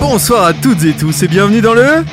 [0.00, 2.04] Bonsoir à toutes et tous et bienvenue dans le...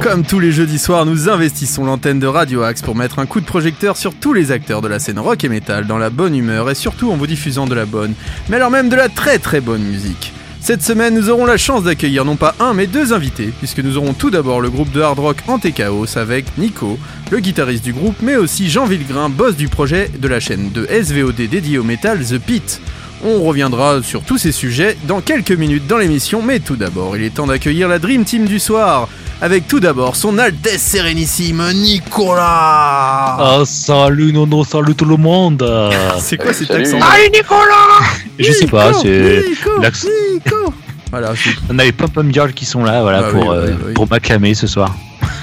[0.00, 3.40] Comme tous les jeudis soirs, nous investissons l'antenne de Radio Axe pour mettre un coup
[3.40, 6.34] de projecteur sur tous les acteurs de la scène rock et metal dans la bonne
[6.34, 8.14] humeur et surtout en vous diffusant de la bonne,
[8.48, 10.32] mais alors même de la très très bonne musique.
[10.60, 13.96] Cette semaine, nous aurons la chance d'accueillir non pas un mais deux invités, puisque nous
[13.96, 16.98] aurons tout d'abord le groupe de hard rock Antéchaos avec Nico,
[17.30, 20.86] le guitariste du groupe, mais aussi Jean Villegrain, boss du projet de la chaîne de
[20.86, 22.80] SVOD dédiée au métal The Pit.
[23.22, 27.22] On reviendra sur tous ces sujets dans quelques minutes dans l'émission, mais tout d'abord, il
[27.22, 29.08] est temps d'accueillir la Dream Team du soir,
[29.42, 35.62] avec tout d'abord son Altesse Sérénissime Nicolas Ah salut Nono, salut tout le monde
[36.18, 36.84] C'est quoi cet Salut.
[36.84, 36.98] accent
[38.38, 40.08] Je sais pas, c'est Nico, l'accent.
[40.32, 40.72] Nico.
[41.10, 43.48] Voilà, c'est- On a les Pop Pom Girls qui sont là, voilà, Bah pour, oui,
[43.56, 43.92] euh, oui, oui.
[43.92, 44.94] pour m'acclamer ce soir.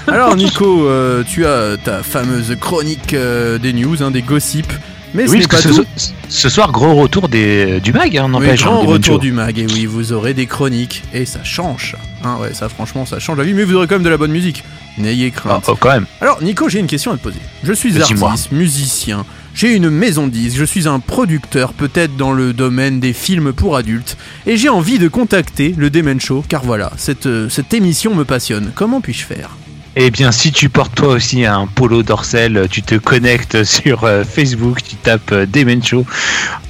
[0.07, 4.73] Alors Nico, euh, tu as ta fameuse chronique euh, des news, hein, des gossips,
[5.17, 5.85] mais ce oui, parce pas que tout.
[5.97, 8.63] ce, ce soir, gros retour des, du mag, hein, Oui, n'empêche.
[8.63, 11.95] grand hein, des retour du mag, et oui, vous aurez des chroniques, et ça change.
[12.23, 14.17] Hein, ouais, ça franchement, ça change la vie, mais vous aurez quand même de la
[14.17, 14.63] bonne musique.
[14.97, 15.63] N'ayez crainte.
[15.67, 16.05] Ah, oh, quand même.
[16.21, 17.39] Alors Nico, j'ai une question à te poser.
[17.63, 22.31] Je suis artiste, musicien, j'ai une maison de disques, je suis un producteur peut-être dans
[22.31, 26.63] le domaine des films pour adultes, et j'ai envie de contacter le Demen Show, car
[26.63, 28.71] voilà, cette, euh, cette émission me passionne.
[28.75, 29.51] Comment puis-je faire?
[29.99, 34.23] Eh bien, si tu portes toi aussi un polo dorsel, tu te connectes sur euh,
[34.23, 36.05] Facebook, tu tapes euh, Demen Show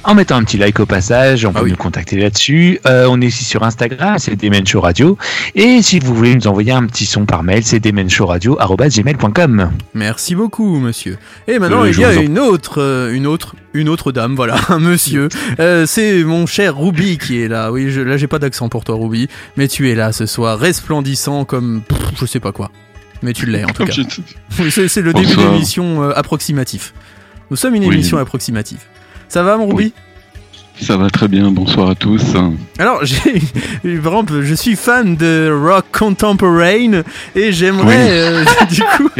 [0.04, 1.72] en mettant un petit like au passage, on Ah peut oui.
[1.72, 2.80] nous contacter là-dessus.
[2.86, 5.18] Euh, on est aussi sur Instagram, c'est Demen Show Radio.
[5.54, 9.70] Et si vous voulez nous envoyer un petit son par mail, c'est demenshowradio.gmail.com.
[9.92, 11.18] Merci beaucoup, monsieur.
[11.46, 14.56] Et maintenant, Euh, il y a en- une autre, une autre, une autre dame, voilà,
[14.70, 15.28] un monsieur.
[15.60, 17.70] Euh, c'est mon cher Ruby qui est là.
[17.72, 19.28] Oui, je, là, j'ai pas d'accent pour toi, Ruby,
[19.58, 22.70] mais tu es là ce soir, resplendissant comme, pff, je sais pas quoi.
[23.22, 23.92] Mais tu l'es en tout cas.
[24.70, 26.94] C'est le début d'émission euh, approximatif.
[27.50, 27.94] Nous sommes une Oui.
[27.94, 28.80] émission approximative.
[29.28, 29.92] Ça va, mon Ruby Oui.
[30.80, 32.22] Ça va très bien, bonsoir à tous.
[32.78, 33.02] Alors,
[33.84, 37.02] exemple, je suis fan de rock contemporain
[37.34, 38.10] et j'aimerais, Oui.
[38.10, 39.10] euh, du coup.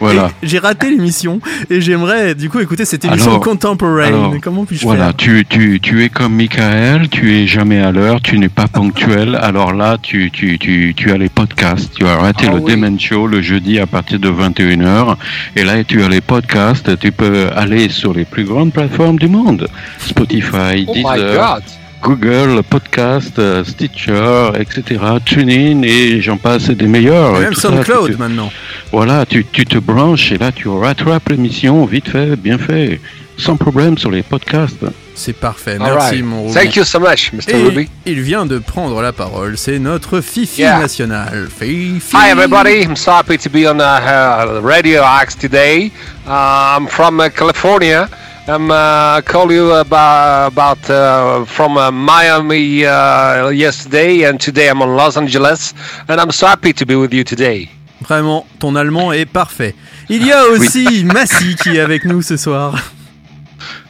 [0.00, 0.30] Voilà.
[0.42, 1.40] J'ai raté l'émission
[1.70, 4.04] et j'aimerais du coup écouter cette émission Alors, contemporain.
[4.06, 5.16] alors, Comment puis-je Voilà, faire?
[5.16, 9.36] tu, tu, tu es comme Michael, tu es jamais à l'heure, tu n'es pas ponctuel.
[9.40, 11.94] Alors là, tu, tu, tu, tu as les podcasts.
[11.94, 12.72] Tu as raté Ah le oui.
[12.72, 15.14] Demen Show le jeudi à partir de 21h.
[15.56, 16.98] Et là, tu as les podcasts.
[16.98, 19.68] Tu peux aller sur les plus grandes plateformes du monde.
[19.98, 21.62] Spotify, Oh my Deezer, god!
[22.02, 24.98] Google, Podcast, euh, Stitcher, etc.
[25.24, 27.36] TuneIn et j'en passe des meilleurs.
[27.36, 28.50] Et Même tout ça, SoundCloud tu maintenant.
[28.90, 33.00] Voilà, tu, tu te branches et là tu rattrapes l'émission vite fait, bien fait,
[33.36, 34.82] sans problème sur les podcasts.
[35.14, 35.76] C'est parfait.
[35.78, 36.24] Merci right.
[36.24, 36.54] mon Ruby.
[36.54, 37.50] Thank you so much, Mr.
[37.54, 37.90] Et Ruby.
[38.06, 39.58] il vient de prendre la parole.
[39.58, 40.78] C'est notre Fifi Yeah.
[40.78, 41.48] national.
[41.50, 42.00] Fifi.
[42.14, 42.84] Hi, everybody.
[42.84, 45.90] I'm so happy to be on uh, uh, Radio Axe today.
[46.26, 48.08] Uh, I'm from uh, California.
[48.50, 54.82] I'm uh, call you about, about uh, from uh, Miami uh, yesterday, and today I'm
[54.82, 55.72] on Los Angeles,
[56.08, 57.68] and I'm so happy to be with you today.
[58.02, 59.74] Vraiment, ton allemand est parfait.
[60.08, 62.74] Il y a aussi Massy qui est avec nous ce soir.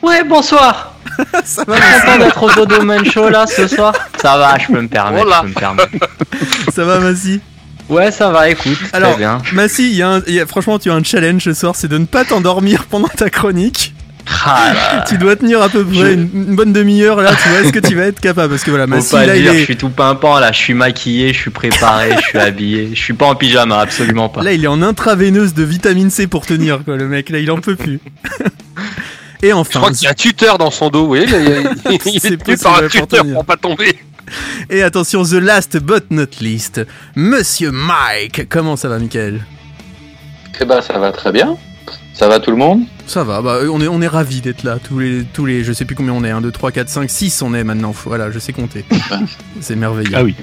[0.03, 0.95] Ouais, bonsoir.
[1.45, 3.95] Ça va, Content Massy d'être au Dodo Man Show là ce soir.
[4.21, 5.25] Ça va, je peux me permettre.
[5.27, 5.39] Voilà.
[5.39, 5.91] Je peux me permettre.
[6.75, 7.41] Ça va, Massy?
[7.89, 8.79] Ouais, ça va, écoute.
[8.93, 9.39] Alors, très bien.
[9.53, 11.89] Massy, y a un- il y a- franchement, tu as un challenge ce soir, c'est
[11.89, 13.95] de ne pas t'endormir pendant ta chronique.
[14.47, 17.61] Ah, Tu dois tenir à peu près Je- une, une bonne demi-heure là, tu vois,
[17.61, 18.51] est-ce que tu vas être capable?
[18.51, 19.59] Parce que voilà, faut Massy, pas là, il dire, est...
[19.59, 22.91] je suis tout pimpant là, je suis maquillé, je suis préparé, je suis habillé.
[22.95, 24.43] Je suis pas en pyjama, absolument pas.
[24.43, 27.29] Là, il est en intraveineuse de vitamine C pour tenir, quoi, le mec.
[27.31, 27.99] Là, il en peut plus.
[29.43, 31.93] Et Je enfin, crois qu'il y a un tuteur dans son dos, vous voyez, il,
[31.93, 33.35] il- il est tenu par un tuteur tenir.
[33.35, 33.99] pour pas tomber.
[34.69, 36.83] et attention, the last but not least,
[37.17, 38.49] Monsieur Mike.
[38.51, 39.41] Comment ça va, Michael?
[40.61, 41.57] Eh ben, ça va très bien.
[42.21, 42.83] Ça va tout le monde?
[43.07, 44.77] Ça va, bah, on est, on est ravis d'être là.
[44.79, 47.09] Tous les, tous les, je sais plus combien on est, 1, 2, 3, 4, 5,
[47.09, 47.95] 6 on est maintenant.
[48.05, 48.85] Voilà, je sais compter.
[49.63, 50.13] C'est merveilleux.
[50.15, 50.37] Ah oui.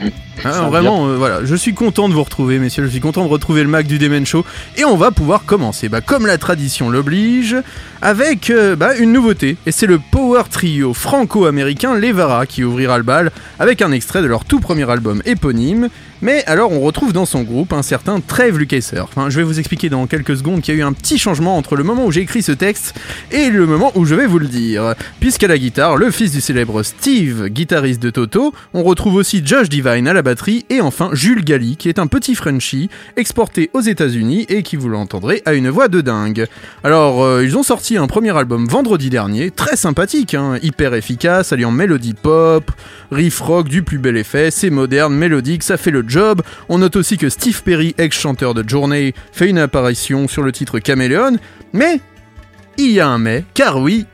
[0.44, 2.84] Hein, vraiment, euh, voilà, je suis content de vous retrouver, messieurs.
[2.84, 4.44] Je suis content de retrouver le Mac du Demen Show.
[4.76, 7.56] Et on va pouvoir commencer, bah, comme la tradition l'oblige,
[8.02, 9.56] avec euh, bah, une nouveauté.
[9.68, 14.28] Et c'est le power trio franco-américain Levara qui ouvrira le bal avec un extrait de
[14.28, 15.90] leur tout premier album éponyme.
[16.22, 19.04] Mais alors, on retrouve dans son groupe un certain Treve Lukather.
[19.04, 21.58] Enfin, je vais vous expliquer dans quelques secondes qu'il y a eu un petit changement
[21.58, 22.96] entre le moment où j'ai écrit ce texte
[23.32, 24.96] et le moment où je vais vous le dire.
[25.20, 29.70] Puisqu'à la guitare, le fils du célèbre Steve, guitariste de Toto, on retrouve aussi Josh
[29.70, 33.82] Divine à la batterie et enfin Jules Galli qui est un petit Frenchie exporté aux
[33.82, 36.48] États-Unis et qui vous l'entendrez a une voix de dingue.
[36.84, 41.54] Alors euh, ils ont sorti un premier album vendredi dernier, très sympathique, hein, hyper efficace,
[41.54, 42.72] alliant mélodie pop,
[43.12, 46.07] riff rock du plus bel effet, c'est moderne, mélodique, ça fait le
[46.70, 50.80] On note aussi que Steve Perry, ex-chanteur de Journey, fait une apparition sur le titre
[50.80, 51.38] Caméléon,
[51.74, 52.00] mais
[52.78, 54.06] il y a un mais, car oui,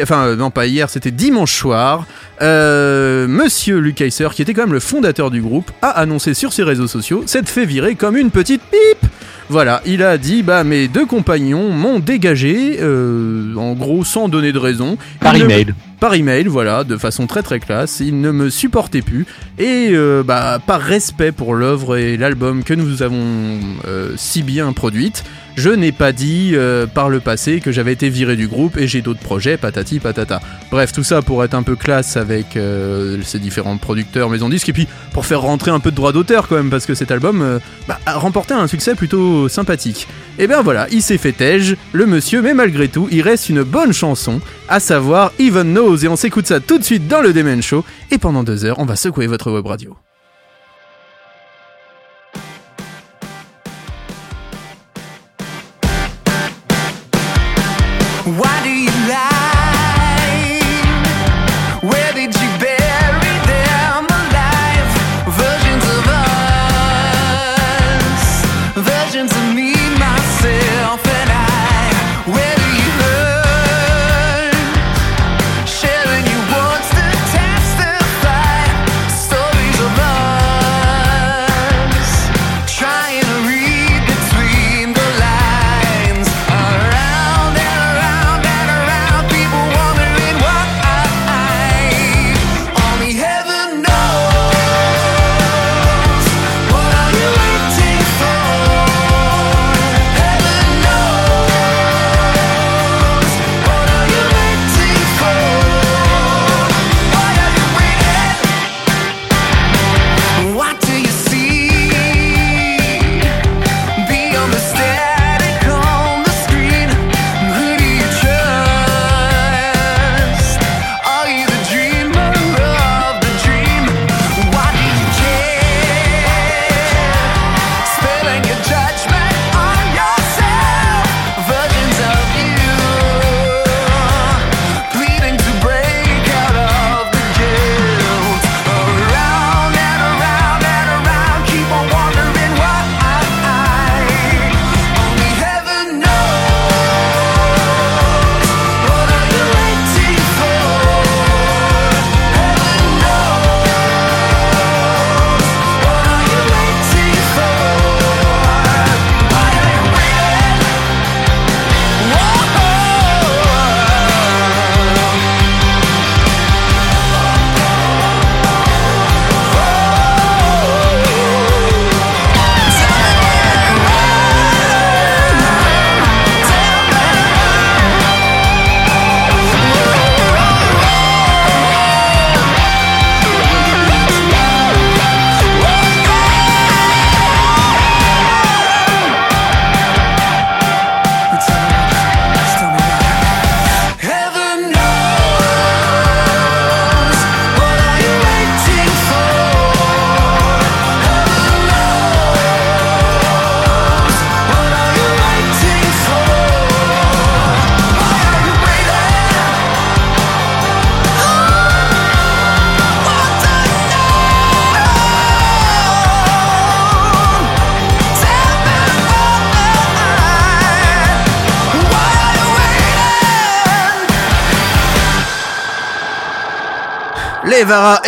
[0.00, 2.06] enfin euh, non pas hier, c'était dimanche soir,
[2.40, 6.52] euh, Monsieur Luke Heiser, qui était quand même le fondateur du groupe, a annoncé sur
[6.52, 9.10] ses réseaux sociaux s'être fait virer comme une petite pipe.
[9.48, 14.52] Voilà, il a dit bah mes deux compagnons m'ont dégagé, euh, en gros sans donner
[14.52, 14.96] de raison.
[15.20, 15.74] Par Ils email.
[16.00, 18.00] par email, voilà, de façon très très classe.
[18.00, 19.26] Il ne me supportait plus
[19.58, 24.72] et euh, bah, par respect pour l'œuvre et l'album que nous avons euh, si bien
[24.72, 25.24] produite,
[25.56, 28.86] je n'ai pas dit euh, par le passé que j'avais été viré du groupe et
[28.86, 30.40] j'ai d'autres projets, patati patata.
[30.70, 34.70] Bref, tout ça pour être un peu classe avec euh, ces différents producteurs, maisons disques
[34.70, 37.10] et puis pour faire rentrer un peu de droit d'auteur quand même parce que cet
[37.10, 40.08] album euh, bah, a remporté un succès plutôt sympathique.
[40.38, 43.62] Et bien voilà, il s'est fait tège, le monsieur, mais malgré tout, il reste une
[43.62, 47.32] bonne chanson, à savoir Even Knows, et on s'écoute ça tout de suite dans le
[47.32, 49.96] Demen Show, et pendant deux heures, on va secouer votre web radio.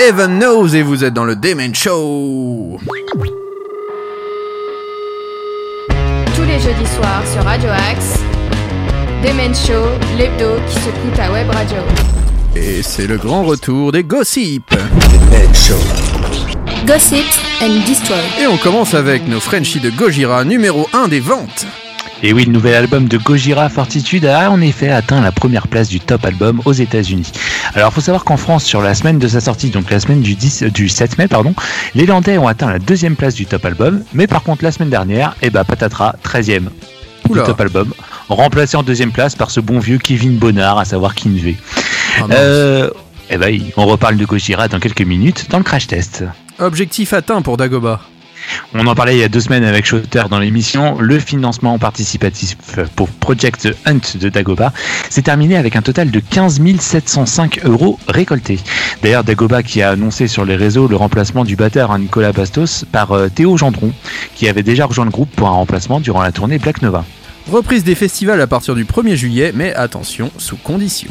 [0.07, 2.79] Heaven Knows, et vous êtes dans le Demen Show
[5.89, 8.19] Tous les jeudis soirs sur Radio Axe,
[9.25, 9.87] Demen Show,
[10.19, 11.79] l'hebdo qui secoue ta web radio.
[12.55, 14.75] Et c'est le grand retour des gossips
[16.87, 17.25] Gossip
[17.63, 18.19] and Destroy.
[18.43, 21.67] Et on commence avec nos Frenchies de Gojira, numéro 1 des ventes
[22.23, 25.89] Et oui, le nouvel album de Gojira Fortitude a en effet atteint la première place
[25.89, 27.33] du top album aux États-Unis.
[27.75, 30.37] Alors, faut savoir qu'en France, sur la semaine de sa sortie, donc la semaine du
[30.37, 31.55] 10, du 7 mai, pardon,
[31.97, 34.91] les Landais ont atteint la deuxième place du top album, mais par contre la semaine
[34.91, 36.69] dernière, eh ben patatras, 13e.
[37.29, 37.43] Oula.
[37.43, 37.95] du top album,
[38.29, 41.57] remplacé en deuxième place par ce bon vieux Kevin Bonnard, à savoir Kinvey.
[42.21, 42.27] Ah.
[42.31, 42.91] Euh,
[43.31, 46.25] eh ben, on reparle de Gojira dans quelques minutes dans le crash test.
[46.59, 48.01] Objectif atteint pour Dagoba.
[48.75, 50.99] On en parlait il y a deux semaines avec Shooter dans l'émission.
[51.01, 52.57] Le financement participatif
[52.97, 54.73] pour Project Hunt de Dagoba
[55.11, 58.59] s'est terminé avec un total de 15 705 euros récoltés.
[59.03, 62.85] D'ailleurs, Dagoba qui a annoncé sur les réseaux le remplacement du batteur hein, Nicolas Bastos
[62.91, 63.93] par euh, Théo Gendron,
[64.35, 67.05] qui avait déjà rejoint le groupe pour un remplacement durant la tournée Black Nova.
[67.51, 71.11] Reprise des festivals à partir du 1er juillet, mais attention, sous condition.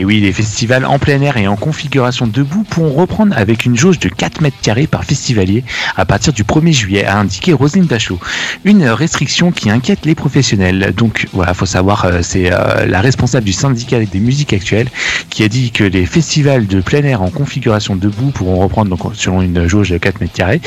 [0.00, 3.76] Et oui, les festivals en plein air et en configuration debout pourront reprendre avec une
[3.76, 5.64] jauge de 4 mètres carrés par festivalier
[5.96, 8.20] à partir du 1er juillet, a indiqué Roselyne Bachelot.
[8.64, 10.94] Une restriction qui inquiète les professionnels.
[10.96, 14.86] Donc voilà, faut savoir, euh, c'est euh, la responsable du syndicat des musiques actuelles
[15.30, 19.00] qui a dit que les festivals de plein air en configuration debout pourront reprendre donc
[19.16, 20.60] selon une jauge de 4 mètres carrés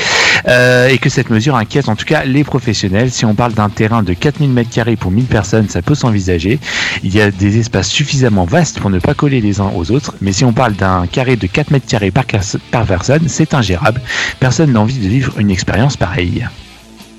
[0.46, 3.10] euh, et que cette mesure inquiète en tout cas les professionnels.
[3.10, 6.58] Si on parle d'un terrain de 4000 mètres carrés pour 1000 personnes, ça peut s'envisager.
[7.02, 10.16] Il y a des espaces suffisamment vastes pour ne pas coller les uns aux autres,
[10.20, 12.24] mais si on parle d'un carré de 4 mètres carrés par,
[12.72, 14.00] par personne, c'est ingérable.
[14.40, 16.44] Personne n'a envie de vivre une expérience pareille.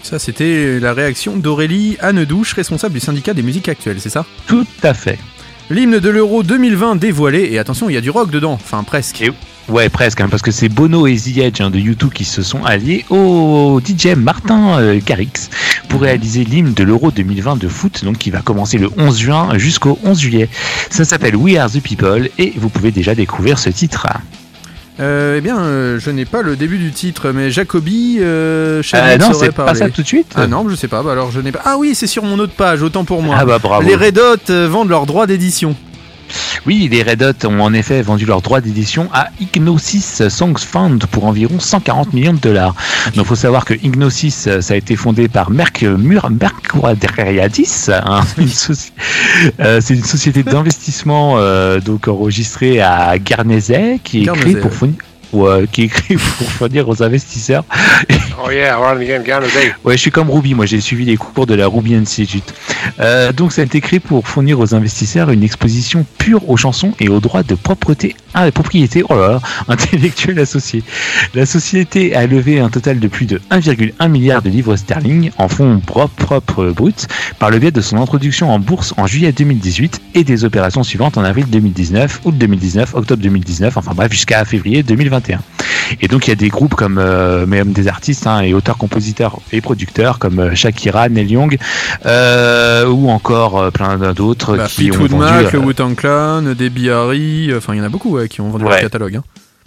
[0.02, 4.26] Ça, c'était la réaction d'Aurélie Annedouche, responsable du syndicat des musiques actuelles, c'est ça?
[4.48, 5.18] Tout à fait.
[5.70, 9.24] L'hymne de l'Euro 2020 dévoilé, et attention, il y a du rock dedans, enfin presque.
[9.70, 12.44] Ouais, presque, hein, parce que c'est Bono et The Edge hein, de YouTube qui se
[12.44, 15.00] sont alliés au DJ Martin euh,
[15.88, 19.58] pour réaliser l'hymne de l'Euro 2020 de foot, donc qui va commencer le 11 juin
[19.58, 20.50] jusqu'au 11 juillet.
[20.90, 24.08] Ça s'appelle We Are the People et vous pouvez déjà découvrir ce titre.
[25.00, 29.18] Euh, eh bien, euh, je n'ai pas le début du titre, mais Jacobi, euh, Euh,
[29.18, 30.34] non, c'est pas ça tout de suite.
[30.36, 31.62] Ah non, je sais pas, bah alors je n'ai pas.
[31.66, 33.36] Ah oui, c'est sur mon autre page, autant pour moi.
[33.40, 33.88] Ah bah bravo.
[33.88, 35.76] Les Red Hot euh, vendent leurs droits d'édition.
[36.66, 41.00] Oui, les Red Hot ont en effet vendu leurs droits d'édition à Ignosis Songs Fund
[41.12, 42.76] pour environ 140 millions de dollars.
[43.16, 48.22] Donc, faut savoir que Ignosis, ça a été fondé par Merck Mur Mercuriadis, hein,
[49.60, 54.90] euh, c'est une société d'investissement euh, donc enregistrée à Guernesey qui est créée pour ouais.
[55.34, 57.66] Fournir ouais, qui créée pour fournir aux investisseurs
[58.46, 58.78] Oh yeah.
[59.84, 62.54] Ouais, je suis comme Ruby, moi j'ai suivi les cours de la Ruby Institute.
[63.00, 66.94] Euh, donc ça a été créé pour fournir aux investisseurs une exposition pure aux chansons
[67.00, 70.84] et aux droits de propreté, ah, propriété oh là là, intellectuelle associée.
[71.36, 75.48] La société a levé un total de plus de 1,1 milliard de livres sterling en
[75.48, 77.08] fonds propres propres bruts
[77.40, 81.18] par le biais de son introduction en bourse en juillet 2018 et des opérations suivantes
[81.18, 85.23] en avril 2019, août 2019, octobre 2019, enfin bref jusqu'à février 2021.
[86.02, 88.54] Et donc il y a des groupes comme euh, mais même des artistes hein, et
[88.54, 91.58] auteurs, compositeurs et producteurs comme euh, Shakira, Neil Young
[92.06, 95.16] euh, ou encore euh, plein d'autres Bah, qui ont vendu.
[95.16, 98.64] Mac, Wu-Tang Clan, Debbie Harry, enfin il y en a beaucoup ouais, qui ont vendu
[98.64, 98.82] leur Ouais.
[98.82, 99.18] catalogue.
[99.18, 99.24] hein.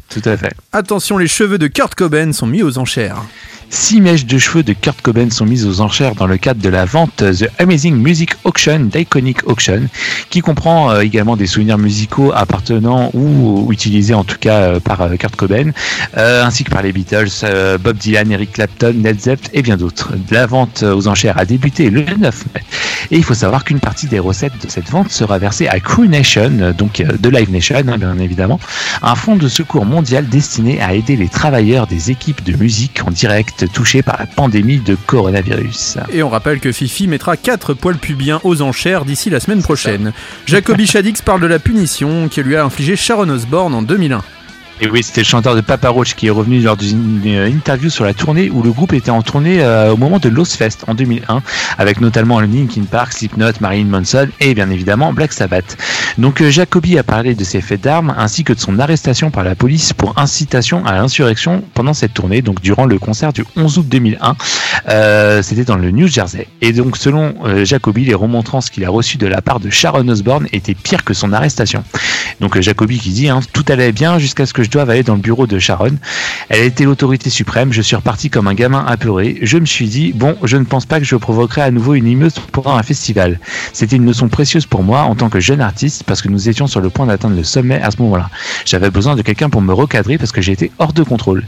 [0.09, 0.53] tout à fait.
[0.73, 3.23] Attention, les cheveux de Kurt Cobain sont mis aux enchères.
[3.69, 6.69] Six mèches de cheveux de Kurt Cobain sont mises aux enchères dans le cadre de
[6.69, 9.89] la vente The Amazing Music Auction d'Iconic Auction,
[10.31, 15.03] qui comprend euh, également des souvenirs musicaux appartenant ou, utilisés en tout cas euh, par
[15.03, 15.73] euh, Kurt Cobain,
[16.15, 17.29] ainsi que par les Beatles,
[17.81, 20.13] Bob Dylan, Eric Clapton, Led Zeppelin et bien d'autres.
[20.31, 22.63] La vente aux enchères a débuté le 9 mai.
[23.11, 26.07] Et il faut savoir qu'une partie des recettes de cette vente sera versée à Crew
[26.09, 28.61] Nation, donc de Live Nation hein, bien évidemment,
[29.03, 33.11] un fonds de secours mondial destiné à aider les travailleurs des équipes de musique en
[33.11, 35.99] direct touchés par la pandémie de coronavirus.
[36.13, 40.13] Et on rappelle que Fifi mettra 4 poils pubiens aux enchères d'ici la semaine prochaine.
[40.47, 44.23] Jacoby Shaddix parle de la punition que lui a infligée Sharon Osbourne en 2001.
[44.81, 48.05] Et oui, c'était le chanteur de Papa Roach qui est revenu lors d'une interview sur
[48.05, 50.93] la tournée où le groupe était en tournée euh, au moment de Lost Fest en
[50.93, 51.43] 2001,
[51.79, 55.79] avec notamment Linkin Park, Slipknot, Marilyn Manson et bien évidemment Black Sabbath.
[56.19, 59.45] Donc euh, Jacoby a parlé de ses faits d'armes ainsi que de son arrestation par
[59.45, 63.79] la police pour incitation à l'insurrection pendant cette tournée, donc durant le concert du 11
[63.79, 64.37] août 2001.
[64.91, 66.49] Euh, c'était dans le New Jersey.
[66.61, 70.07] Et donc selon euh, Jacoby, les remontrances qu'il a reçues de la part de Sharon
[70.09, 71.83] Osbourne étaient pires que son arrestation.
[72.41, 75.15] Donc Jacoby qui dit hein, tout allait bien jusqu'à ce que je doive aller dans
[75.15, 75.97] le bureau de Sharon.
[76.49, 77.73] Elle était l'autorité suprême.
[77.73, 79.39] Je suis reparti comme un gamin apeuré.
[79.43, 82.07] Je me suis dit bon, je ne pense pas que je provoquerai à nouveau une
[82.09, 83.39] émeute pendant un festival.
[83.73, 86.67] C'était une leçon précieuse pour moi en tant que jeune artiste parce que nous étions
[86.67, 88.29] sur le point d'atteindre le sommet à ce moment-là.
[88.65, 91.45] J'avais besoin de quelqu'un pour me recadrer parce que j'étais hors de contrôle.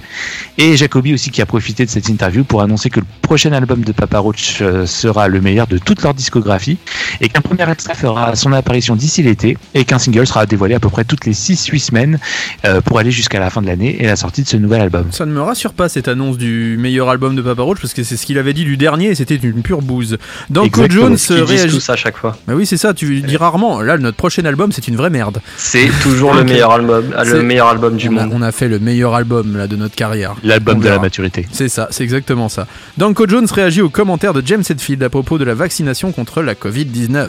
[0.56, 3.82] Et Jacoby aussi qui a profité de cette interview pour annoncer que le prochain album
[3.82, 6.78] de Papa Roach euh, sera le meilleur de toute leur discographie
[7.20, 10.80] et qu'un premier extrait fera son apparition d'ici l'été et qu'un single sera dévoilé à
[10.80, 12.18] peu près toutes les 6-8 semaines
[12.64, 15.06] euh, pour aller jusqu'à la fin de l'année et la sortie de ce nouvel album.
[15.10, 18.02] Ça ne me rassure pas cette annonce du meilleur album de Papa Roach parce que
[18.02, 20.18] c'est ce qu'il avait dit du dernier et c'était une pure bouse.
[20.50, 20.82] Danko.
[20.88, 21.74] Jones réagit.
[21.74, 22.36] tout ça à chaque fois.
[22.46, 23.80] Bah oui, c'est ça, tu dis rarement.
[23.80, 25.40] Là, notre prochain album, c'est une vraie merde.
[25.56, 28.32] C'est toujours le meilleur album, C'est- le meilleur album du on, a, monde.
[28.34, 30.34] on a fait le meilleur album là, de notre carrière.
[30.42, 31.46] L'album On de la maturité.
[31.52, 32.66] C'est ça, c'est exactement ça.
[32.96, 36.54] Danko Jones réagit aux commentaires de James Hetfield à propos de la vaccination contre la
[36.54, 37.28] Covid-19.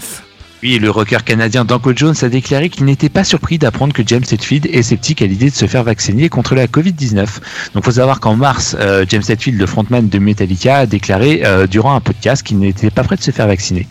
[0.61, 4.25] Oui, le rocker canadien Danko Jones a déclaré qu'il n'était pas surpris d'apprendre que James
[4.29, 7.27] Hetfield est sceptique à l'idée de se faire vacciner contre la Covid-19.
[7.73, 11.65] Donc, faut savoir qu'en mars, euh, James Hetfield, le frontman de Metallica, a déclaré euh,
[11.65, 13.87] durant un podcast qu'il n'était pas prêt de se faire vacciner.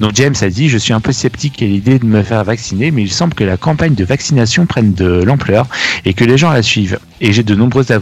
[0.00, 2.90] Donc, James a dit Je suis un peu sceptique à l'idée de me faire vacciner,
[2.90, 5.66] mais il semble que la campagne de vaccination prenne de l'ampleur
[6.04, 6.98] et que les gens la suivent.
[7.20, 7.92] Et j'ai de nombreux,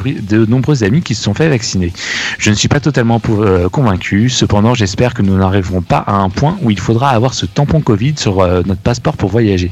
[0.84, 1.92] amis qui se sont fait vacciner.
[2.38, 4.28] Je ne suis pas totalement euh, convaincu.
[4.28, 7.80] Cependant, j'espère que nous n'arriverons pas à un point où il faudra avoir ce tampon
[7.80, 9.70] Covid sur euh, notre passeport pour voyager.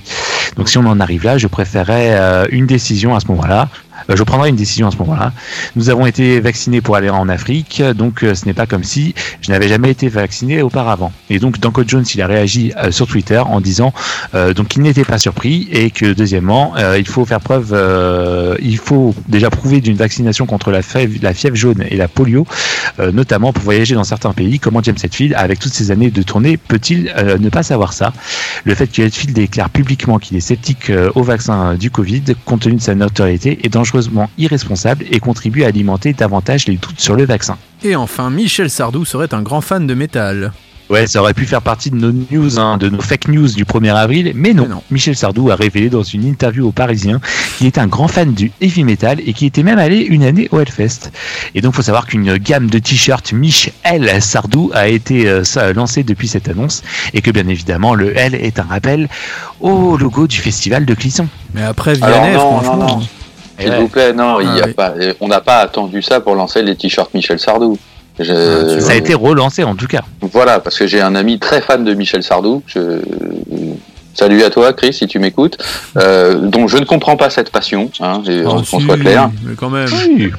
[0.56, 3.68] Donc, si on en arrive là, je préférerais euh, une décision à ce moment-là.
[4.09, 5.33] Euh, je prendrai une décision à ce moment-là.
[5.76, 9.14] Nous avons été vaccinés pour aller en Afrique, donc euh, ce n'est pas comme si
[9.40, 11.12] je n'avais jamais été vacciné auparavant.
[11.28, 13.92] Et donc, Danko Jones, il a réagi euh, sur Twitter en disant
[14.54, 17.76] donc qu'il n'était pas surpris et que deuxièmement, il faut faire preuve,
[18.61, 22.47] il faut déjà prouver d'une vaccination contre la fièvre, la fièvre jaune et la polio,
[23.12, 24.59] notamment pour voyager dans certains pays.
[24.61, 28.12] Comment James Hetfield, avec toutes ces années de tournée, peut-il ne pas savoir ça?
[28.64, 32.76] Le fait que Hetfield déclare publiquement qu'il est sceptique au vaccin du Covid, compte tenu
[32.76, 37.25] de sa notoriété, est dangereusement irresponsable et contribue à alimenter davantage les doutes sur le
[37.25, 37.56] vaccin.
[37.82, 40.52] Et enfin, Michel Sardou serait un grand fan de métal.
[40.88, 43.64] Ouais, ça aurait pu faire partie de nos news, hein, de nos fake news du
[43.64, 44.64] 1er avril, mais non.
[44.64, 44.82] Mais non.
[44.90, 47.20] Michel Sardou a révélé dans une interview au Parisien
[47.59, 50.49] qu'il était un grand fan du heavy metal et qu'il était même allé une année
[50.50, 51.12] au Hellfest.
[51.54, 55.42] Et donc, faut savoir qu'une gamme de t-shirts Michel Sardou a été euh,
[55.75, 56.82] lancée depuis cette annonce
[57.14, 59.09] et que bien évidemment, le L est un rappel
[59.61, 61.28] au logo du festival de Clisson.
[61.54, 62.87] Mais après Alors Vianney, non, non, franchement.
[62.99, 63.00] non.
[63.61, 63.79] S'il ouais.
[63.79, 64.73] vous plaît, non, il y Ah a oui.
[64.75, 67.76] pas, on n'a pas attendu ça pour lancer les t-shirts Michel Sardou.
[68.19, 70.02] Je- Ah, Ça a été relancé en tout cas.
[70.21, 72.62] Voilà, parce que j'ai un ami très fan de Michel Sardou.
[72.67, 73.00] Je...
[74.12, 75.57] Salut à toi, Chris, si tu m'écoutes.
[75.97, 79.31] Euh, dont je ne comprends pas cette passion, hein, Oh, qu'on si, soit clair.
[79.45, 79.88] Mais quand même.
[80.09, 80.31] Oui.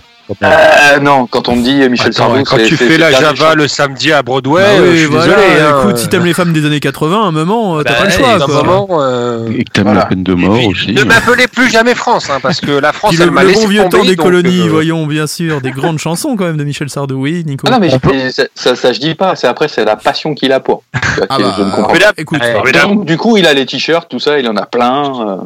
[0.43, 3.67] Euh, non, quand on me dit Michel Attends, Sardou, quand tu fais la Java le
[3.67, 5.61] samedi à Broadway, Ah euh, oui, je suis voilà, désolé.
[5.61, 7.99] hein, écoute, si t'aimes les femmes des années 80, à un moment, euh, t'as Bah,
[7.99, 8.33] pas le choix.
[8.43, 9.99] un moment, euh, Et que t'aimes Voilà.
[10.01, 10.93] la peine de mort aussi.
[10.93, 13.63] ne m'appelez plus jamais France, hein, parce que la France, le, elle m'a le laissé
[13.63, 16.63] bon vieux temps des colonies, euh, voyons, bien sûr, des grandes chansons quand même de
[16.63, 17.67] Michel Sardou, oui, Nico.
[17.67, 19.35] Ah non, mais je- ça, ça, je dis pas.
[19.35, 20.83] C'est après, c'est la passion qu'il a pour.
[20.93, 20.99] Ah
[21.37, 22.11] je bah, ne comprends pas.
[22.17, 22.41] écoute.
[22.83, 25.41] Donc, du coup, il a les t-shirts, tout ça, il en a plein.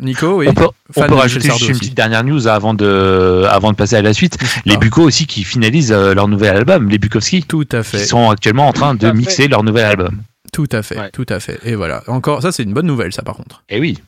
[0.00, 0.46] Nico, oui.
[0.48, 4.02] On peut, on rajouter juste une petite dernière news avant de, avant de passer à
[4.02, 4.36] la suite.
[4.64, 4.76] Les.
[4.76, 8.68] Bucco aussi qui finalisent euh, leur nouvel album, les Bukowski, Tout à fait, sont actuellement
[8.68, 9.12] en train Tout de fait.
[9.16, 10.22] mixer leur nouvel album.
[10.52, 11.10] tout à fait, Ouais.
[11.10, 11.58] tout à fait.
[11.64, 13.62] Et voilà, encore, ça c'est une bonne nouvelle, ça par contre.
[13.68, 13.98] Et oui.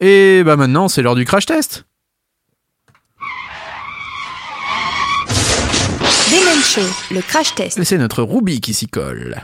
[0.00, 1.84] Et bah maintenant, c'est l'heure du crash test.
[6.64, 6.80] Show,
[7.12, 7.82] le crash test.
[7.84, 9.42] C'est notre Ruby qui s'y colle.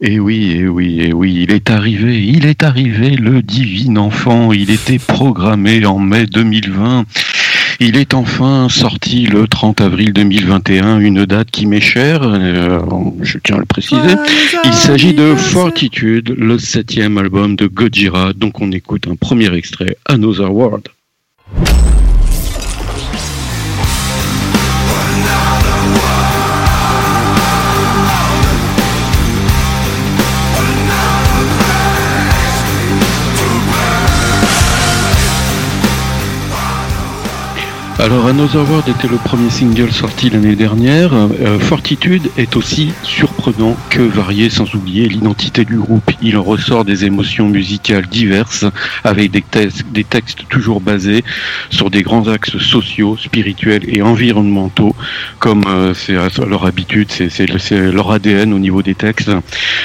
[0.00, 4.52] Et oui, et oui, et oui, il est arrivé, il est arrivé le divin enfant,
[4.52, 7.04] il était programmé en mai 2020.
[7.80, 12.80] Il est enfin sorti le 30 avril 2021, une date qui m'est chère, euh,
[13.22, 14.14] je tiens à le préciser.
[14.64, 19.96] Il s'agit de Fortitude, le septième album de Gojira, donc on écoute un premier extrait,
[20.06, 20.88] Another World.
[38.04, 41.12] Alors Another World était le premier single sorti l'année dernière.
[41.14, 46.10] Euh, Fortitude est aussi surprenant que varié sans oublier l'identité du groupe.
[46.20, 48.64] Il en ressort des émotions musicales diverses
[49.04, 49.42] avec des,
[50.02, 51.22] textes- toujours basés
[51.70, 54.96] sur des grands axes sociaux, spirituels et environnementaux
[55.38, 59.30] comme euh, c'est à leur habitude, c'est- c'est c'est leur ADN au niveau des textes.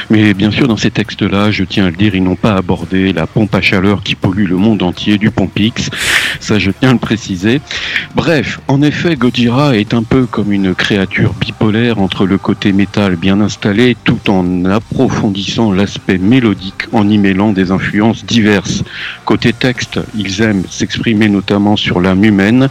[0.10, 3.14] Mais bien sûr dans ces textes-là, je tiens à le dire, ils n'ont pas abordé
[3.14, 5.92] la pompe à chaleur qui pollue le monde entier du Pompix.
[6.40, 7.62] Ça je tiens à le préciser.
[8.16, 13.16] Bref, en effet, Gojira est un peu comme une créature bipolaire entre le côté métal
[13.16, 18.84] bien installé tout en approfondissant l'aspect mélodique en y mêlant des influences diverses.
[19.26, 22.70] Côté texte, ils aiment s'exprimer notamment sur l'âme humaine,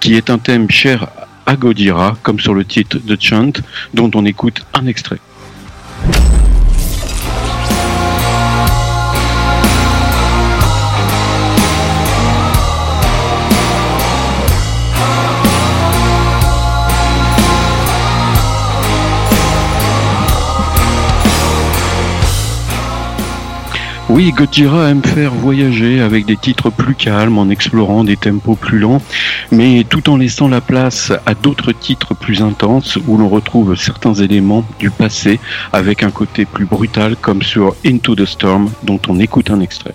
[0.00, 1.08] qui est un thème cher
[1.46, 3.52] à Gojira, comme sur le titre de Chant,
[3.94, 5.18] dont on écoute un extrait.
[24.14, 28.78] Oui, Gojira aime faire voyager avec des titres plus calmes, en explorant des tempos plus
[28.78, 29.00] lents,
[29.50, 34.12] mais tout en laissant la place à d'autres titres plus intenses où l'on retrouve certains
[34.12, 35.40] éléments du passé
[35.72, 39.94] avec un côté plus brutal comme sur Into the Storm dont on écoute un extrait.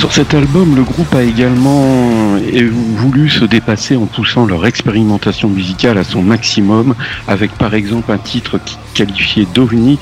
[0.00, 2.38] Sur cet album, le groupe a également
[2.96, 6.94] voulu se dépasser en poussant leur expérimentation musicale à son maximum,
[7.28, 8.58] avec par exemple un titre
[8.94, 9.98] qualifié d'ovni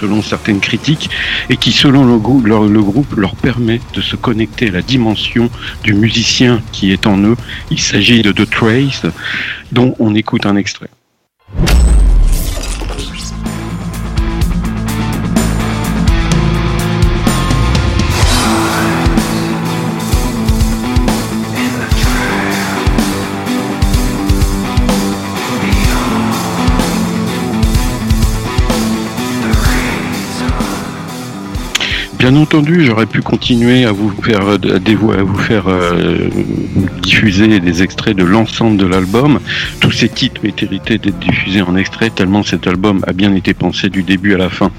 [0.00, 1.10] selon certaines critiques,
[1.50, 4.82] et qui selon le, grou- leur- le groupe leur permet de se connecter à la
[4.82, 5.50] dimension
[5.82, 7.36] du musicien qui est en eux.
[7.72, 9.02] Il s'agit de The Trace,
[9.72, 10.88] dont on écoute un extrait.
[32.20, 36.28] Bien entendu, j'aurais pu continuer à vous faire à vous faire euh,
[37.00, 39.40] diffuser des extraits de l'ensemble de l'album.
[39.80, 43.88] Tous ces titres mériteraient d'être diffusés en extrait tellement cet album a bien été pensé
[43.88, 44.70] du début à la fin.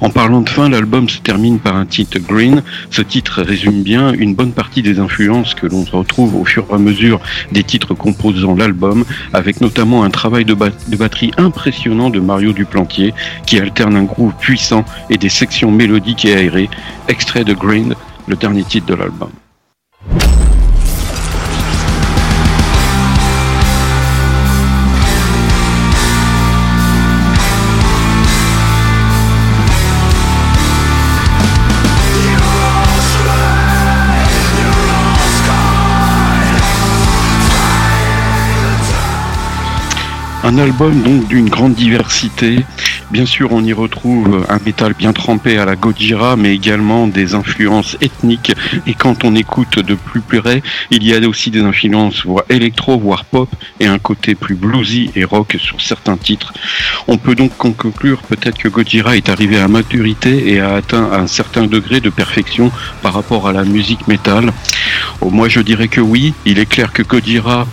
[0.00, 2.62] En parlant de fin, l'album se termine par un titre Green.
[2.90, 6.74] Ce titre résume bien une bonne partie des influences que l'on retrouve au fur et
[6.74, 12.20] à mesure des titres composant l'album, avec notamment un travail de, de batterie impressionnant de
[12.20, 13.14] Mario Duplantier
[13.46, 16.70] qui alterne un groove puissant et des sections mélodiques et aérées.
[17.08, 17.94] Extrait de Green,
[18.26, 19.30] le dernier titre de l'album.
[40.46, 42.66] Un album donc d'une grande diversité.
[43.10, 47.34] Bien sûr, on y retrouve un métal bien trempé à la Gojira, mais également des
[47.34, 48.52] influences ethniques.
[48.86, 52.98] Et quand on écoute de plus près, il y a aussi des influences voire électro,
[52.98, 56.52] voire pop, et un côté plus bluesy et rock sur certains titres.
[57.06, 61.26] On peut donc conclure peut-être que Gojira est arrivé à maturité et a atteint un
[61.26, 64.52] certain degré de perfection par rapport à la musique métal.
[65.20, 66.34] Oh, Moi, je dirais que oui.
[66.46, 67.66] Il est clair que Gojira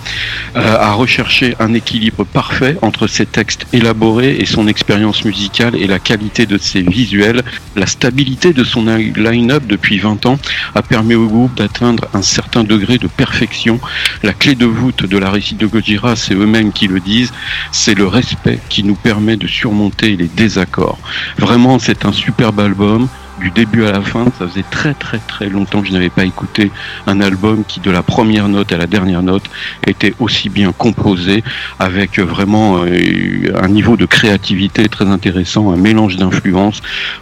[0.55, 5.87] euh, a recherché un équilibre parfait entre ses textes élaborés et son expérience musicale et
[5.87, 7.43] la qualité de ses visuels.
[7.75, 10.37] La stabilité de son line-up depuis 20 ans
[10.75, 13.79] a permis au groupe d'atteindre un certain degré de perfection.
[14.23, 17.33] La clé de voûte de la réussite de Gojira, c'est eux-mêmes qui le disent,
[17.71, 20.99] c'est le respect qui nous permet de surmonter les désaccords.
[21.37, 23.07] Vraiment, c'est un superbe album
[23.41, 24.25] du début à la fin.
[24.37, 26.71] Ça faisait très très très longtemps que je n'avais pas écouté
[27.07, 29.43] un album qui, de la première note à la dernière note,
[29.85, 31.43] était aussi bien composé,
[31.79, 36.81] avec vraiment euh, un niveau de créativité très intéressant, un mélange d'influences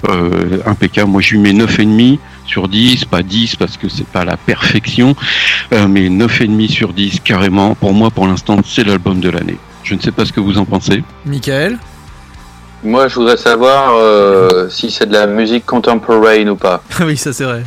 [0.10, 1.10] euh, impeccable.
[1.10, 5.15] Moi, je lui mets 9,5 sur 10, pas 10 parce que c'est pas la perfection,
[5.73, 7.75] euh, mais 9,5 sur 10 carrément.
[7.75, 9.58] Pour moi, pour l'instant, c'est l'album de l'année.
[9.84, 11.03] Je ne sais pas ce que vous en pensez.
[11.25, 11.79] Michael?
[12.84, 16.82] Moi, je voudrais savoir euh, si c'est de la musique contemporaine ou pas.
[17.06, 17.63] Oui, ça c'est vrai.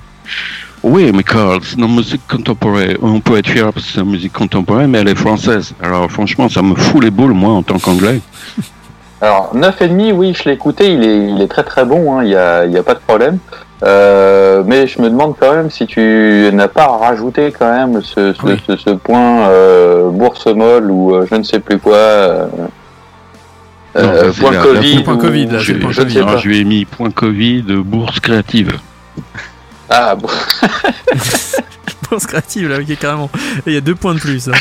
[0.82, 2.96] Oui, mais Carl, c'est une musique contemporaine.
[3.02, 5.74] On peut être fier parce que c'est une musique contemporaine, mais elle est française.
[5.82, 8.20] Alors franchement, ça me fout les boules, moi, en tant qu'anglais.
[9.20, 12.30] Alors, 9,5, oui, je l'ai écouté, il est, il est très très bon, hein, il
[12.30, 13.38] n'y a, il y a pas de problème.
[13.84, 18.32] Euh, mais je me demande quand même si tu n'as pas rajouté quand même ce,
[18.32, 18.56] ce, Oui.
[18.66, 22.48] ce, ce point euh, bourse molle ou euh, je ne sais plus quoi.
[23.96, 24.96] Euh, Non, point Covid.
[24.96, 26.42] Le point ou- Covid, là, je, point je Covid.
[26.48, 28.78] lui ai mis point Covid, bourse créative.
[29.90, 30.28] Ah, bon.
[32.10, 33.30] Pense créative là, ok, carrément.
[33.66, 34.48] Il y a deux points de plus.
[34.48, 34.52] hein.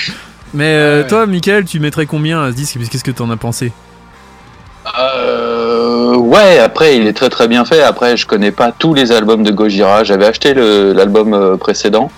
[0.54, 2.78] Mais euh, toi, Michael, tu mettrais combien à ce disque?
[2.89, 3.72] Qu'est-ce que t'en as pensé?
[5.00, 7.82] Euh, ouais, après, il est très très bien fait.
[7.82, 10.04] Après, je connais pas tous les albums de Gojira.
[10.04, 12.12] J'avais acheté l'album euh, précédent.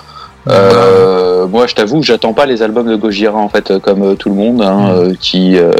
[0.50, 4.30] Euh, moi, je t'avoue, j'attends pas les albums de Gojira en fait, comme euh, tout
[4.30, 4.62] le monde.
[4.62, 5.72] Hein, euh, qui, euh,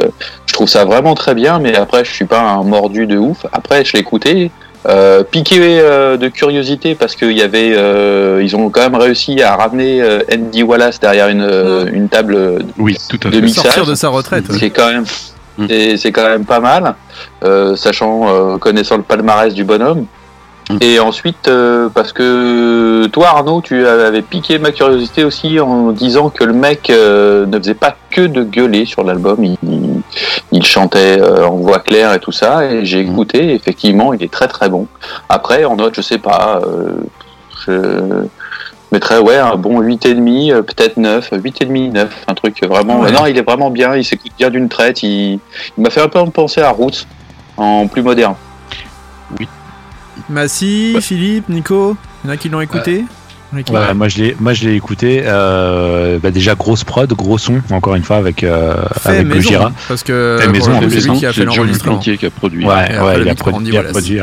[0.46, 3.46] je trouve ça vraiment très bien, mais après, je suis pas un mordu de ouf.
[3.52, 4.50] Après, je l'ai écouté.
[4.86, 9.40] Euh, piqué euh, de curiosité parce qu'il y avait, euh, ils ont quand même réussi
[9.42, 13.40] à ramener euh, Andy Wallace derrière une, euh, une table Oui, tout à de fait.
[13.40, 13.64] mixage.
[13.64, 14.46] Sortir de sa retraite.
[14.50, 14.56] ouais.
[14.60, 15.04] C'est quand même,
[15.56, 15.66] Mm.
[15.70, 16.96] c'est- c'est quand même pas mal,
[17.44, 20.04] euh, sachant, euh, connaissant le palmarès du bonhomme.
[20.80, 26.30] Et ensuite, euh, parce que toi, Arnaud, tu avais piqué ma curiosité aussi en disant
[26.30, 29.44] que le mec euh, ne faisait pas que de gueuler sur l'album.
[29.44, 30.00] Il, il-
[30.52, 34.22] il chantait euh, en voix claire et tout ça, et j'ai écouté, et effectivement, il
[34.22, 34.86] est très très bon.
[35.28, 36.92] Après, en note, je sais pas, euh,
[37.66, 38.24] je
[38.92, 43.00] mettrais ouais, un bon 8,5, euh, peut-être 9, 8,5, 9, un truc vraiment.
[43.00, 43.10] Ouais.
[43.12, 45.40] Non, il est vraiment bien, il s'écoute bien d'une traite, il,
[45.76, 47.06] il m'a fait un peu penser à Roots,
[47.56, 48.34] en plus moderne.
[50.28, 53.04] Massy, Philippe, Nico, il y en a qui l'ont écouté
[53.94, 55.22] moi je l'ai, moi je l'ai écouté.
[55.24, 58.74] euh, bah déjà grosse prod, gros son, encore une fois avec euh,
[59.04, 59.72] avec maison.
[59.88, 61.98] Parce que Fait maison, en c'est lui qui a fait l'enregistrement.
[61.98, 62.64] Qui a produit.
[62.64, 64.20] Ouais, Et après, ouais, le il a mix produit,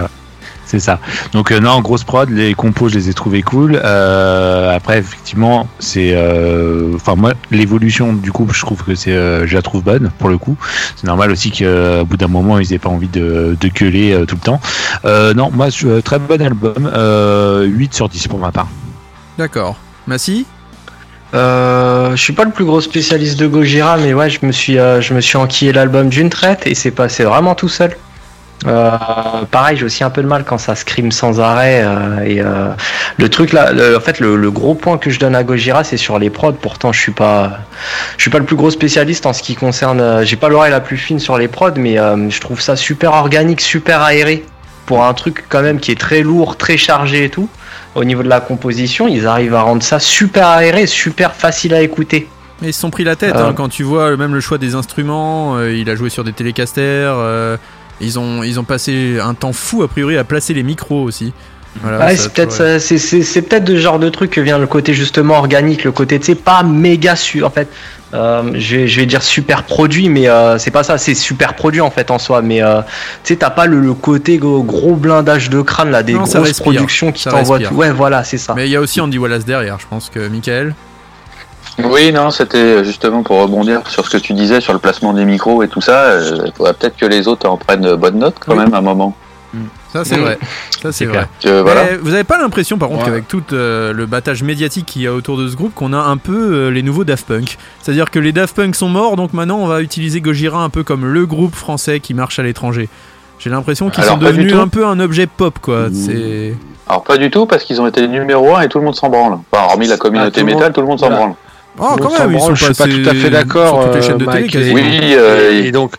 [0.72, 1.00] C'est ça.
[1.34, 3.78] Donc euh, non, grosse prod, les compos, je les ai trouvés cool.
[3.84, 9.46] Euh, après, effectivement, c'est, euh, enfin moi, l'évolution du groupe, je trouve que c'est, euh,
[9.46, 10.56] je la trouve bonne pour le coup.
[10.96, 14.24] C'est normal aussi qu'au bout d'un moment, ils aient pas envie de, de gueuler euh,
[14.26, 14.62] tout le temps.
[15.04, 16.90] Euh, non, moi, je- très bon album.
[16.96, 18.70] Euh, 8 sur 10 pour ma part.
[19.38, 19.76] D'accord.
[20.08, 20.46] Massy?
[21.34, 24.78] Euh, je suis pas le plus gros spécialiste de Gojira, mais ouais, je me suis,
[24.78, 27.96] euh, je me suis enquillé l'album d'une traite et c'est passé vraiment tout seul.
[28.68, 28.92] Euh,
[29.50, 31.82] pareil, j'ai aussi un peu de mal quand ça scream sans arrêt.
[31.84, 32.70] euh, et euh,
[33.18, 35.84] le truc là, le- en fait, le, le gros point que je donne à Gojira,
[35.84, 36.54] c'est sur les prods.
[36.54, 37.60] Pourtant, je suis pas,
[38.18, 40.24] je suis pas le plus gros spécialiste en ce qui concerne.
[40.24, 43.62] j'ai pas l'oreille la plus fine sur les prods, mais je trouve ça super organique,
[43.62, 44.46] super aéré
[44.86, 47.50] pour un truc quand même qui est très lourd, très chargé et tout.
[47.96, 51.82] Au niveau de la composition, ils arrivent à rendre ça super aéré, super facile à
[51.82, 52.28] écouter.
[52.62, 54.76] Mais ils se sont pris la tête hein, quand tu vois même le choix des
[54.76, 55.60] instruments.
[55.62, 57.14] il a joué sur des télécasters.
[58.02, 61.34] Ils ont ils ont passé un temps fou a priori à placer les micros aussi.
[61.82, 62.80] Voilà, Ouais, ça, c'est peut-être ouais.
[62.80, 66.20] c'est c'est peut-être de genre de truc que vient le côté justement organique, le côté
[66.20, 67.70] tu sais pas méga su en fait.
[68.14, 71.54] euh, je vais je vais dire super produit, mais euh, c'est pas ça, c'est super
[71.54, 72.42] produit en fait en soi.
[72.42, 72.82] Mais euh,
[73.24, 76.24] tu sais t'as pas le, le côté gros, gros blindage de crâne là, des Non,
[76.24, 77.74] grosses productions qui t'envoient tout.
[77.74, 78.54] Ouais, voilà, c'est ça.
[78.54, 79.80] Mais il y a aussi Andy Wallace derrière.
[79.80, 80.76] Je pense que Michael.
[81.90, 85.26] Oui, non, c'était justement pour rebondir sur ce que tu disais sur le placement des
[85.26, 86.18] micros et tout ça.
[86.20, 88.60] Il faudrait peut-être que les autres en prennent bonne note quand Oui.
[88.60, 89.16] même à un moment.
[89.92, 90.40] Ça c'est vrai.
[90.82, 91.14] Ça c'est vrai.
[91.14, 91.28] clair.
[91.44, 91.84] Que, voilà.
[91.84, 93.06] Mais vous avez pas l'impression, par contre, Ouais.
[93.08, 95.98] qu'avec tout euh, le battage médiatique qu'il y a autour de ce groupe, qu'on a
[95.98, 97.58] un peu euh, les nouveaux Daft Punk?
[97.82, 100.84] C'est-à-dire que les Daft Punk sont morts, donc maintenant on va utiliser Gojira un peu
[100.84, 102.88] comme le groupe français qui marche à l'étranger.
[103.40, 105.90] J'ai l'impression qu'ils sont devenus un peu un objet pop, quoi.
[105.90, 105.94] Mmh.
[105.94, 106.56] C'est.
[106.88, 109.10] Alors pas du tout parce qu'ils ont été numéro 1 et tout le monde s'en
[109.10, 109.40] branle.
[109.52, 111.22] Enfin, hormis la communauté Ah, tout le monde- métal, tout le monde s'en voilà.
[111.26, 111.36] branle.
[111.80, 113.30] Oh, le quand monde s'en même, ils sont branle, je suis pas tout à fait
[113.30, 114.76] d'accord, sur toutes les euh, chaînes de télé, Mike, quasiment.
[114.76, 115.94] Oui, euh, et, et donc,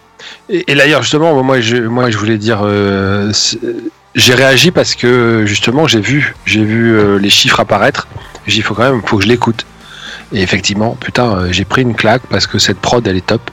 [0.48, 3.32] et, et d'ailleurs justement, moi je, moi je voulais dire, euh,
[4.14, 8.06] j'ai réagi parce que justement j'ai vu, j'ai vu euh, les chiffres apparaître.
[8.46, 9.64] J'ai dit il faut quand même, faut que je l'écoute.
[10.34, 13.50] Et effectivement, putain, euh, j'ai pris une claque parce que cette prod elle est top.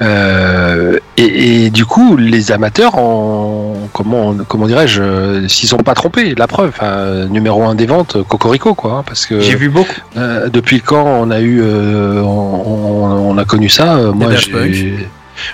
[0.00, 5.94] Euh, et, et du coup, les amateurs, en, comment, comment dirais-je, euh, s'ils sont pas
[5.94, 9.68] trompés, la preuve, enfin, numéro un des ventes, Cocorico quoi, hein, parce que J'ai vu
[9.68, 9.90] beaucoup.
[10.16, 15.08] euh, depuis quand on a eu, euh, on, on- on a connu ça Moi, j'ai,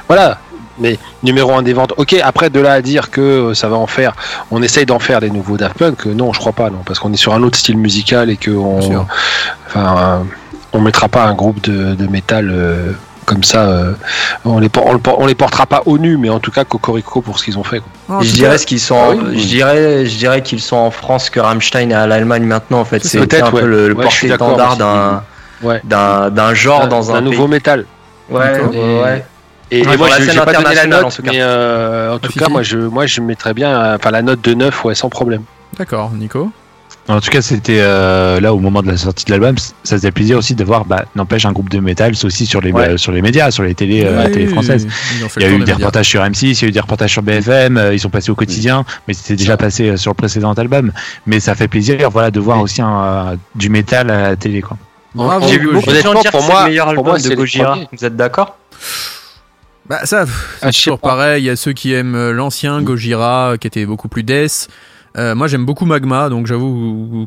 [0.08, 0.38] voilà.
[0.78, 1.94] Mais numéro un des ventes.
[1.96, 4.12] Ok, après de là à dire que ça va en faire,
[4.50, 6.04] on essaye d'en faire des nouveaux Daft Punk.
[6.04, 8.50] Non, je crois pas, non, parce qu'on est sur un autre style musical et que
[8.50, 9.06] on, Bien sûr.
[9.68, 10.26] enfin,
[10.76, 12.50] on mettra pas un groupe de, de métal.
[12.52, 12.92] euh,
[13.24, 13.92] comme ça, euh,
[14.44, 17.40] on les on, on les portera pas au nu, mais en tout cas Cocorico pour
[17.40, 17.80] ce qu'ils ont fait.
[18.06, 18.22] quoi.
[18.22, 18.96] Je dirais ce qu'ils sont.
[19.02, 19.40] Ah en- oui.
[19.40, 22.78] Je dirais, je dirais qu'ils sont en France que Rammstein est à l'Allemagne maintenant.
[22.78, 23.62] En fait, C'est un peu ouais.
[23.62, 25.24] le, le Ouais, porte-étendard d'un
[25.62, 25.80] Ouais.
[25.82, 27.50] d'un d'un genre dans un, nouveau pays.
[27.54, 27.84] métal.
[28.30, 29.24] Ouais, ouais.
[29.72, 31.30] Et, Ouais, et moi, sur la je pas donné la internationale, en note, tout cas.
[31.32, 34.22] mais euh, en Ah, tout cas, moi, je, moi, je mettrais bien, euh, enfin, la
[34.22, 35.42] note de 9, ouais, sans problème.
[35.76, 36.52] D'accord, Nico.
[37.08, 40.10] En tout cas, c'était euh, là au moment de la sortie de l'album, ça faisait
[40.10, 42.88] plaisir aussi de voir, bah, n'empêche un groupe de métal, c'est aussi sur les Ouais.
[42.90, 44.88] euh, sur les médias, sur les télés, euh, télé française.
[45.16, 45.74] ils ont fait Il y a eu des médias.
[45.76, 48.30] reportages sur M6, il y a eu des reportages sur BFM, euh, ils sont passés
[48.30, 50.90] au quotidien, mais c'était déjà passé euh, sur le précédent album.
[51.26, 52.64] Mais ça fait plaisir, voilà, de voir Oui.
[52.64, 54.76] aussi un, euh, du métal à la télé, quoi.
[55.14, 57.34] Bravo, J'ai vu beaucoup de gens dire pour moi- le meilleur album moi, c'est de
[57.36, 57.78] Gojira.
[57.92, 58.58] Vous êtes d'accord?
[59.88, 61.42] Bah ça, pff, c'est Ah, toujours pareil.
[61.44, 64.68] Il y a ceux qui aiment l'ancien Gojira, qui était beaucoup plus death.
[65.16, 67.26] Euh, moi, j'aime beaucoup Magma, donc j'avoue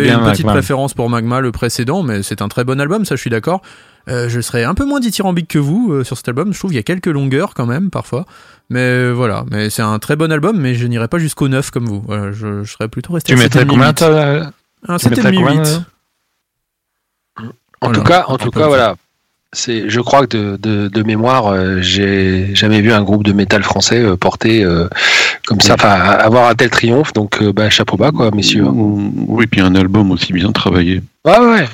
[0.00, 0.52] bien, une petite Magma.
[0.58, 3.62] préférence pour Magma, le précédent, mais c'est un très bon album, ça je suis d'accord.
[4.08, 6.52] Euh, je serais un peu moins dithyrambique que vous euh, sur cet album.
[6.52, 8.24] Je trouve qu'il y a quelques longueurs quand même parfois,
[8.70, 9.44] mais euh, voilà.
[9.50, 12.02] Mais c'est un très bon album, mais je n'irai pas jusqu'au 9 comme vous.
[12.06, 13.34] Voilà, je, je serais plutôt resté.
[13.34, 13.94] Tu mettrais 7,5, combien, 8.
[13.94, 14.52] toi
[14.88, 15.68] Un tu mettrais 7,5, combien, 8.
[15.68, 17.42] euh
[17.80, 17.98] En Voilà.
[17.98, 18.96] tout cas, en tout cas, voilà.
[19.54, 23.32] C'est, je crois que de, de, de mémoire, euh, j'ai jamais vu un groupe de
[23.32, 24.88] métal français euh, porter euh,
[25.46, 27.14] comme ça, enfin avoir un tel triomphe.
[27.14, 28.66] Donc, euh, bah, chapeau bas, quoi, messieurs.
[28.68, 31.00] Oui, puis un album aussi bien travaillé.
[31.24, 31.64] Ouais, ouais.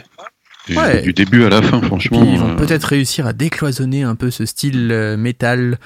[0.68, 1.02] Et Ouais.
[1.02, 2.20] Du début à la fin, franchement.
[2.20, 5.78] puis ils vont euh, peut-être réussir à décloisonner un peu ce style euh, métal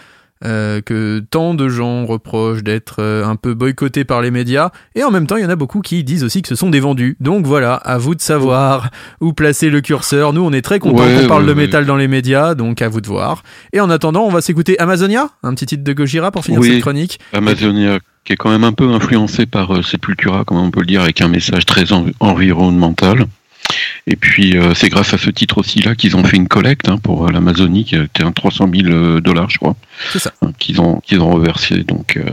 [0.44, 5.02] euh, que tant de gens reprochent d'être euh, un peu boycottés par les médias, et
[5.04, 6.80] en même temps il y en a beaucoup qui disent aussi que ce sont des
[6.80, 7.16] vendus.
[7.20, 10.32] Donc voilà, à vous de savoir où placer le curseur.
[10.32, 11.66] Nous on est très contents Ouais, qu'on parle ouais, de ouais.
[11.66, 13.42] métal dans les médias, donc à vous de voir.
[13.72, 16.70] Et en attendant, on va s'écouter Amazonia, un petit titre de Gojira pour finir Oui.
[16.72, 17.18] cette chronique.
[17.32, 20.86] Amazonia, qui est quand même un peu influencé par euh, Sepultura, comme on peut le
[20.86, 23.26] dire, avec un message très en- environnemental.
[24.06, 26.88] Et puis, euh, c'est grâce à ce titre aussi là qu'ils ont fait une collecte
[26.88, 29.76] hein, pour euh, l'Amazonie, qui était un 300 000 euh, dollars, je crois,
[30.12, 30.32] C'est ça.
[30.42, 32.24] hein, qu'ils ont qu'ils ont reversé donc euh,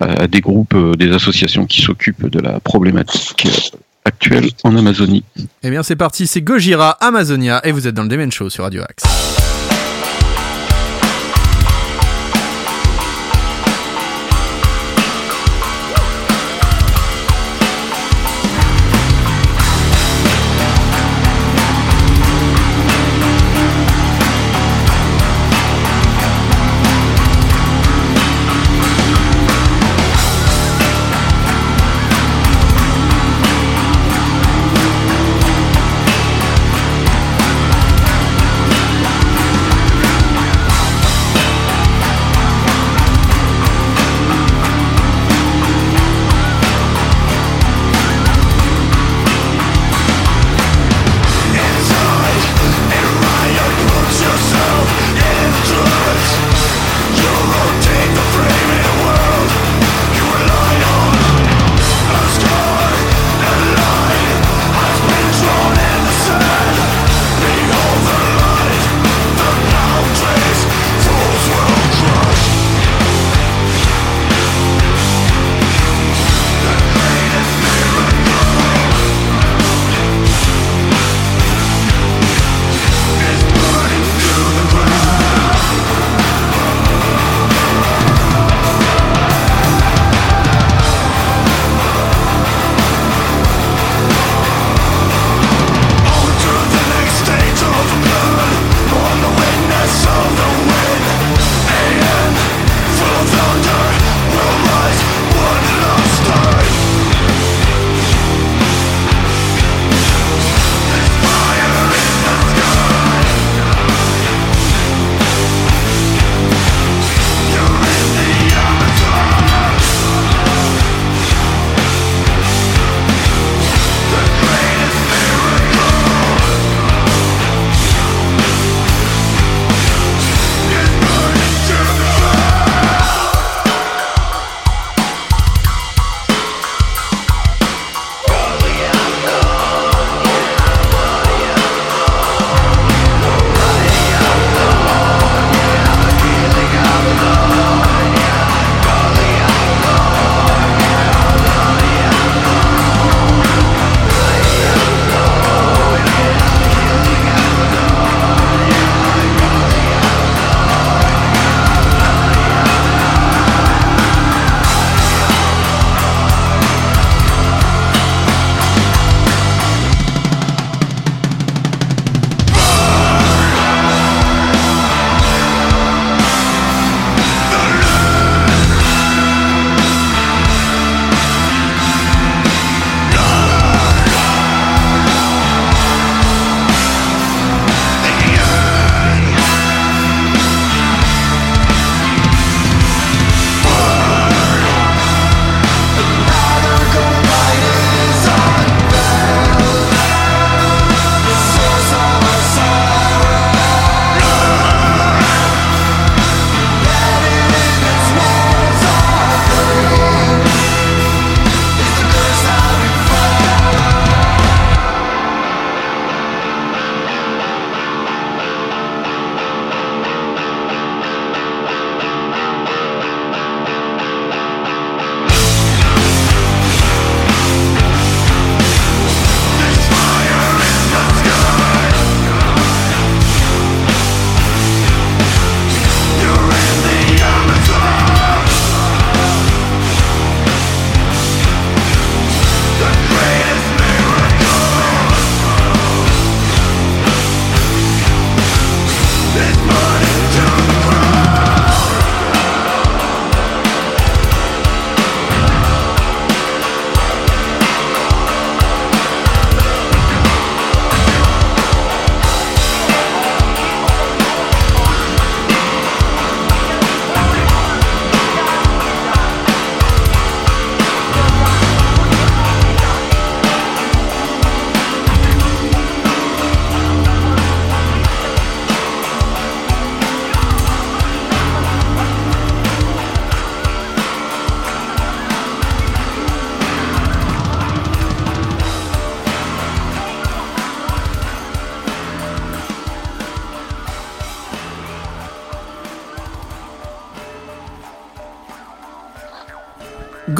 [0.00, 3.48] à, des groupes, euh, des associations qui s'occupent de la problématique
[4.04, 5.24] actuelle en Amazonie.
[5.62, 8.64] Eh bien c'est parti, c'est Gojira, Amazonia, et vous êtes dans le Demen Show sur
[8.64, 9.57] Radio Axe.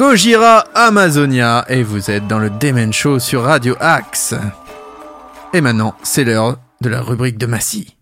[0.09, 4.33] Gojira Amazonia et vous êtes dans le Demen Show sur Radio Axe.
[5.53, 7.95] Et maintenant, c'est l'heure de la rubrique de Massy.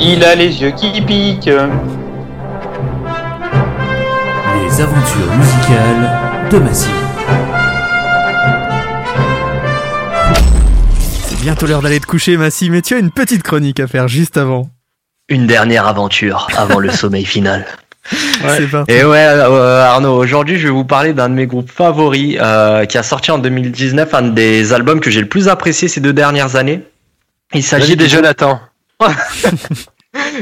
[0.00, 1.46] Il a les yeux qui piquent.
[4.56, 6.90] Les aventures musicales de Massy.
[11.28, 14.08] C'est bientôt l'heure d'aller te coucher, Massy, mais tu as une petite chronique à faire
[14.08, 14.73] juste avant.
[15.28, 17.66] Une dernière aventure avant le sommeil final.
[18.12, 18.92] C'est parti.
[18.92, 22.84] Et ouais, euh, Arnaud, aujourd'hui je vais vous parler d'un de mes groupes favoris euh,
[22.84, 26.12] qui a sorti en 2019 un des albums que j'ai le plus apprécié ces deux
[26.12, 26.82] dernières années.
[27.54, 28.60] Il s'agit S'agit des Jonathan.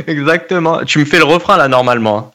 [0.07, 0.85] Exactement.
[0.85, 2.33] Tu me fais le refrain là normalement.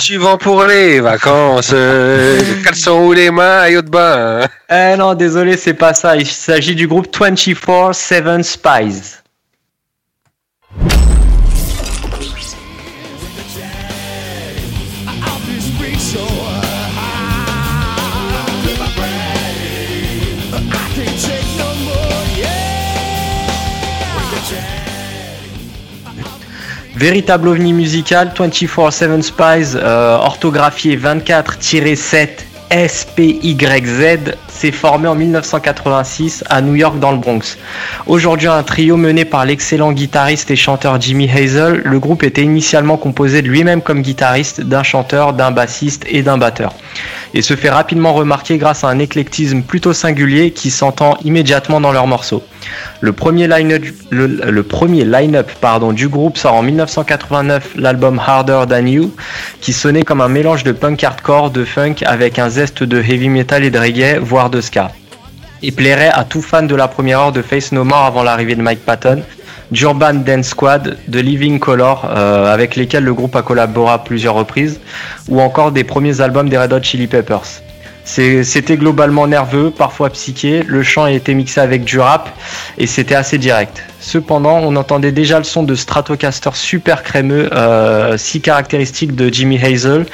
[0.00, 1.70] Tu vas pour les vacances.
[1.72, 4.42] euh, caleçon ou les maillots de bain.
[4.42, 4.48] hein?
[4.94, 6.16] Eh non, désolé, c'est pas ça.
[6.16, 9.18] Il s'agit du groupe 24-7 Spies.
[26.98, 36.74] Véritable ovni musical, 24-7 Spies, euh, orthographié 24-7 SPYZ, s'est formé en 1986 à New
[36.74, 37.56] York dans le Bronx.
[38.06, 42.96] Aujourd'hui un trio mené par l'excellent guitariste et chanteur Jimmy Hazel, le groupe était initialement
[42.96, 46.74] composé de lui-même comme guitariste, d'un chanteur, d'un bassiste et d'un batteur.
[47.34, 51.92] Et se fait rapidement remarquer grâce à un éclectisme plutôt singulier qui s'entend immédiatement dans
[51.92, 52.42] leurs morceaux.
[53.00, 54.62] Le premier line-up le,
[55.60, 59.14] pardon, du groupe sort en 1989 l'album Harder Than You,
[59.60, 63.28] qui sonnait comme un mélange de punk hardcore, de funk avec un zeste de heavy
[63.28, 64.90] metal et de reggae, voire de ska.
[65.62, 68.54] Il plairait à tout fan de la première heure de Face No More avant l'arrivée
[68.54, 69.22] de Mike Patton,
[69.70, 74.34] d'Urban Dance Squad, de Living Color, euh, avec lesquels le groupe a collaboré à plusieurs
[74.34, 74.80] reprises,
[75.28, 77.62] ou encore des premiers albums des Red Hot Chili Peppers.
[78.04, 82.30] C'était globalement nerveux, parfois psyché, le chant a été mixé avec du rap
[82.78, 83.84] et c'était assez direct.
[84.00, 89.62] Cependant, on entendait déjà le son de Stratocaster super crémeux, euh, si caractéristique de Jimmy
[89.62, 90.06] Hazel,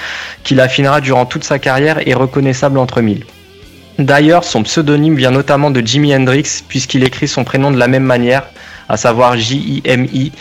[0.42, 3.24] qu'il affinera durant toute sa carrière et reconnaissable entre mille.
[3.98, 8.02] D'ailleurs, son pseudonyme vient notamment de Jimi Hendrix, puisqu'il écrit son prénom de la même
[8.02, 8.44] manière,
[8.88, 10.32] à savoir J-I-M-I,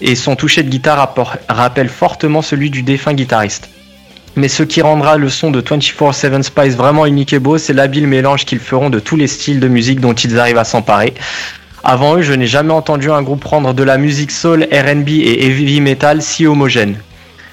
[0.00, 1.14] et son toucher de guitare
[1.48, 3.68] rappelle fortement celui du défunt guitariste.
[4.36, 8.08] Mais ce qui rendra le son de 24-7 Spice vraiment unique et beau, c'est l'habile
[8.08, 11.14] mélange qu'ils feront de tous les styles de musique dont ils arrivent à s'emparer.
[11.84, 15.46] Avant eux, je n'ai jamais entendu un groupe prendre de la musique soul, RB et
[15.46, 16.96] heavy metal si homogène.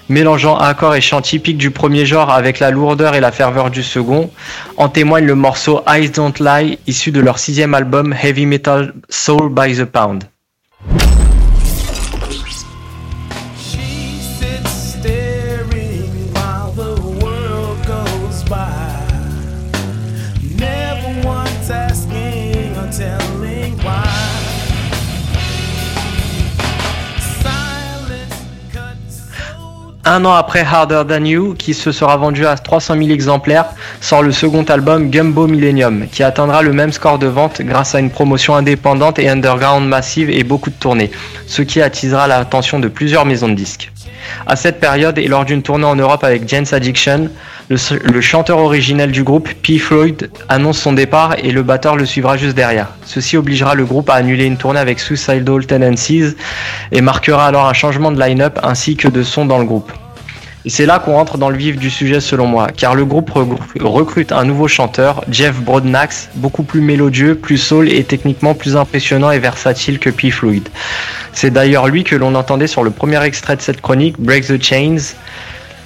[0.09, 3.83] Mélangeant accords et chants typiques du premier genre avec la lourdeur et la ferveur du
[3.83, 4.29] second,
[4.77, 9.49] en témoigne le morceau Eyes Don't Lie, issu de leur sixième album Heavy Metal Soul
[9.49, 10.30] by the Pound.
[30.13, 33.67] Un an après Harder Than You, qui se sera vendu à 300 000 exemplaires,
[34.01, 38.01] sort le second album Gumbo Millennium, qui atteindra le même score de vente grâce à
[38.01, 41.11] une promotion indépendante et underground massive et beaucoup de tournées,
[41.47, 43.89] ce qui attisera l'attention de plusieurs maisons de disques.
[44.45, 47.29] À cette période et lors d'une tournée en Europe avec Jane's Addiction,
[47.69, 49.77] le, le chanteur originel du groupe, P.
[49.77, 52.89] Floyd, annonce son départ et le batteur le suivra juste derrière.
[53.05, 56.35] Ceci obligera le groupe à annuler une tournée avec Suicidal Tendencies
[56.91, 59.89] et marquera alors un changement de line-up ainsi que de son dans le groupe.
[60.63, 63.31] Et c'est là qu'on rentre dans le vif du sujet selon moi, car le groupe
[63.79, 69.31] recrute un nouveau chanteur, Jeff Broadnax, beaucoup plus mélodieux, plus soul et techniquement plus impressionnant
[69.31, 70.29] et versatile que P.
[70.29, 70.69] Floyd.
[71.33, 74.61] C'est d'ailleurs lui que l'on entendait sur le premier extrait de cette chronique, Break the
[74.61, 75.15] Chains.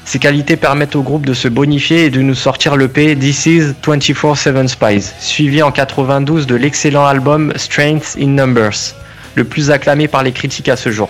[0.04, 3.46] Ses qualités permettent au groupe de se bonifier et de nous sortir le P This
[3.46, 8.94] is 24-7 Spies, suivi en 92 de l'excellent album Strength in Numbers,
[9.36, 11.10] le plus acclamé par les critiques à ce jour.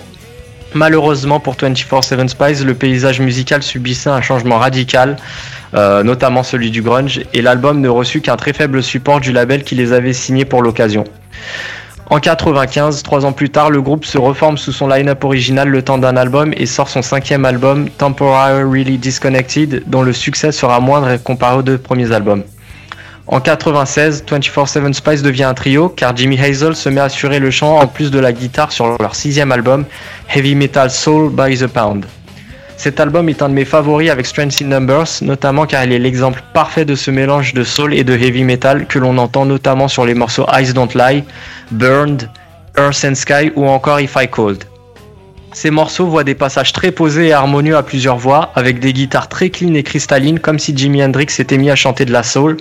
[0.76, 5.16] Malheureusement pour 24-7 Spies, le paysage musical subissait un changement radical,
[5.74, 9.64] euh, notamment celui du grunge, et l'album ne reçut qu'un très faible support du label
[9.64, 11.06] qui les avait signés pour l'occasion.
[12.10, 15.82] En 95, trois ans plus tard, le groupe se reforme sous son line-up original le
[15.82, 21.16] temps d'un album et sort son cinquième album, Temporarily Disconnected, dont le succès sera moindre
[21.24, 22.44] comparé aux deux premiers albums.
[23.28, 27.50] En 96, 24-7 Spice devient un trio car Jimmy Hazel se met à assurer le
[27.50, 29.86] chant en plus de la guitare sur leur sixième album,
[30.30, 32.06] Heavy Metal Soul by the Pound.
[32.78, 36.00] Cet album est un de mes favoris avec Strength in Numbers, notamment car il est
[36.00, 39.88] l'exemple parfait de ce mélange de soul et de heavy metal que l'on entend notamment
[39.88, 41.24] sur les morceaux Eyes Don't Lie,
[41.72, 42.30] Burned,
[42.78, 44.66] Earth and Sky ou encore If I Cold.
[45.56, 49.30] Ces morceaux voient des passages très posés et harmonieux à plusieurs voix, avec des guitares
[49.30, 52.58] très clean et cristallines, comme si Jimi Hendrix s'était mis à chanter de la soul,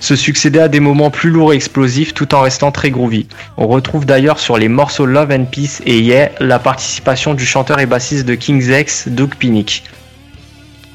[0.00, 3.28] se succéder à des moments plus lourds et explosifs tout en restant très groovy.
[3.56, 7.78] On retrouve d'ailleurs sur les morceaux Love and Peace et Yeah la participation du chanteur
[7.78, 9.84] et bassiste de King's X, Doug Pinnick,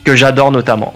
[0.04, 0.94] que j'adore notamment.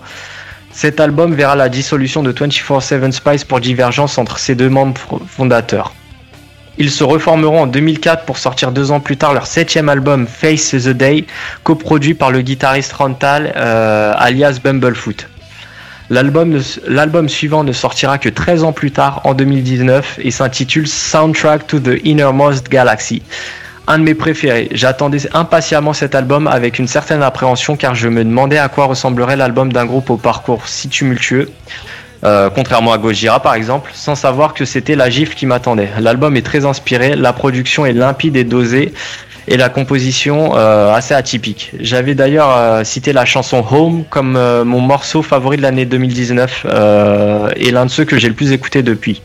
[0.72, 5.94] Cet album verra la dissolution de 24-7 Spice pour divergence entre ses deux membres fondateurs.
[6.78, 10.72] Ils se reformeront en 2004 pour sortir deux ans plus tard leur septième album Face
[10.72, 11.26] the Day,
[11.64, 15.28] coproduit par le guitariste Rontal euh, alias Bumblefoot.
[16.10, 21.80] L'album suivant ne sortira que 13 ans plus tard, en 2019, et s'intitule Soundtrack to
[21.80, 23.22] the Innermost Galaxy.
[23.88, 24.70] Un de mes préférés.
[24.72, 29.36] J'attendais impatiemment cet album avec une certaine appréhension car je me demandais à quoi ressemblerait
[29.36, 31.50] l'album d'un groupe au parcours si tumultueux.
[32.26, 35.90] Euh, contrairement à Gojira par exemple, sans savoir que c'était la gifle qui m'attendait.
[36.00, 38.94] L'album est très inspiré, la production est limpide et dosée,
[39.48, 41.72] et la composition euh, assez atypique.
[41.80, 47.50] J'avais d'ailleurs euh, cité la chanson Home comme mon morceau favori de l'année 2019 euh,
[47.56, 49.22] et l'un de ceux que j'ai le plus écouté depuis.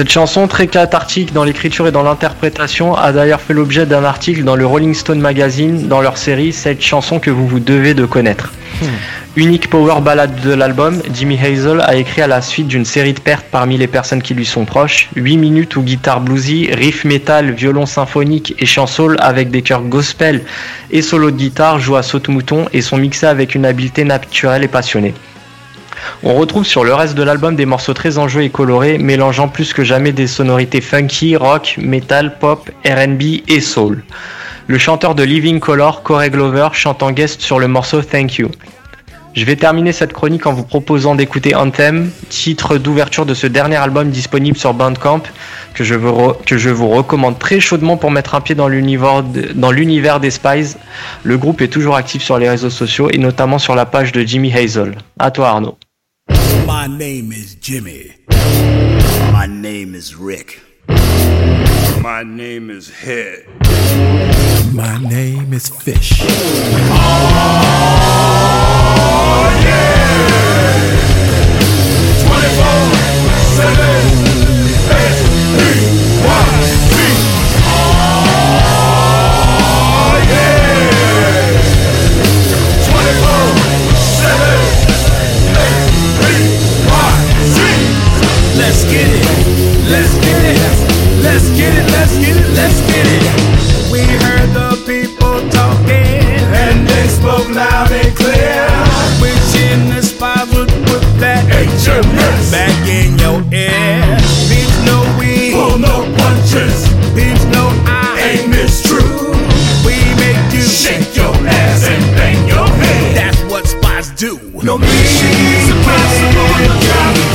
[0.00, 4.44] Cette chanson, très cathartique dans l'écriture et dans l'interprétation, a d'ailleurs fait l'objet d'un article
[4.44, 8.06] dans le Rolling Stone Magazine dans leur série Cette chanson que vous vous devez de
[8.06, 8.50] connaître.
[9.36, 13.20] Unique power ballade de l'album, Jimmy Hazel a écrit à la suite d'une série de
[13.20, 17.50] pertes parmi les personnes qui lui sont proches, 8 minutes où guitare bluesy, riff metal,
[17.50, 20.44] violon symphonique et chant soul avec des chœurs gospel
[20.90, 24.68] et solo de guitare jouent à saute-mouton et sont mixés avec une habileté naturelle et
[24.68, 25.12] passionnée.
[26.22, 29.72] On retrouve sur le reste de l'album des morceaux très enjoués et colorés, mélangeant plus
[29.72, 34.02] que jamais des sonorités funky, rock, metal, pop, RB et soul.
[34.66, 38.50] Le chanteur de Living Color, Corey Glover, chante en guest sur le morceau Thank You.
[39.32, 43.76] Je vais terminer cette chronique en vous proposant d'écouter Anthem, titre d'ouverture de ce dernier
[43.76, 45.22] album disponible sur Bandcamp,
[45.72, 49.22] que je, vous que je vous recommande très chaudement pour mettre un pied dans l'univers
[49.22, 50.74] de- dans l'univers des Spies.
[51.22, 54.22] Le groupe est toujours actif sur les réseaux sociaux et notamment sur la page de
[54.22, 54.96] Jimmy Hazel.
[55.20, 55.78] À toi Arnaud.
[56.66, 58.14] My name is Jimmy.
[58.30, 60.60] My name is Rick.
[62.00, 63.46] My name is Head.
[64.74, 66.22] My name is Fish.
[66.22, 66.26] Oh,
[69.64, 70.00] yeah!
[72.26, 74.29] 24 7
[103.10, 104.18] in your ear.
[104.48, 106.86] Peeps know we pull no punches.
[107.14, 109.34] Peeps know I ain't mistrue.
[109.86, 113.16] We make you shake your ass and bang your head.
[113.16, 114.38] That's what spies do.
[114.62, 116.50] No mission is impossible.
[116.62, 117.30] Your job is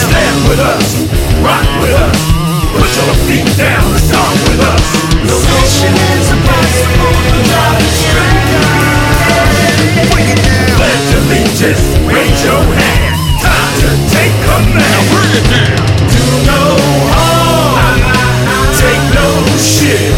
[0.00, 0.86] Stand with us,
[1.42, 2.18] rock with us,
[2.76, 4.84] put your feet down and with us.
[5.26, 7.14] No mission is impossible.
[7.26, 8.00] Your job is
[10.76, 12.89] Pledge allegiance, raise your hand.
[18.80, 20.09] Take no shit.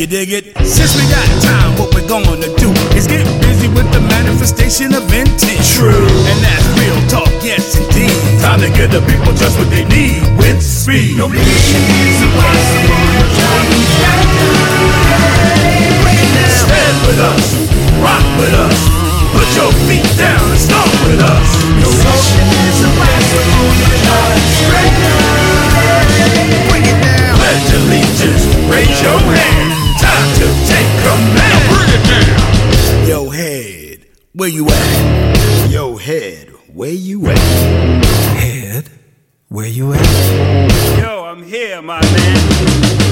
[0.00, 0.56] You dig it?
[0.64, 5.04] Since we got time, what we're gonna do is get busy with the manifestation of
[5.12, 5.60] intent.
[5.76, 6.08] True.
[6.24, 8.08] And that's real talk, yes indeed.
[8.40, 11.20] Time to give the people just what they need with speed.
[11.20, 12.96] No mission is impossible.
[13.12, 13.92] Your job is
[16.64, 17.44] Stand with us,
[18.00, 18.78] rock with us,
[19.36, 21.48] put your feet down and stomp with us.
[21.76, 23.68] No mission is impossible.
[23.84, 24.64] Your job is
[26.72, 27.36] Bring it down.
[27.36, 29.59] Pledge allegiance, raise your hand.
[30.20, 31.60] To take command.
[31.68, 33.08] Bring it down.
[33.08, 35.70] Yo, head, where you at?
[35.70, 37.38] Yo, head, where you at?
[38.36, 38.90] Head,
[39.48, 40.98] where you at?
[40.98, 43.09] Yo, I'm here, my man.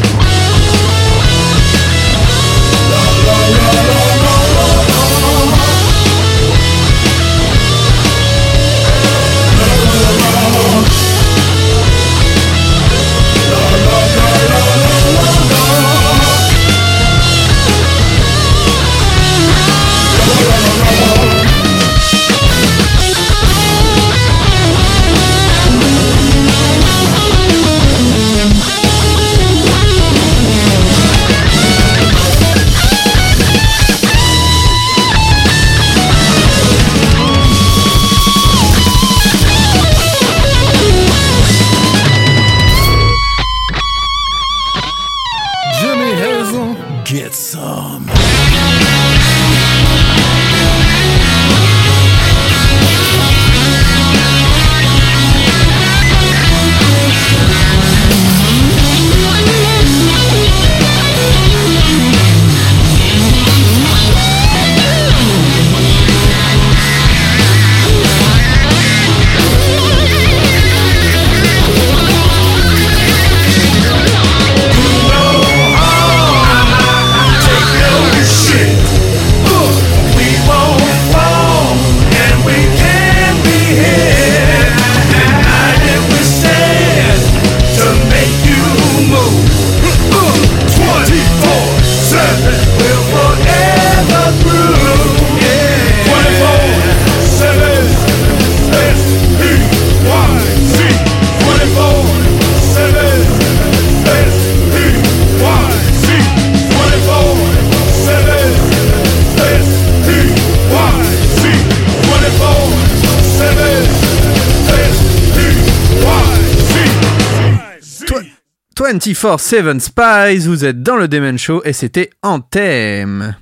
[119.20, 123.34] 24-7 Spies, vous êtes dans le Demen Show et c'était Anthem.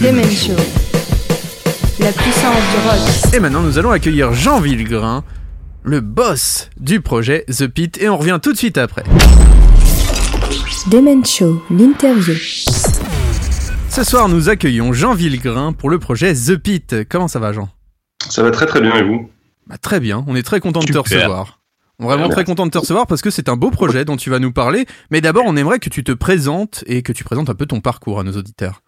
[0.00, 0.56] Demen Show.
[2.00, 3.34] La puissance du rock.
[3.34, 5.22] Et maintenant, nous allons accueillir Jean Villegrain,
[5.82, 9.04] le boss du projet The Pit, et on revient tout de suite après.
[10.90, 12.34] Demen Show, l'interview.
[13.90, 17.06] Ce soir, nous accueillons Jean Villegrain pour le projet The Pit.
[17.06, 17.68] Comment ça va, Jean?
[18.30, 19.28] Ça va très très bien et vous?
[19.66, 21.58] Bah, Très bien, on est très content de te recevoir.
[22.02, 24.38] Vraiment très content de te recevoir parce que c'est un beau projet dont tu vas
[24.38, 24.86] nous parler.
[25.10, 27.80] Mais d'abord, on aimerait que tu te présentes et que tu présentes un peu ton
[27.80, 28.82] parcours à nos auditeurs.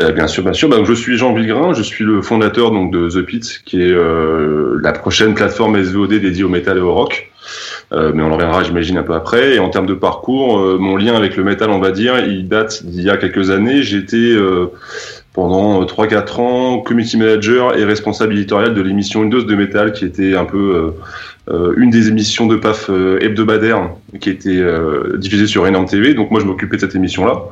[0.00, 0.68] Euh, Bien sûr, bien sûr.
[0.68, 3.90] Bah, je suis Jean Villegrain, je suis le fondateur donc de The Pit, qui est
[3.90, 7.30] euh, la prochaine plateforme SVOD dédiée au métal et au rock.
[7.92, 9.54] Euh, mais on en reviendra, j'imagine, un peu après.
[9.54, 12.48] Et en termes de parcours, euh, mon lien avec le métal, on va dire, il
[12.48, 13.82] date d'il y a quelques années.
[13.82, 14.66] J'étais euh,
[15.32, 20.04] pendant 3-4 ans community manager et responsable éditorial de l'émission Une dose de métal, qui
[20.04, 20.94] était un peu
[21.48, 23.90] une des émissions de PAF euh, hebdomadaires
[24.20, 26.14] qui était euh, diffusée sur Enorme TV.
[26.14, 27.42] Donc moi, je m'occupais de cette émission-là.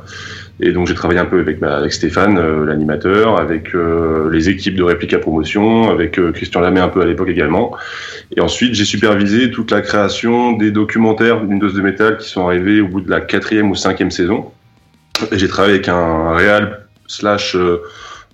[0.61, 4.49] Et donc j'ai travaillé un peu avec, bah, avec Stéphane, euh, l'animateur, avec euh, les
[4.49, 7.73] équipes de Réplica Promotion, avec euh, Christian Lamé un peu à l'époque également.
[8.37, 12.47] Et ensuite j'ai supervisé toute la création des documentaires d'une dose de métal qui sont
[12.47, 14.53] arrivés au bout de la quatrième ou cinquième saison.
[15.33, 17.57] Et j'ai travaillé avec un réal slash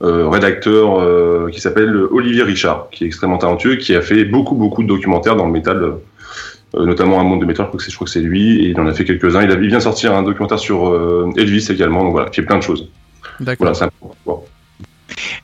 [0.02, 4.24] euh, euh, rédacteur euh, qui s'appelle Olivier Richard, qui est extrêmement talentueux, qui a fait
[4.24, 5.82] beaucoup beaucoup de documentaires dans le métal.
[5.82, 5.92] euh,
[6.74, 8.60] euh, notamment un monde de métal, je crois que c'est, je crois que c'est lui,
[8.62, 9.42] et il en a fait quelques-uns.
[9.42, 12.42] Il, a, il vient sortir un documentaire sur euh, Elvis également, donc voilà, il fait
[12.42, 12.90] plein de choses.
[13.40, 13.72] D'accord.
[13.72, 14.44] Voilà, c'est un peu- bon.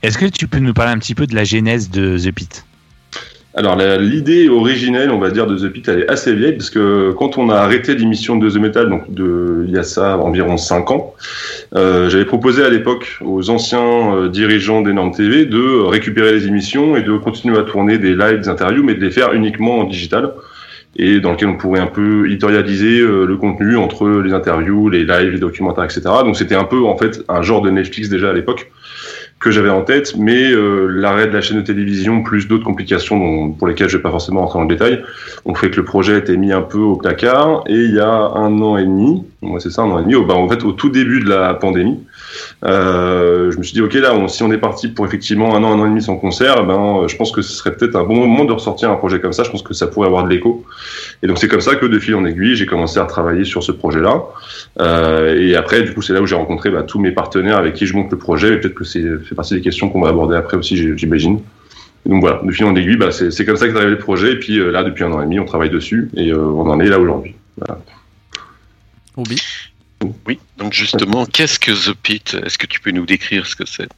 [0.03, 2.67] Est-ce que tu peux nous parler un petit peu de la genèse de The Pit?
[3.57, 7.13] Alors l'idée originelle, on va dire, de The Pit, elle est assez vieille, parce que
[7.13, 10.57] quand on a arrêté l'émission de The Metal, donc de, il y a ça environ
[10.57, 11.15] 5 ans,
[11.77, 16.97] euh, j'avais proposé à l'époque aux anciens euh, dirigeants d'Enorme TV de récupérer les émissions
[16.97, 19.85] et de continuer à tourner des lives, des interviews, mais de les faire uniquement en
[19.85, 20.33] digital
[20.97, 25.05] et dans lequel on pourrait un peu éditorialiser euh, le contenu entre les interviews, les
[25.05, 26.03] lives, les documentaires, etc.
[26.25, 28.71] Donc c'était un peu en fait un genre de Netflix déjà à l'époque
[29.45, 33.19] que j'avais en tête, mais euh, l'arrêt de la chaîne de télévision plus d'autres complications
[33.19, 35.05] dont, pour lesquelles je vais pas forcément rentrer dans le détail
[35.45, 37.63] ont fait que le projet a été mis un peu au placard.
[37.69, 40.15] Et il y a un an et demi, moi c'est ça, un an et demi,
[40.15, 42.01] au, bah, en fait au tout début de la pandémie,
[42.65, 45.63] euh, je me suis dit ok là, on- si on est parti pour effectivement un
[45.63, 48.05] an, un an et demi sans concert, ben je pense que ce serait peut-être un
[48.05, 49.45] bon moment de ressortir un projet comme ça.
[49.45, 50.65] Je pense que ça pourrait avoir de l'écho.
[51.23, 53.63] Et donc c'est comme ça que de fil en aiguille, j'ai commencé à travailler sur
[53.63, 54.23] ce projet-là.
[54.81, 57.75] Euh, et après, du coup, c'est là où j'ai rencontré bah, tous mes partenaires avec
[57.75, 58.55] qui je monte le projet.
[58.55, 59.03] Et peut-être que c'est
[59.35, 61.41] fait partie des questions qu'on va aborder après aussi, j'ai- j'imagine.
[62.07, 64.33] Et Donc voilà, de fil en aiguille, bah, c'est comme ça qu'est arrivé le projet.
[64.33, 66.69] Et puis euh, là, depuis un an et demi, on travaille dessus et euh, on
[66.71, 67.35] en est là aujourd'hui.
[67.57, 67.81] Voilà.
[70.27, 72.37] Oui, donc justement, qu'est-ce que The Pit?
[72.45, 73.89] Est-ce que tu peux nous décrire ce que c'est?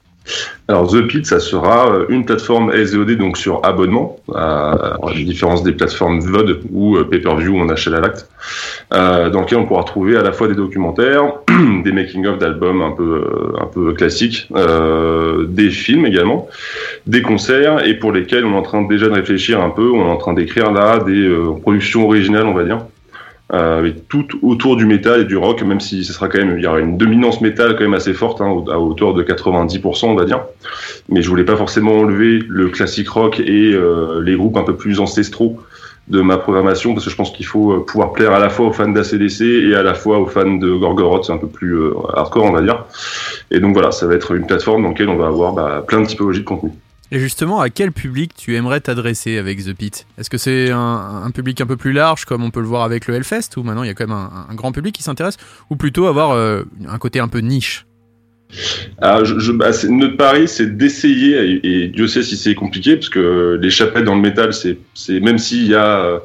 [0.68, 5.62] Alors The Pit, ça sera euh, une plateforme SVOD donc sur abonnement, à la différence
[5.62, 8.29] des plateformes VOD ou euh, pay-per-view on achète à l'acte,
[8.93, 11.35] euh, dans lequel on pourra trouver à la fois des documentaires,
[11.85, 14.49] des making-of d'albums un peu un peu classiques,
[15.49, 16.49] des films également,
[17.07, 20.07] des concerts et pour lesquels on est en train déjà de réfléchir un peu, on
[20.07, 21.31] est en train d'écrire là des
[21.62, 22.79] productions originales on va dire.
[23.53, 26.65] Euh, tout autour du métal et du rock, même si ce sera quand même, il
[26.65, 30.15] y aura une dominance métal quand même assez forte, hein, à hauteur de 90%, on
[30.17, 30.41] va dire.
[31.09, 34.75] Mais je voulais pas forcément enlever le classique rock et euh, les groupes un peu
[34.75, 35.61] plus ancestraux
[36.09, 38.67] de ma programmation, parce que je pense qu'il faut euh, pouvoir plaire à la fois
[38.67, 41.77] aux fans d'ACDC et à la fois aux fans de Gorgoroth, c'est un peu plus
[41.77, 42.85] euh, hardcore, on va dire.
[43.53, 46.01] Et donc voilà, ça va être une plateforme dans laquelle on va avoir bah, plein
[46.01, 46.71] de typologies de contenu.
[47.13, 50.07] Et justement, à quel public tu aimerais t'adresser avec The Pit?
[50.19, 53.07] Est-ce que c'est un, public un peu plus large, comme on peut le voir avec
[53.07, 55.37] le Hellfest, où maintenant il y a quand même un, un grand public qui s'intéresse,
[55.71, 57.87] ou plutôt avoir euh, un côté un peu niche?
[59.01, 63.59] Alors, je, bah, notre pari, c'est d'essayer, et, Dieu sait si c'est compliqué, parce que
[63.61, 64.79] les chapelles dans le métal, c'est,
[65.21, 66.19] même s'il y a euh,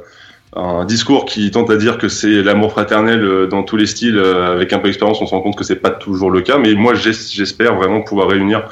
[0.55, 4.17] un discours qui tente à dire que c'est l'amour fraternel euh, dans tous les styles,
[4.17, 6.57] euh, avec un peu d'expérience, on se rend compte que c'est pas toujours le cas.
[6.57, 8.67] Mais moi, j'es- j'espère vraiment pouvoir réunir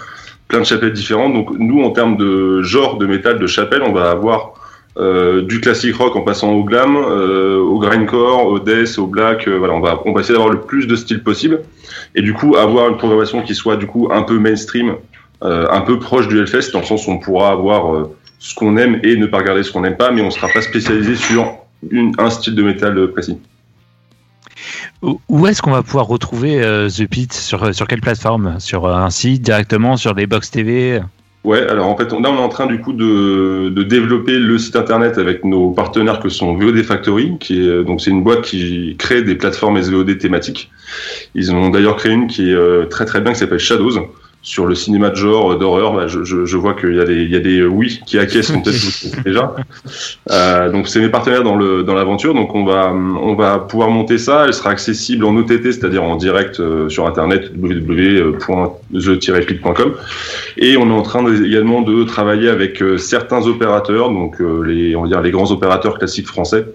[0.49, 1.33] plein de chapelles différentes.
[1.33, 4.53] Donc, nous, en termes de genre de métal, de chapelle, on va avoir
[4.97, 9.47] euh, du classique rock en passant au glam, euh, au grindcore, au death, au black.
[9.47, 11.61] euh, voilà, on va, on va essayer d'avoir le plus de styles possible
[12.15, 14.95] et du coup avoir une programmation qui soit du coup un peu mainstream,
[15.43, 18.07] euh, un peu proche du Hellfest, dans le sens où on pourra avoir
[18.39, 20.61] ce qu'on aime et ne pas regarder ce qu'on n'aime pas, mais on sera pas
[20.61, 21.45] spécialisé sur
[22.17, 23.37] un style de métal précis.
[25.01, 28.59] Où est-ce qu'on va pouvoir retrouver euh, The Pit sur, sur quelle plateforme?
[28.59, 31.01] Sur euh, un site directement, sur les box TV
[31.45, 34.57] Ouais, alors en fait, là on est en train du coup de, de développer le
[34.57, 38.41] site internet avec nos partenaires que sont VOD Factory, qui est donc c'est une boîte
[38.41, 40.69] qui crée des plateformes SVOD thématiques.
[41.35, 44.11] Ils ont d'ailleurs créé une qui est euh, très très bien qui s'appelle Shadows
[44.41, 45.93] sur le cinéma de genre euh, d'horreur.
[45.93, 47.99] Bah, je, je, je vois qu'il y a des il y a des euh, oui
[48.05, 49.53] qui acquiescent peut-être déjà.
[50.31, 52.33] Euh, donc c'est mes partenaires dans le dans l'aventure.
[52.33, 54.45] Donc on va on va pouvoir monter ça.
[54.47, 57.51] Elle sera accessible en OTT, c'est-à-dire en direct euh, sur internet
[58.91, 59.93] www.the-pit.com.
[60.57, 64.61] Et on est en train de- également de travailler avec euh, certains opérateurs, donc euh,
[64.63, 66.65] les on va dire les grands opérateurs classiques français.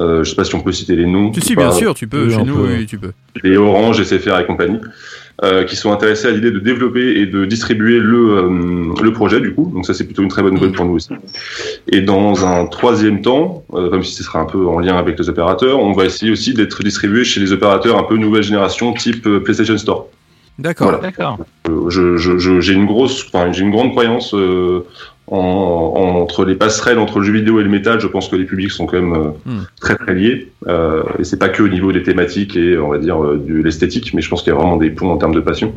[0.00, 1.32] Euh, je sais pas si on peut citer les noms.
[1.34, 2.66] Si, si, Pas- bien sûr, tu peux, Oui, chez nous, peut.
[2.78, 3.12] oui, tu peux.
[3.44, 4.78] les Orange, SFR et compagnie,
[5.42, 9.40] euh, qui sont intéressés à l'idée de développer et de distribuer le, euh, le projet
[9.40, 9.70] du coup.
[9.74, 11.10] Donc ça c'est plutôt une très bonne nouvelle pour nous aussi.
[11.88, 15.18] Et dans un troisième temps, euh, comme si ce sera un peu en lien avec
[15.18, 18.92] les opérateurs, on va essayer aussi d'être distribué chez les opérateurs un peu nouvelle génération
[18.92, 20.06] type euh, PlayStation Store.
[20.56, 20.86] D'accord.
[20.92, 21.02] Voilà.
[21.02, 21.38] D'accord.
[21.68, 24.86] Euh, je, je, je- j'ai une grosse, enfin, j'ai une grande croyance euh,
[25.26, 27.98] en, en- entre les passerelles entre le jeu vidéo et le métal.
[28.00, 29.62] Je pense que les publics sont quand même euh, Hmm.
[29.80, 30.48] très très liés.
[30.68, 33.54] Euh, et c'est pas que au niveau des thématiques et on va dire euh, de
[33.62, 35.72] l'esthétique, mais je pense qu'il y a vraiment des ponts en termes de passion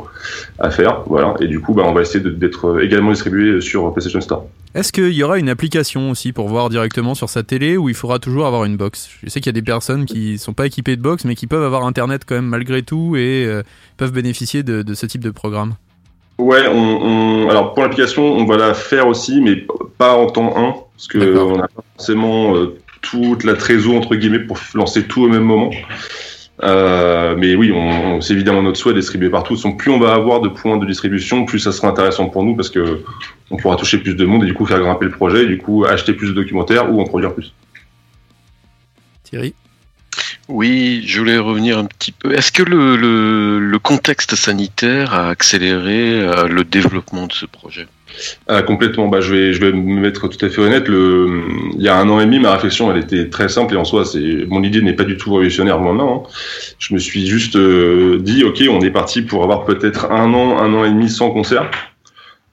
[0.58, 1.02] à faire.
[1.06, 1.34] Voilà.
[1.40, 4.46] Et du coup, bah, on va essayer d'être également distribué sur PlayStation Store.
[4.74, 7.94] Est-ce qu'il y aura une application aussi pour voir directement sur sa télé ou il
[7.94, 9.08] faudra toujours avoir une box?
[9.24, 11.46] Je sais qu'il y a des personnes qui sont pas équipées de box mais qui
[11.46, 13.48] peuvent avoir internet quand même malgré tout et
[13.96, 15.74] peuvent bénéficier de, de ce type de programme.
[16.38, 19.66] Ouais, on, on- alors pour l'application, on va la faire aussi, mais
[19.98, 21.48] pas en temps 1, parce que D'accord.
[21.52, 25.42] on n'a pas forcément euh, toute la trésor entre guillemets pour lancer tout au même
[25.42, 25.70] moment.
[26.62, 29.56] Euh, mais oui, on, on- c'est évidemment notre souhait de distribuer partout.
[29.56, 32.54] Donc, plus on va avoir de points de distribution, plus ça sera intéressant pour nous
[32.56, 33.02] parce que
[33.50, 35.58] on pourra toucher plus de monde et du coup faire grimper le projet, et du
[35.58, 37.52] coup acheter plus de documentaires ou en produire plus.
[39.24, 39.54] Thierry?
[40.48, 42.32] Oui, je voulais revenir un petit peu.
[42.32, 47.86] Est-ce que le, le, le contexte sanitaire a accéléré euh, le développement de ce projet?
[48.48, 49.08] Ah, complètement.
[49.08, 50.88] Bah, je vais, je vais me mettre tout à fait honnête.
[50.88, 51.42] Le,
[51.74, 53.84] il y a un an et demi, ma réflexion, elle était très simple et en
[53.84, 56.00] soi, c'est, mon idée n'est pas du tout révolutionnaire moi-même.
[56.06, 56.22] hein.
[56.78, 60.58] Je me suis juste euh, dit, ok, on est parti pour avoir peut-être un an,
[60.58, 61.70] un an et demi sans concert.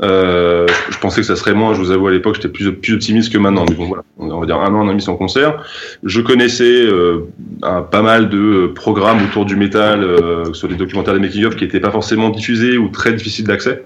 [0.02, 1.74] Euh, je pensais que ça serait moins.
[1.74, 3.66] Je vous avoue, à l'époque, j'étais plus, plus optimiste que maintenant.
[3.70, 5.64] Mais bon, voilà, on va dire un an, an et demi sans concert.
[6.04, 7.28] Je connaissais euh,
[7.62, 11.64] pas mal de programmes autour du métal, euh, sur des documentaires de making of qui
[11.64, 13.84] n'étaient pas forcément diffusés ou très difficiles d'accès.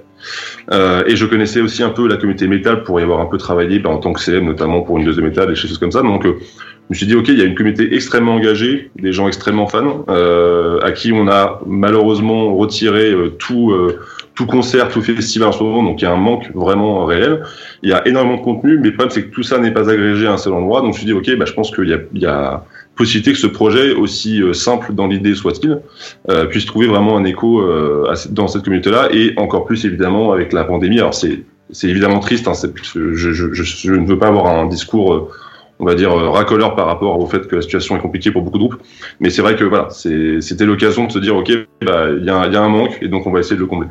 [0.72, 3.38] Euh, et je connaissais aussi un peu la communauté métal pour y avoir un peu
[3.38, 5.92] travaillé bah, en tant que CM, notamment pour une deuxième métal et des choses comme
[5.92, 6.02] ça.
[6.02, 6.38] Donc, euh,
[6.90, 9.68] je me suis dit, ok, il y a une communauté extrêmement engagée, des gens extrêmement
[9.68, 14.00] fans, euh, à qui on a malheureusement retiré euh, tout, euh,
[14.40, 15.84] tout concert, tout festival en ce moment.
[15.84, 17.44] Donc, il y a un manque vraiment réel.
[17.84, 19.90] Il y a énormément de contenu, mais le problème, c'est que tout ça n'est pas
[19.90, 20.80] agrégé à un seul endroit.
[20.80, 22.64] Donc, je me suis dit, ok, bah, je pense qu'il y a, il y a
[22.96, 25.82] possibilité que ce projet, aussi euh, simple dans l'idée soit-il,
[26.30, 30.54] euh, puisse trouver vraiment un écho euh, dans cette communauté-là, et encore plus évidemment avec
[30.54, 31.00] la pandémie.
[31.00, 32.48] Alors c'est c'est évidemment triste.
[32.48, 35.30] Hein, je, je, je, je ne veux pas avoir un discours, euh,
[35.80, 38.42] on va dire euh, racoleur par rapport au fait que la situation est compliquée pour
[38.42, 38.82] beaucoup de groupes,
[39.20, 41.52] mais c'est vrai que voilà, c'était l'occasion de se dire ok,
[41.86, 43.90] bah il y, y a un manque, et donc on va essayer de le combler.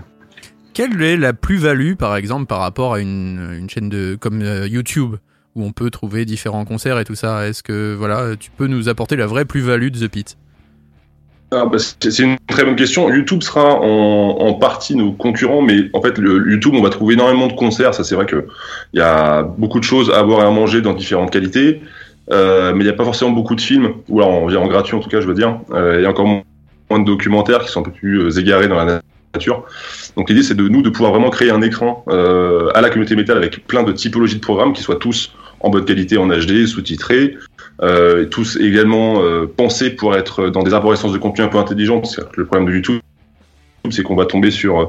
[0.78, 4.68] Quelle est la plus-value, par exemple, par rapport à une, une chaîne de comme euh,
[4.68, 5.16] YouTube
[5.56, 8.88] où on peut trouver différents concerts et tout ça Est-ce que voilà, tu peux nous
[8.88, 10.38] apporter la vraie plus-value de The Pit?
[11.50, 13.12] Ah, bah, c'est une très bonne question.
[13.12, 17.48] YouTube sera en, partie nos concurrents, mais en fait, le YouTube, on va trouver énormément
[17.48, 17.92] de concerts.
[17.92, 18.46] Ça, c'est vrai que
[18.92, 21.82] il y a beaucoup de choses à voir et à manger dans différentes qualités,
[22.30, 24.94] euh, mais il n'y a pas forcément beaucoup de films, ou alors en, en gratuit
[24.94, 25.58] en tout cas, je veux dire.
[25.72, 28.68] Euh, Il y a encore moins de documentaires qui sont un peu plus euh, égarés
[28.68, 29.02] dans la
[30.16, 33.16] Donc l'idée, c'est de nous de pouvoir vraiment créer un écran euh, à la communauté
[33.16, 36.66] métal avec plein de typologies de programmes qui soient tous en bonne qualité en HD,
[36.66, 37.36] sous-titrés,
[37.82, 42.06] euh, tous également euh, pensés pour être dans des arborescences de contenu un peu intelligentes.
[42.06, 43.00] C'est le problème de YouTube,
[43.92, 44.84] c'est qu'on va tomber sur euh,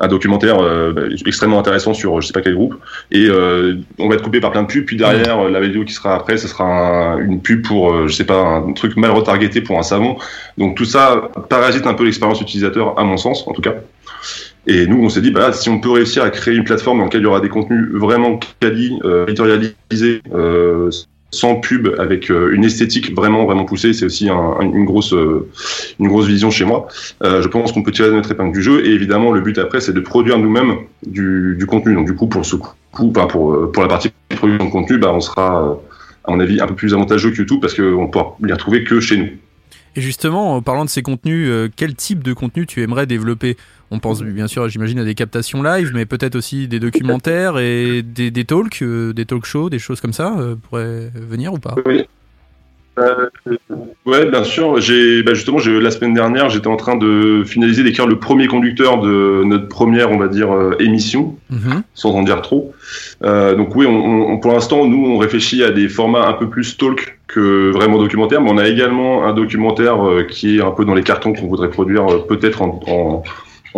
[0.00, 2.76] un documentaire euh, extrêmement intéressant sur je sais pas quel groupe,
[3.10, 5.92] et euh, on va être coupé par plein de pubs, puis derrière la vidéo qui
[5.92, 9.60] sera après, ce sera un- une pub pour je sais pas un truc mal retargeté
[9.60, 10.16] pour un savon.
[10.58, 13.74] Donc tout ça parasite un peu l'expérience utilisateur à mon sens en tout cas.
[14.64, 17.04] Et nous, on s'est dit, bah, si on peut réussir à créer une plateforme dans
[17.04, 20.88] laquelle il y aura des contenus vraiment quali, euh, éditorialisés, euh,
[21.34, 25.14] sans pub, avec euh, une esthétique vraiment vraiment poussée, c'est aussi un- un- une grosse
[25.14, 25.48] euh,
[25.98, 26.86] une grosse vision chez moi.
[27.24, 28.84] Euh, je pense qu'on peut tirer notre épingle du jeu.
[28.86, 30.74] Et évidemment, le but après, c'est de produire nous-mêmes
[31.06, 31.94] du, du contenu.
[31.94, 32.74] Donc du coup, pour ce coup,
[33.16, 35.78] enfin, pour pour la partie production de contenu, bah, on sera
[36.24, 39.00] à mon avis un peu plus avantageux que YouTube parce qu'on pourra les retrouver que
[39.00, 39.28] chez nous.
[39.94, 43.56] Et justement, en parlant de ces contenus, euh, quel type de contenu tu aimerais développer?
[43.90, 48.02] On pense bien sûr, j'imagine, à des captations live, mais peut-être aussi des documentaires et
[48.02, 51.58] des, des talks, euh, des talk shows, des choses comme ça euh, pourraient venir ou
[51.58, 51.74] pas?
[51.84, 52.04] Oui.
[52.98, 53.28] Euh,
[54.04, 54.78] ouais, bien sûr.
[54.80, 59.00] J'ai, bah, justement, la semaine dernière, j'étais en train de finaliser d'écrire le premier conducteur
[59.00, 61.82] de notre première, on va dire, euh, émission, Mhm.
[61.94, 62.74] sans en dire trop.
[63.24, 66.48] Euh, donc oui, on, on- pour l'instant, nous, on réfléchit à des formats un peu
[66.50, 70.70] plus talk que vraiment documentaire, mais on a également un documentaire euh, qui est un
[70.70, 73.22] peu dans les cartons qu'on voudrait produire euh, peut-être en,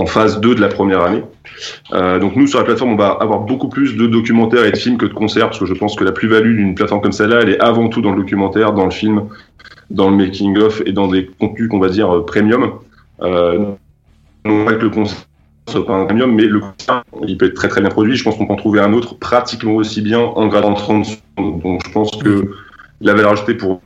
[0.06, 1.22] phase 2 de la première année.
[1.92, 4.76] Euh, donc nous, sur la plateforme, on va avoir beaucoup plus de documentaires et de
[4.76, 7.40] films que de concerts, parce que je pense que la plus-value d'une plateforme comme celle-là,
[7.42, 9.28] elle est avant tout dans le documentaire, dans le film,
[9.90, 12.72] dans le making-of et dans des contenus qu'on va dire premium.
[13.22, 13.66] Euh,
[14.44, 15.26] non pas que le concert
[15.68, 18.16] soit pas un premium, mais le concert, il peut être très très bien produit.
[18.16, 21.62] Je pense qu'on peut en trouver un autre pratiquement aussi bien en gradant 30 secondes.
[21.62, 22.50] Donc je pense que
[23.04, 23.82] la valeur ajoutée pour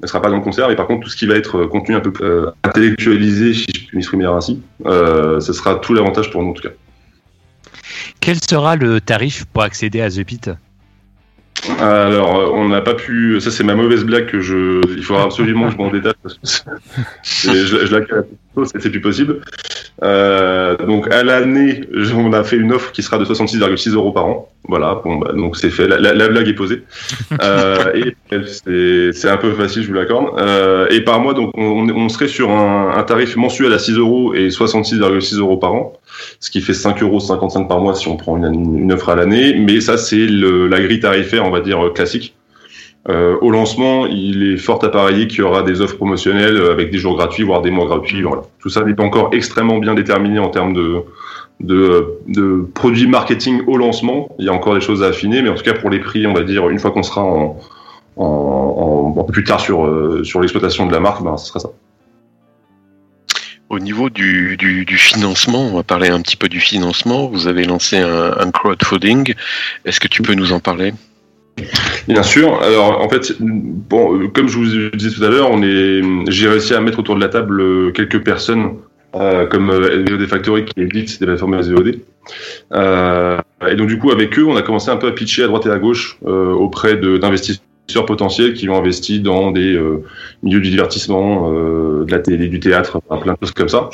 [0.00, 1.68] ne sera pas dans le concert, et par contre tout ce qui va être euh,
[1.68, 6.30] contenu un peu euh, intellectualisé, si je puis m'exprimer ainsi, euh, ce sera tout l'avantage
[6.30, 6.74] pour nous en tout cas.
[8.18, 10.50] Quel sera le tarif pour accéder à The Pit
[11.80, 13.40] Alors, euh, on n'a pas pu.
[13.40, 14.80] Ça, c'est ma mauvaise blague que je.
[14.96, 16.70] Il faudra absolument que je m'en détache parce que
[17.54, 18.00] je, je la
[18.80, 19.40] c'est plus possible.
[20.02, 21.82] Euh, donc, à l'année,
[22.16, 24.48] on a fait une offre qui sera de 66,6 euros par an.
[24.68, 25.86] Voilà, bon, bah, donc c'est fait.
[25.86, 26.82] La, la- la blague est posée.
[27.40, 30.38] Euh, et c'est- un peu facile, je vous l'accorde.
[30.90, 34.34] Et par mois, donc, on, on serait sur un, un tarif mensuel à 6 euros
[34.34, 35.92] et 66,6 euros par an
[36.40, 39.54] ce qui fait 5,55 euros par mois si on prend une, offre à l'année.
[39.58, 42.34] Mais ça, c'est la grille tarifaire, on va dire, euh, classique.
[43.08, 46.72] Euh, au lancement, il est fort à parier qu'il y aura des offres promotionnelles euh,
[46.72, 48.22] avec des jours gratuits, voire des mois gratuits.
[48.60, 50.72] Tout ça n'est pas encore extrêmement bien déterminé en termes
[51.60, 54.28] de, produits marketing au lancement.
[54.38, 56.26] Il y a encore des choses à affiner, mais en tout cas pour les prix,
[56.26, 57.24] on va dire, une fois qu'on sera
[59.32, 59.88] plus tard sur,
[60.24, 61.70] sur l'exploitation de la marque, ben, ce sera ça.
[63.72, 64.58] Au niveau du,
[64.98, 67.28] financement, on va parler un petit peu du financement.
[67.28, 69.32] Vous avez lancé un, un crowdfunding.
[69.86, 70.92] Est-ce que tu peux nous en parler?
[72.06, 72.62] Bien sûr.
[72.62, 75.50] Alors, en fait, euh, comme je vous disais tout à l'heure,
[76.28, 78.74] j'ai réussi à mettre autour de la table euh, quelques personnes
[79.14, 81.98] euh, comme euh, VOD Factory qui édite des plateformes VOD.
[82.74, 85.46] Euh, et donc, du coup, avec eux, on a commencé un peu à pitcher à
[85.46, 87.18] droite et à gauche euh, auprès de-
[88.00, 90.04] potentiels qui ont investi dans des euh,
[90.42, 93.90] milieux du divertissement, euh, de la télé, du théâtre, plein de choses comme ça.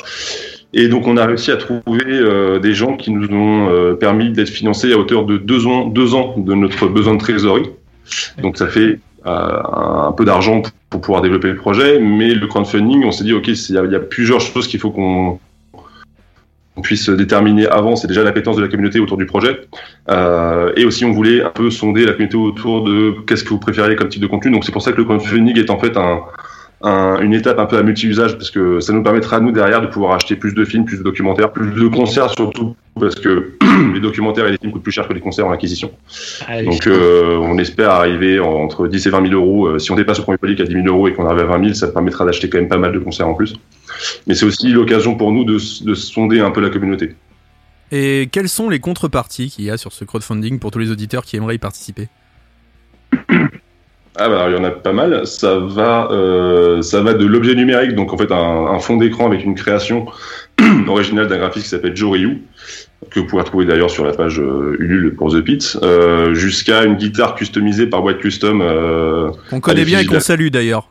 [0.73, 4.49] Et donc, on a réussi à trouver euh, des gens qui nous ont permis d'être
[4.49, 7.69] financés à hauteur de deux ans, deux ans de notre besoin de trésorerie.
[8.41, 11.99] Donc, ça fait un peu d'argent pour, pouvoir développer le projet.
[11.99, 15.39] Mais le crowdfunding, on s'est dit, OK, il y a plusieurs choses qu'il faut qu'on
[16.79, 17.95] qu'on puisse déterminer avant.
[17.95, 19.59] C'est déjà l'appétence de la communauté autour du projet.
[20.09, 23.59] Euh, et aussi, on voulait un peu sonder la communauté autour de qu'est-ce que vous
[23.59, 24.51] préférez comme type de contenu.
[24.51, 26.21] Donc, c'est pour ça que le crowdfunding est en fait un,
[26.81, 29.87] un- une étape un peu à multi-usage parce que ça nous permettra, nous, derrière, de
[29.87, 33.53] pouvoir acheter plus de films, plus de documentaires, plus de concerts surtout parce que
[33.93, 35.91] les documentaires et les films coûtent plus cher que les concerts en acquisition.
[36.47, 39.67] Ah, Donc, euh, on espère arriver entre 10 et 20 000 euros.
[39.67, 41.45] Euh, Si on dépasse le premier qui a 10 000 euros et qu'on arrive à
[41.45, 43.55] 20 000, ça permettra d'acheter quand même pas mal de concerts en plus.
[44.27, 45.53] Mais c'est aussi l'occasion pour nous de,
[45.85, 47.15] de sonder un peu la communauté.
[47.91, 51.23] Et quelles sont les contreparties qu'il y a sur ce crowdfunding pour tous les auditeurs
[51.25, 52.07] qui aimeraient y participer?
[54.21, 55.25] Ah bah alors, il y en a pas mal.
[55.25, 59.27] Ça va, euh, ça va de l'objet numérique, donc en fait un, un fond d'écran
[59.27, 60.05] avec une création
[60.87, 62.41] original d'un graphiste qui s'appelle Joe Ryu,
[63.09, 66.83] que vous pourrez trouver d'ailleurs sur la page euh, Ulule pour The Pit, euh, jusqu'à
[66.83, 68.61] une guitare customisée par White Custom.
[68.61, 70.89] Euh, On connaît bien et qu'on salue d'ailleurs.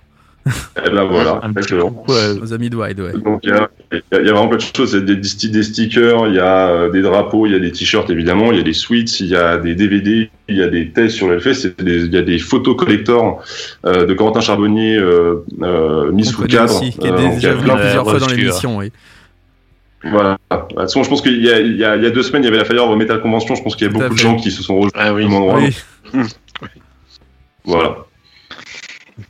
[0.86, 2.04] Eh ben voilà, exactement.
[2.08, 3.12] Aux amis de Wide, ouais.
[3.12, 5.08] Donc il y a, il y a- il y a vraiment plein de choses, il
[5.08, 8.08] y a des, stickers, il y a euh, des drapeaux, il y a des t-shirts
[8.10, 10.90] évidemment, il y a des suites, il y a des DVD, il y a des
[10.90, 13.42] tests sur le fait, c'est des- il y a des photos collector
[13.86, 16.74] euh, de Corentin Charbonnier euh, euh, mis On sous cadre.
[16.74, 18.92] aussi, qui est Euh, donc, il y déjà a venu plusieurs fois dans l'émission, oui.
[20.04, 20.38] Voilà.
[20.50, 22.22] De toute façon, je pense qu'il y a, il y, a, il y a deux
[22.22, 23.56] semaines, il y avait la Fire Metal Convention.
[23.56, 25.24] Je pense qu'il y a beaucoup de gens qui se sont rejoints Ah oui.
[25.24, 25.58] au même endroit.
[25.60, 26.18] Oui.
[27.64, 27.96] Voilà.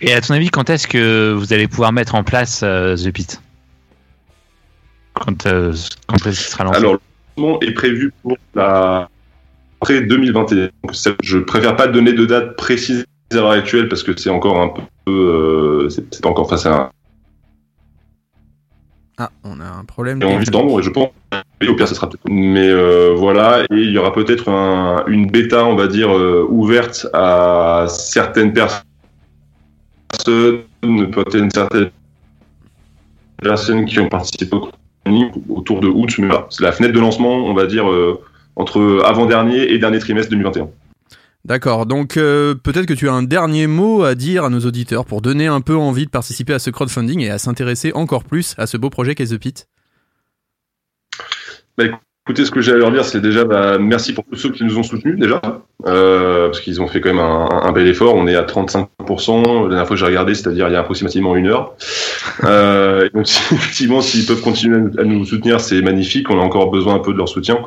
[0.01, 3.11] Et à ton avis, quand est-ce que vous allez pouvoir mettre en place euh, The
[3.11, 3.41] Pit
[5.15, 5.73] Quand, euh,
[6.07, 6.79] quand est-ce qu'il sera lancé?
[6.79, 7.01] Alors, le
[7.43, 9.09] lancement est prévu pour la
[9.81, 10.69] après 2021.
[10.83, 14.31] Donc, ça, je préfère pas donner de date précise à l'heure actuelle parce que c'est
[14.31, 14.69] encore un
[15.05, 16.91] peu, euh, c'est pas encore face à
[19.19, 20.21] Ah, on a un problème.
[20.23, 21.11] Et en septembre, je pense.
[21.61, 22.23] Et au pire, ça sera peut-être.
[22.29, 26.47] Mais euh, voilà, et il y aura peut-être un- une bêta, on va dire, euh,
[26.49, 28.83] ouverte à certaines personnes,
[30.09, 31.91] peut-être certaines
[33.43, 36.15] personnes qui ont participé au crowdfunding autour de août.
[36.19, 38.21] Mais voilà, c'est la fenêtre de lancement, on va dire, euh,
[38.57, 40.69] entre avant-dernier et dernier trimestre 2021.
[41.45, 45.07] D'accord, donc euh, peut-être que tu as un dernier mot à dire à nos auditeurs
[45.07, 48.55] pour donner un peu envie de participer à ce crowdfunding et à s'intéresser encore plus
[48.59, 49.69] à ce beau projet qu'est The Pit?
[51.79, 51.85] Bah,
[52.27, 54.65] écoutez, ce que j'ai à leur dire, c'est déjà bah, merci pour tous ceux qui
[54.65, 55.41] nous ont soutenus déjà,
[55.87, 58.17] euh, parce qu'ils ont fait quand même un, un bel effort.
[58.17, 59.63] On est à 35%.
[59.63, 61.75] La dernière fois que j'ai regardé, c'est-à-dire il y a approximativement une heure.
[62.43, 66.31] Euh, donc effectivement, s'ils peuvent continuer à nous, soutenir, c'est magnifique.
[66.31, 67.61] On a encore besoin un peu de leur soutien.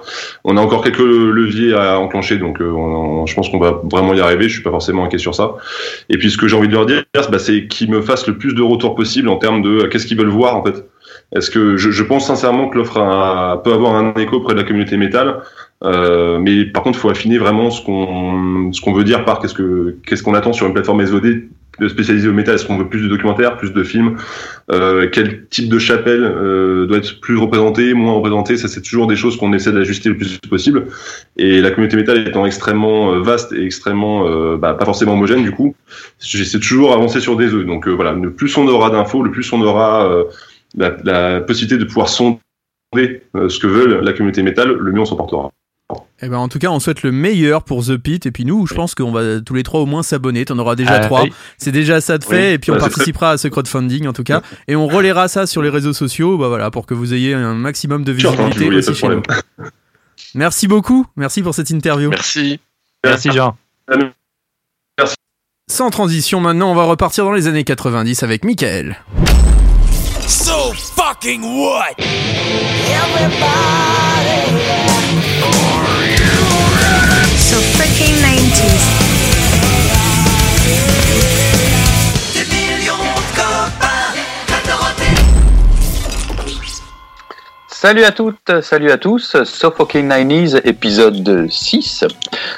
[0.43, 4.20] On a encore quelques leviers à enclencher, donc euh, je pense qu'on va vraiment y
[4.20, 4.49] arriver.
[4.49, 5.55] Je suis pas forcément inquiet sur ça.
[6.09, 8.38] Et puis ce que j'ai envie de leur dire, bah, c'est qu'ils me fassent le
[8.38, 10.86] plus de retours possible en termes de qu'est-ce qu'ils veulent voir en fait.
[11.34, 12.95] Est-ce que je, je pense sincèrement que l'offre
[13.64, 15.41] peut avoir un écho auprès de la communauté métal,
[15.84, 19.40] euh, mais par contre, il faut affiner vraiment ce qu'on ce qu'on veut dire par
[19.40, 21.50] qu'est-ce que qu'est-ce qu'on attend sur une plateforme SVOD
[21.90, 22.56] spécialisée au métal.
[22.56, 24.18] Est-ce qu'on veut plus de documentaires, plus de films?
[24.72, 28.58] Euh, Quel type de chapelle euh, doit être plus représenté, moins représenté?
[28.58, 30.88] Ça, c'est toujours des choses qu'on essaie d'ajuster le plus possible.
[31.38, 35.44] Et la communauté métal étant extrêmement euh, vaste et extrêmement euh, bah, pas forcément homogène,
[35.44, 35.76] du coup,
[36.20, 37.66] j'essaie toujours d'avancer sur des œufs.
[37.66, 40.10] Donc voilà, le plus on aura d'infos, le plus on aura
[40.78, 42.40] la, la possibilité de pouvoir sonder
[43.34, 45.52] ce que veulent la communauté métal, le mieux on s'en portera.
[46.22, 48.68] Eh ben en tout cas, on souhaite le meilleur pour The Pit et puis nous,
[48.68, 50.46] je pense qu'on va tous les trois au moins s'abonner.
[50.46, 51.24] T'en auras déjà Euh, trois.
[51.24, 51.34] oui.
[51.58, 52.54] C'est déjà ça de fait Oui.
[52.54, 55.48] et puis on Bah, participera à ce crowdfunding en tout cas et on relaiera ça
[55.48, 58.94] sur les réseaux sociaux, bah voilà, pour que vous ayez un maximum de visibilité aussi
[58.96, 59.22] chez nous.
[60.36, 62.10] Merci beaucoup, merci pour cette interview.
[62.10, 62.60] Merci.
[63.04, 63.58] Merci Jean.
[65.70, 68.98] Sans transition, maintenant, on va repartir dans les années 90 avec Michael.
[70.28, 71.96] So fucking what?
[77.38, 79.01] So freaking 90s.
[87.82, 92.06] Salut à toutes, salut à tous, Suffocating 90s épisode 6.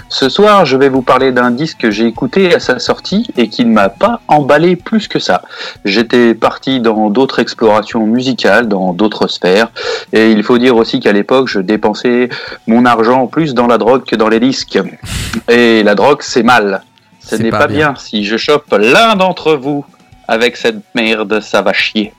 [0.09, 3.47] Ce soir, je vais vous parler d'un disque que j'ai écouté à sa sortie et
[3.47, 5.43] qui ne m'a pas emballé plus que ça.
[5.85, 9.69] J'étais parti dans d'autres explorations musicales, dans d'autres sphères,
[10.11, 12.27] et il faut dire aussi qu'à l'époque, je dépensais
[12.67, 14.77] mon argent plus dans la drogue que dans les disques.
[15.47, 16.83] Et la drogue, c'est mal.
[17.21, 17.91] Ce n'est pas pas, bien.
[17.91, 17.95] bien.
[17.95, 19.85] Si je chope l'un d'entre vous
[20.27, 22.11] avec cette merde, ça va chier.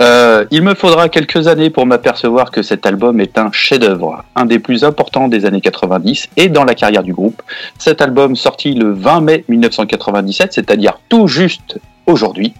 [0.00, 4.44] Euh, il me faudra quelques années pour m'apercevoir que cet album est un chef-d'œuvre, un
[4.46, 7.42] des plus importants des années 90 et dans la carrière du groupe.
[7.78, 12.54] Cet album sorti le 20 mai 1997, c'est-à-dire tout juste aujourd'hui.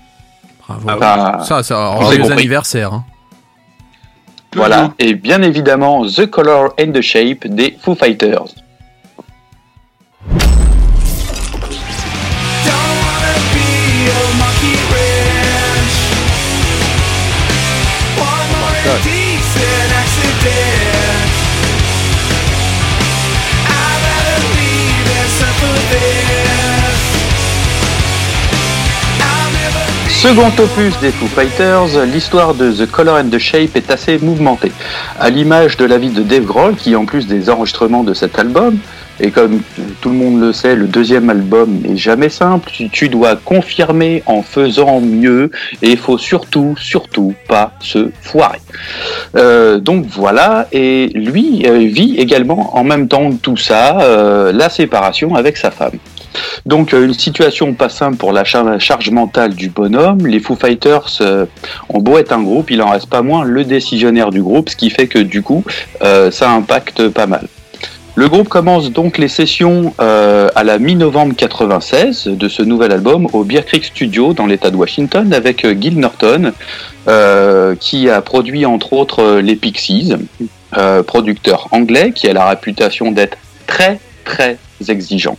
[0.69, 0.89] Bravo.
[1.03, 2.93] Ah, ça, ça, avez les anniversaires.
[2.95, 3.05] hein.
[4.57, 8.55] Voilà, et bien évidemment The Color and the Shape des Foo Fighters.
[30.25, 34.73] Second opus des Foo Fighters, l'histoire de The Color and the Shape est assez mouvementée.
[35.21, 38.39] À l'image de la vie de Dave Grohl, qui en plus des enregistrements de cet
[38.39, 38.79] album,
[39.21, 39.61] et comme
[40.01, 44.41] tout le monde le sait, le deuxième album n'est jamais simple, tu, dois confirmer en
[44.41, 45.51] faisant mieux,
[45.83, 48.61] et il faut surtout, surtout pas se foirer.
[49.37, 54.53] Euh, donc voilà, et lui euh, vit également en même temps de tout ça, euh,
[54.53, 55.99] la séparation avec sa femme.
[56.67, 60.27] Donc euh, une situation pas simple pour la char- charge mentale du bonhomme.
[60.27, 61.47] Les Foo Fighters euh,
[61.89, 64.77] ont beau être un groupe, il en reste pas moins le décisionnaire du groupe, ce
[64.77, 65.65] qui fait que du coup
[66.03, 67.47] euh, ça impacte pas mal.
[68.17, 73.43] Le groupe commence donc les sessions à la mi-novembre 96 de ce nouvel album au
[73.43, 76.53] Beer Creek Studio dans l'État de Washington avec Gil Norton
[77.81, 80.13] qui a produit entre autres les Pixies,
[81.09, 84.59] producteur anglais qui a la réputation d'être très très
[84.89, 85.37] exigeant.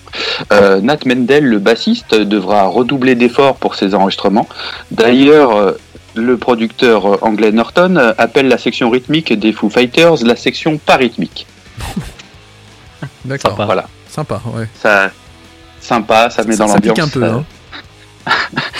[0.53, 4.47] Euh, Nat Mendel, le bassiste, devra redoubler d'efforts pour ses enregistrements.
[4.91, 5.71] D'ailleurs, euh,
[6.15, 10.95] le producteur euh, anglais Norton appelle la section rythmique des Foo Fighters la section pas
[10.95, 11.45] rythmique.
[13.25, 13.55] D'accord.
[13.65, 13.85] Voilà.
[14.09, 14.67] Sympa, ouais.
[14.81, 15.11] Ça,
[15.81, 17.07] sympa, ça met Ça- dans ça pique l'ambiance.
[17.09, 17.43] un peu, hein.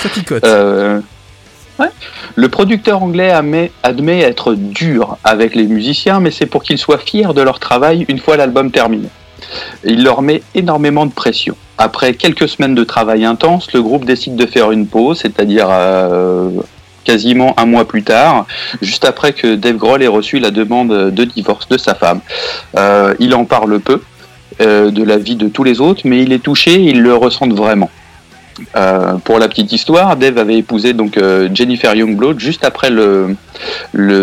[0.01, 0.43] Ça picote.
[0.43, 0.99] Euh,
[1.78, 1.89] ouais.
[2.36, 6.97] Le producteur anglais admet, admet être dur avec les musiciens, mais c'est pour qu'ils soient
[6.97, 9.10] fiers de leur travail une fois l'album terminé.
[9.83, 11.55] Il leur met énormément de pression.
[11.77, 16.49] Après quelques semaines de travail intense, le groupe décide de faire une pause, c'est-à-dire euh,
[17.03, 18.45] quasiment un mois plus tard,
[18.81, 22.21] juste après que Dave Grohl ait reçu la demande de divorce de sa femme.
[22.77, 24.01] Euh, il en parle peu
[24.61, 27.49] euh, de la vie de tous les autres, mais il est touché, il le ressent
[27.49, 27.89] vraiment.
[29.25, 31.19] Pour la petite histoire, Dave avait épousé donc
[31.53, 33.35] Jennifer Youngblood juste après le,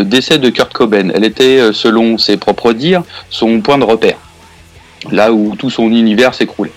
[0.04, 1.10] décès de Kurt Cobain.
[1.14, 4.16] Elle était, selon ses propres dires, son point de repère,
[5.10, 6.72] là où tout son univers s'écroulait.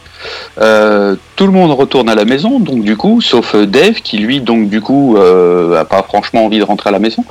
[0.60, 4.18] Euh, tout le monde retourne à la maison, donc du coup, sauf euh, Dave qui
[4.18, 7.24] lui, donc du coup, euh, a pas franchement envie de rentrer à la maison.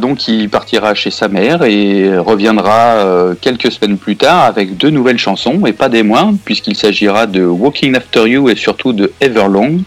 [0.00, 5.18] Donc il partira chez sa mère et reviendra quelques semaines plus tard avec deux nouvelles
[5.18, 9.80] chansons et pas des moindres puisqu'il s'agira de Walking After You et surtout de Everlong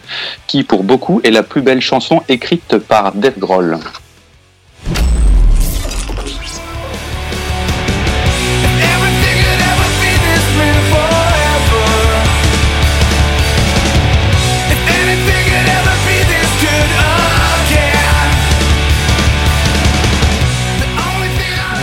[0.48, 3.78] qui pour beaucoup est la plus belle chanson écrite par Dave Grohl.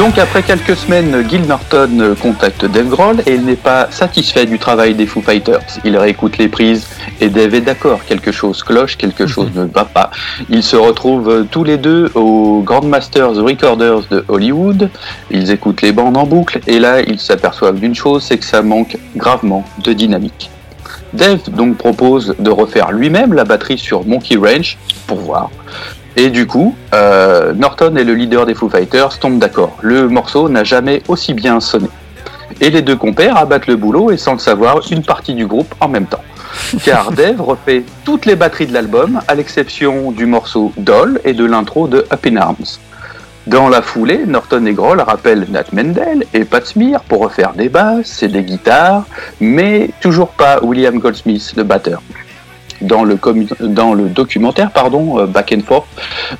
[0.04, 4.58] Donc après quelques semaines, Gil Norton contacte Dave Grohl et il n'est pas satisfait du
[4.58, 5.62] travail des Foo Fighters.
[5.82, 6.86] Il réécoute les prises
[7.22, 10.10] et Dave est d'accord, quelque chose cloche, quelque chose ne va pas.
[10.50, 14.90] Ils se retrouvent euh, tous les deux au Grandmasters Recorders de Hollywood.
[15.30, 18.60] Ils écoutent les bandes en boucle et là ils s'aperçoivent d'une chose, c'est que ça
[18.60, 20.50] manque gravement de dynamique.
[21.14, 24.76] Dave donc propose de refaire lui-même la batterie sur Monkey Ranch
[25.06, 25.48] pour voir.
[26.16, 29.76] Et du coup, euh, Norton et le leader des Foo Fighters tombent d'accord.
[29.82, 31.88] Le morceau n'a jamais aussi bien sonné.
[32.60, 35.74] Et les deux compères abattent le boulot et sans le savoir, une partie du groupe
[35.80, 36.22] en même temps.
[36.84, 41.44] Car Dave refait toutes les batteries de l'album, à l'exception du morceau Doll et de
[41.44, 42.78] l'intro de Up in Arms.
[43.46, 47.68] Dans la foulée, Norton et Grohl rappellent Nat Mendel et Pat Smear pour refaire des
[47.68, 49.04] basses et des guitares,
[49.40, 52.00] mais toujours pas William Goldsmith, le batteur.
[52.80, 53.18] Dans le,
[53.60, 55.86] dans le documentaire pardon, euh, Back and Forth,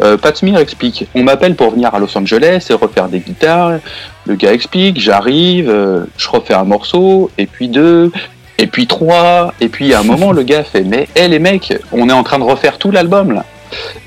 [0.01, 3.79] euh, Pat Smear explique On m'appelle pour venir à Los Angeles et refaire des guitares.
[4.27, 8.11] Le gars explique J'arrive, euh, je refais un morceau, et puis deux,
[8.59, 11.73] et puis trois, et puis à un moment, le gars fait Mais hé les mecs,
[11.93, 13.45] on est en train de refaire tout l'album là.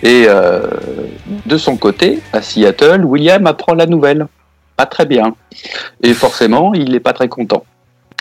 [0.03, 0.61] Et euh,
[1.45, 4.27] de son côté, à Seattle, William apprend la nouvelle.
[4.75, 5.35] Pas très bien.
[6.03, 7.63] Et forcément, il n'est pas très content.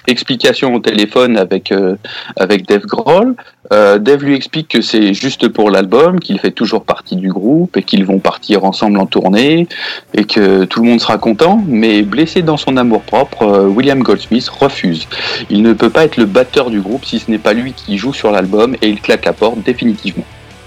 [0.07, 1.97] Explication au téléphone avec, euh,
[2.37, 3.35] avec Dave Grohl.
[3.73, 7.77] Euh, Dave lui explique que c'est juste pour l'album, qu'il fait toujours partie du groupe
[7.77, 9.67] et qu'ils vont partir ensemble en tournée
[10.15, 11.63] et que tout le monde sera content.
[11.67, 15.09] Mais blessé dans son amour-propre, euh, William Goldsmith refuse.
[15.51, 17.99] Il ne peut pas être le batteur du groupe si ce n'est pas lui qui
[17.99, 20.25] joue sur l'album et il claque la porte définitivement.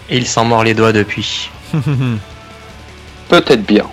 [0.10, 1.50] Et il s'en mord les doigts depuis.
[3.30, 3.86] Peut-être bien.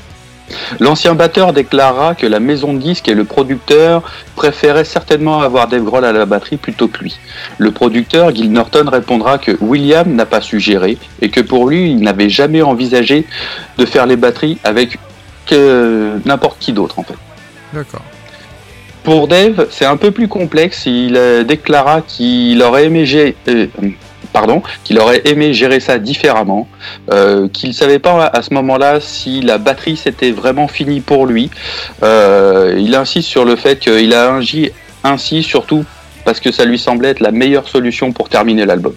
[0.80, 4.02] L'ancien batteur déclara que la maison de disques et le producteur
[4.34, 7.18] préféraient certainement avoir Dave Grohl à la batterie plutôt que lui.
[7.58, 11.90] Le producteur, Gil Norton, répondra que William n'a pas su gérer et que pour lui,
[11.90, 13.26] il n'avait jamais envisagé
[13.78, 14.98] de faire les batteries avec
[15.46, 17.14] que n'importe qui d'autre en fait.
[17.72, 18.02] D'accord.
[19.04, 20.84] Pour Dave, c'est un peu plus complexe.
[20.86, 23.04] Il euh, déclara qu'il aurait aimé
[23.48, 23.66] euh,
[24.84, 26.68] qu'il aurait aimé gérer ça différemment,
[27.12, 31.50] euh, qu'il savait pas à ce moment-là si la batterie c'était vraiment fini pour lui.
[32.02, 34.70] Euh, il insiste sur le fait qu'il a agi
[35.04, 35.84] ainsi surtout
[36.24, 38.94] parce que ça lui semblait être la meilleure solution pour terminer l'album.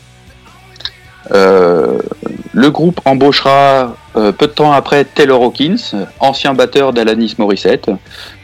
[1.32, 2.00] Euh,
[2.54, 5.78] le groupe embauchera euh, peu de temps après Taylor Hawkins,
[6.20, 7.90] ancien batteur d'Alanis Morissette.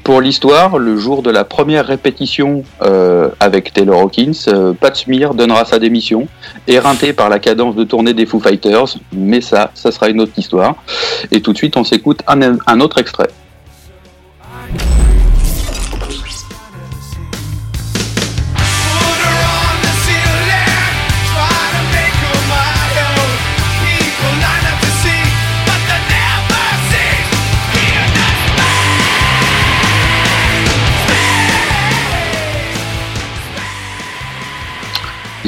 [0.04, 5.66] Pour l'histoire, le jour de la première répétition euh, avec Taylor Hawkins, Pat Smear donnera
[5.66, 6.28] sa démission,
[6.68, 10.34] éreinté par la cadence de tournée des Foo Fighters, mais ça, ça sera une autre
[10.38, 10.76] histoire.
[11.32, 13.30] Et tout de suite, on s'écoute un autre extrait.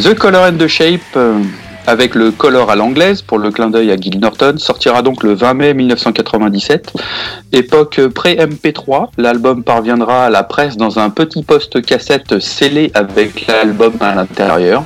[0.01, 1.39] The Color and the Shape, euh,
[1.87, 5.33] avec le color à l'anglaise pour le clin d'œil à Gil Norton, sortira donc le
[5.33, 6.93] 20 mai 1997.
[7.53, 13.93] Époque pré-MP3, l'album parviendra à la presse dans un petit poste cassette scellé avec l'album
[13.99, 14.83] à l'intérieur.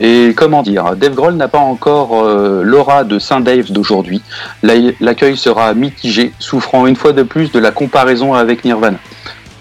[0.00, 4.20] Et comment dire, Dave Grohl n'a pas encore euh, l'aura de Saint Dave d'aujourd'hui.
[4.62, 8.98] La- L'accueil sera mitigé, souffrant une fois de plus de la comparaison avec Nirvana.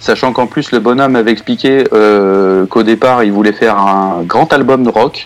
[0.05, 4.53] Sachant qu'en plus le bonhomme avait expliqué euh, qu'au départ il voulait faire un grand
[4.53, 5.25] album de rock,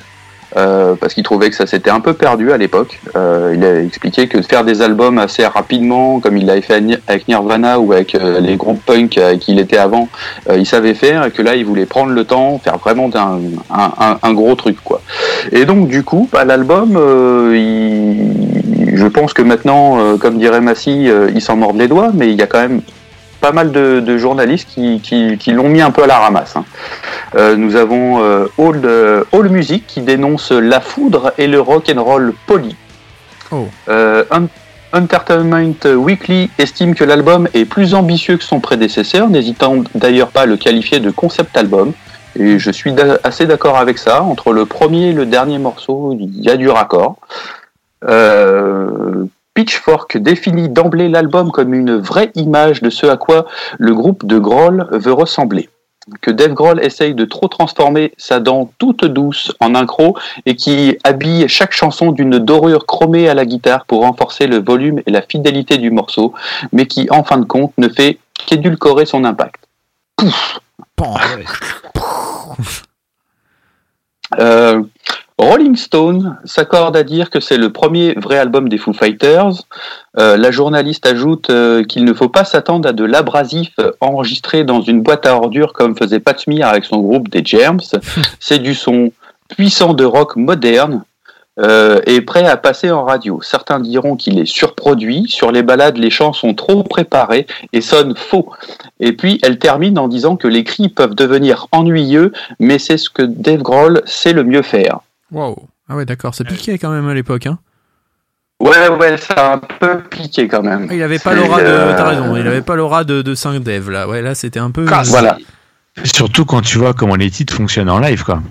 [0.55, 3.01] euh, parce qu'il trouvait que ça s'était un peu perdu à l'époque.
[3.17, 6.81] Euh, il a expliqué que de faire des albums assez rapidement, comme il l'avait fait
[7.07, 10.07] avec Nirvana ou avec les groupes punk avec qui il était avant,
[10.55, 13.09] il savait faire et que là il voulait prendre le temps, faire vraiment
[13.69, 15.01] un, gros truc quoi.
[15.51, 16.93] Et donc du coup, bah, l'album,
[17.51, 22.41] je pense que maintenant, comme dirait Massy, il s'en mord les doigts, mais il y
[22.41, 22.79] a quand même
[23.41, 26.55] pas mal de, de journalistes qui, qui, qui l'ont mis un peu à la ramasse.
[26.55, 26.65] hein.
[27.35, 31.91] Euh, nous avons euh, All, euh, All Music qui dénonce la foudre et le rock
[31.95, 32.75] and roll poli.
[33.51, 33.67] Oh.
[33.87, 34.23] Euh,
[34.91, 40.45] Entertainment Weekly estime que l'album est plus ambitieux que son prédécesseur, n'hésitant d'ailleurs pas à
[40.47, 41.93] le qualifier de concept album.
[42.35, 42.93] Et je suis
[43.23, 44.23] assez d'accord avec ça.
[44.23, 47.17] Entre le premier et le dernier morceau, il y a du raccord.
[48.07, 53.45] Euh, Pitchfork définit d'emblée l'album comme une vraie image de ce à quoi
[53.77, 55.69] le groupe de Grohl veut ressembler.
[56.21, 60.55] Que Dave Grohl essaye de trop transformer sa dent toute douce en un croc et
[60.55, 65.11] qui habille chaque chanson d'une dorure chromée à la guitare pour renforcer le volume et
[65.11, 66.33] la fidélité du morceau,
[66.71, 69.65] mais qui en fin de compte ne fait qu'édulcorer son impact.
[70.15, 70.59] Pouf.
[74.37, 74.83] Euh,
[75.39, 79.53] Rolling Stone s'accorde à dire que c'est le premier vrai album des Foo Fighters.
[80.17, 84.81] Euh, la journaliste ajoute euh, qu'il ne faut pas s'attendre à de l'abrasif enregistré dans
[84.81, 87.79] une boîte à ordures comme faisait Pat Smear avec son groupe des Germs.
[88.41, 89.13] c'est du son
[89.47, 91.03] puissant de rock moderne
[91.59, 93.39] euh, et prêt à passer en radio.
[93.41, 95.25] Certains diront qu'il est surproduit.
[95.29, 98.51] Sur les balades, les chants sont trop préparés et sonnent faux.
[98.99, 103.09] Et puis, elle termine en disant que les cris peuvent devenir ennuyeux, mais c'est ce
[103.09, 104.99] que Dave Grohl sait le mieux faire.
[105.31, 105.67] Wow.
[105.89, 107.45] Ah ouais, d'accord, ça piquait quand même à l'époque.
[107.47, 107.57] Hein.
[108.61, 110.87] Ouais, ouais, ça a un peu piqué quand même.
[110.89, 111.65] Ah, Il avait pas l'aura de.
[111.67, 114.07] euh, T'as raison, il avait pas l'aura de, de Saint Dev là.
[114.07, 114.85] Ouais, là c'était un peu.
[115.05, 115.37] Voilà.
[116.03, 118.41] Surtout quand tu vois comment les titres fonctionnent en live, quoi.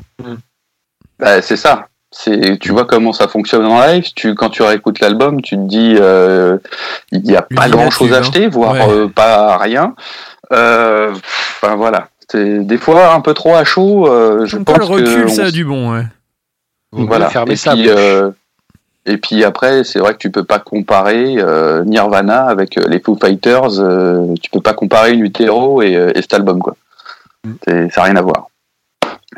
[1.19, 1.89] Bah, c'est ça.
[2.11, 4.07] C'est, tu vois comment ça fonctionne en live.
[4.17, 6.57] Tu, quand tu réécoutes l'album, tu te dis, euh,
[7.13, 8.51] il n'y a pas Lui, grand chose à acheter, hein.
[8.51, 8.87] voire Ouais.
[8.89, 9.95] euh, pas rien.
[10.53, 11.13] Euh,
[11.61, 12.09] Enfin voilà.
[12.31, 14.07] C'est des fois un peu trop à chaud.
[14.07, 16.05] euh, je pense quoi, le recul, que ça on a du bon, ouais.
[16.93, 17.29] Voilà.
[17.31, 18.31] fermer puis, euh,
[19.07, 23.01] et puis après, c'est vrai que tu peux pas comparer euh, Nirvana avec euh, les
[23.01, 23.79] Foo Fighters.
[23.81, 26.77] euh, tu peux pas comparer une Utero et, et cet album, quoi.
[27.67, 28.49] C'est- Ça n'a rien à voir.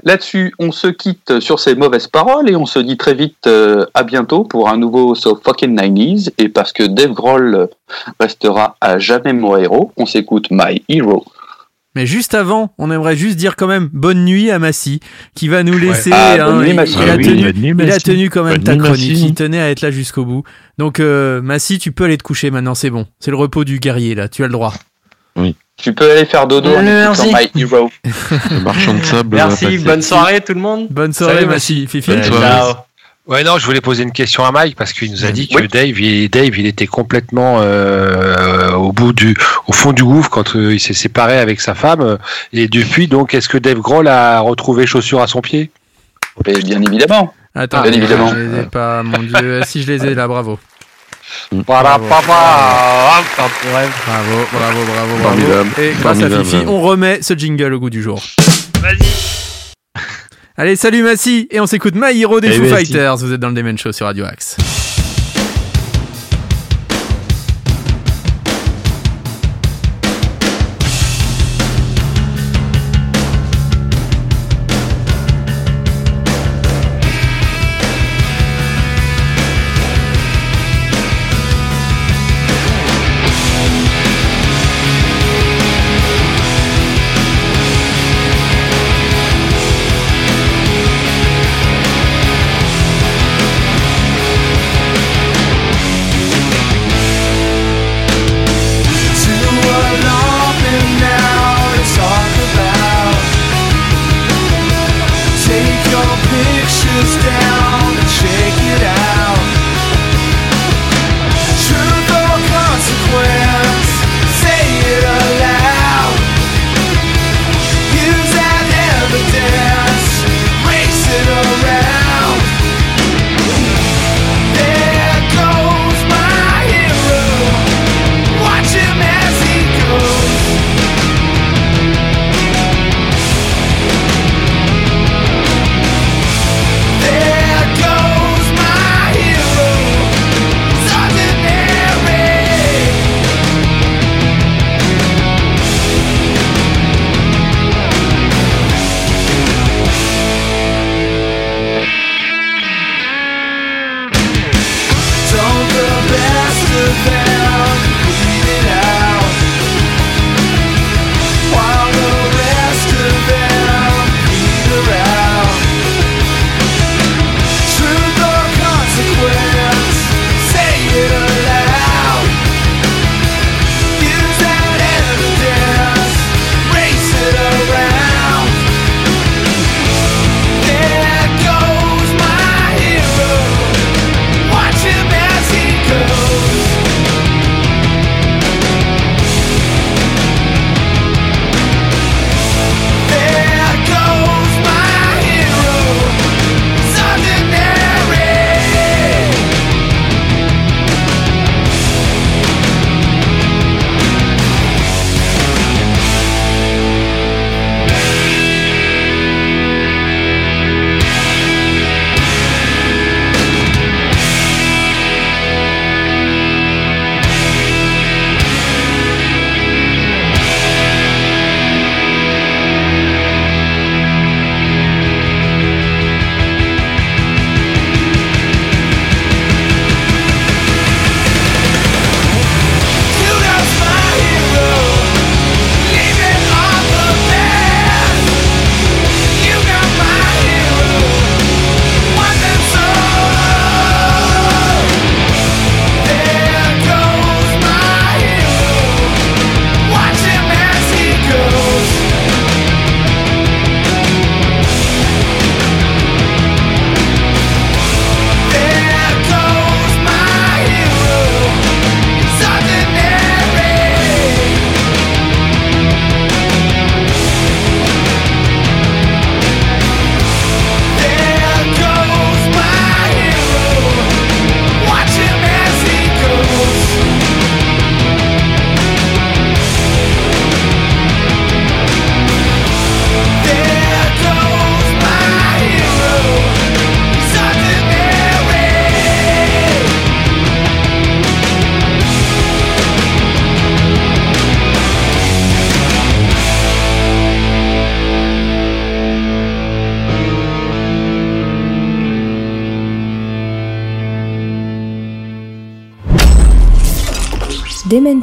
[0.04, 3.48] Là-dessus, on se quitte sur ces mauvaises paroles et on se dit très vite
[3.92, 6.30] à bientôt pour un nouveau So Fucking 90s.
[6.38, 7.68] Et parce que Dave Grohl
[8.18, 11.24] restera à jamais mon héros, on s'écoute My Hero.
[12.00, 15.00] Mais juste avant, on aimerait juste dire quand même bonne nuit à Massy,
[15.34, 16.08] qui va nous laisser.
[16.10, 18.02] Ah, hein, nuit, il, a Ah oui, tenu, bonne nuit, il a Massy.
[18.04, 19.10] tenu quand même Bonne ta nuit, chronique.
[19.10, 19.26] Massy.
[19.26, 20.42] Il tenait à être là jusqu'au bout.
[20.78, 22.74] Donc, euh, Massy, tu peux aller te coucher maintenant.
[22.74, 23.06] C'est bon.
[23.18, 24.30] C'est le repos du guerrier là.
[24.30, 24.72] Tu as le droit.
[25.76, 27.28] Tu peux aller faire dodo en Merci.
[27.28, 27.90] écoutant My Hero.
[28.50, 29.36] Le marchand de sable.
[29.36, 30.86] Merci, bonne soirée tout le monde.
[30.88, 31.86] Bonne soirée, Salut, Massy.
[31.86, 32.10] Fifi.
[32.12, 32.46] Bonne soirée.
[32.46, 32.74] Ciao.
[33.30, 35.54] Ouais, non, je voulais poser une question à Mike parce qu'il nous a dit que
[35.60, 35.68] Oui.
[35.68, 39.36] Dave, il, Dave, il était complètement euh, au bout du,
[39.68, 42.00] au fond du gouffre quand euh, il s'est séparé avec sa femme.
[42.00, 42.16] euh,
[42.52, 45.70] Et depuis, donc, est-ce que Dave Grohl a retrouvé chaussures à son pied?
[46.44, 47.32] Bien évidemment.
[47.54, 48.30] Attends, Bien évidemment.
[48.30, 49.60] je les ai pas, mon dieu.
[49.64, 50.58] si je les ai là, bravo.
[51.52, 52.08] Voilà, Bravo.
[52.08, 53.22] papa.
[53.36, 55.70] Bravo, bravo, bravo, bravo.
[55.80, 56.30] Et grâce à.
[56.30, 58.20] Fifi, on remet ce jingle au goût du jour.
[60.60, 62.84] Allez, salut Massy Et on s'écoute My Hero des Eh Foo merci.
[62.84, 63.16] Fighters.
[63.16, 64.58] Vous êtes dans le Demen Show sur Radio Axe.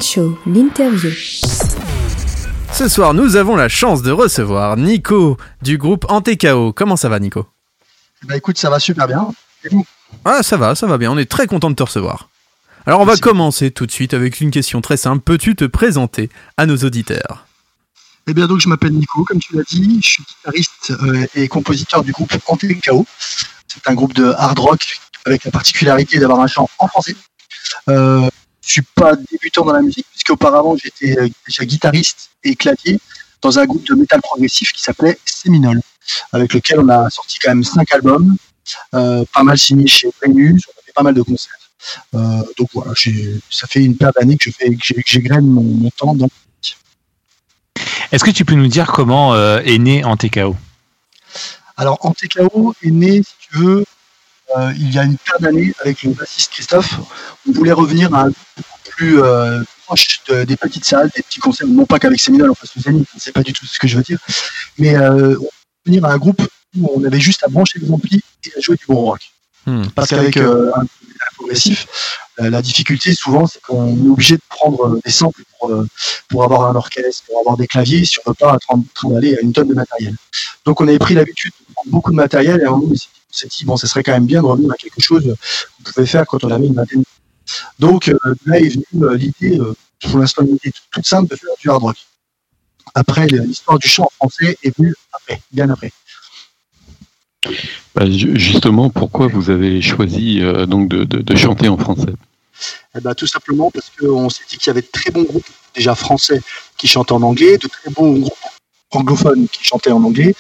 [0.02, 1.12] Show, l'interview.
[2.72, 6.74] Ce soir, nous avons la chance de recevoir Nico du groupe Antekao.
[6.74, 7.48] Comment ça va, Nico?
[8.24, 9.30] Bah écoute, ça va super bien.
[9.64, 9.86] Et vous?
[10.26, 11.12] Ah, ça va, ça va bien.
[11.12, 12.30] On est très content de te recevoir.
[12.86, 15.22] Alors, on va commencer tout de suite avec une question très simple.
[15.24, 17.46] Peux-tu te présenter à nos auditeurs?
[18.28, 21.48] Eh bien donc je m'appelle Nico, comme tu l'as dit, je suis guitariste euh, et
[21.48, 23.06] compositeur du groupe Antekao.
[23.68, 27.16] C'est un groupe de hard rock avec la particularité d'avoir un chant en français.
[27.90, 28.30] Euh,
[28.68, 33.00] je suis pas débutant dans la musique puisque auparavant j'étais euh, déjà guitariste et clavier
[33.42, 35.80] dans un groupe de métal progressif qui s'appelait Seminole,
[36.34, 38.36] avec lequel on a sorti quand même cinq albums,
[38.94, 41.54] euh, pas mal signés chez Primus, on a fait pas mal de concerts.
[42.16, 42.92] Euh, donc voilà,
[43.50, 46.14] ça fait une paire d'années que je fais, que j'ai- que j'égrène mon, mon temps
[46.16, 46.28] dans
[48.12, 50.56] Est-ce que tu peux nous dire comment euh, est né Antekao
[51.78, 53.86] Alors, Antekao est né, si tu veux,
[54.56, 56.94] euh, il y a une paire d'années avec le bassiste Christophe.
[57.48, 58.36] On voulait revenir à un groupe
[58.90, 62.56] plus euh, proche de- des petites salles, des petits concerts, non pas qu'avec Séminole, on
[62.56, 64.20] fasse le Zénith, c'est pas du tout ce que je veux dire,
[64.78, 65.50] mais euh, on voulait
[65.86, 66.42] revenir à un groupe
[66.78, 69.22] où on avait juste à brancher les amplis et à jouer du bon rock.
[69.66, 69.84] Hmm.
[69.96, 70.86] Parce qu'avec euh, un
[71.36, 71.88] progressif,
[72.40, 75.72] la difficulté souvent c'est qu'on est obligé de prendre des samples pour,
[76.30, 79.36] pour avoir un orchestre, pour avoir des claviers, si on ne veut pas en d'aller
[79.36, 80.16] à une tonne de matériel.
[80.66, 83.34] Donc on avait pris l'habitude de prendre beaucoup de matériel et on s'est dit- on
[83.38, 85.24] s'est dit bon ça serait quand même bien de revenir à quelque chose
[85.78, 87.04] qu'on pouvait faire quand on avait une vingtaine.
[87.80, 91.36] Donc euh, là est venue euh, l'idée, euh, pour l'instant une idée toute simple de
[91.36, 91.98] faire du hard rock.
[92.96, 95.92] Après l'histoire du chant en français est venue après, bien après.
[97.96, 102.14] Bah, ju- justement, pourquoi vous avez choisi euh, donc de, de- de chanter en français?
[102.96, 105.46] Eh ben, tout simplement parce qu'on s'est dit qu'il y avait de très bons groupes
[105.76, 106.42] déjà français
[106.78, 108.34] qui chantaient en anglais, de très bons groupes
[108.92, 110.36] anglophones qui chantaient en anglais,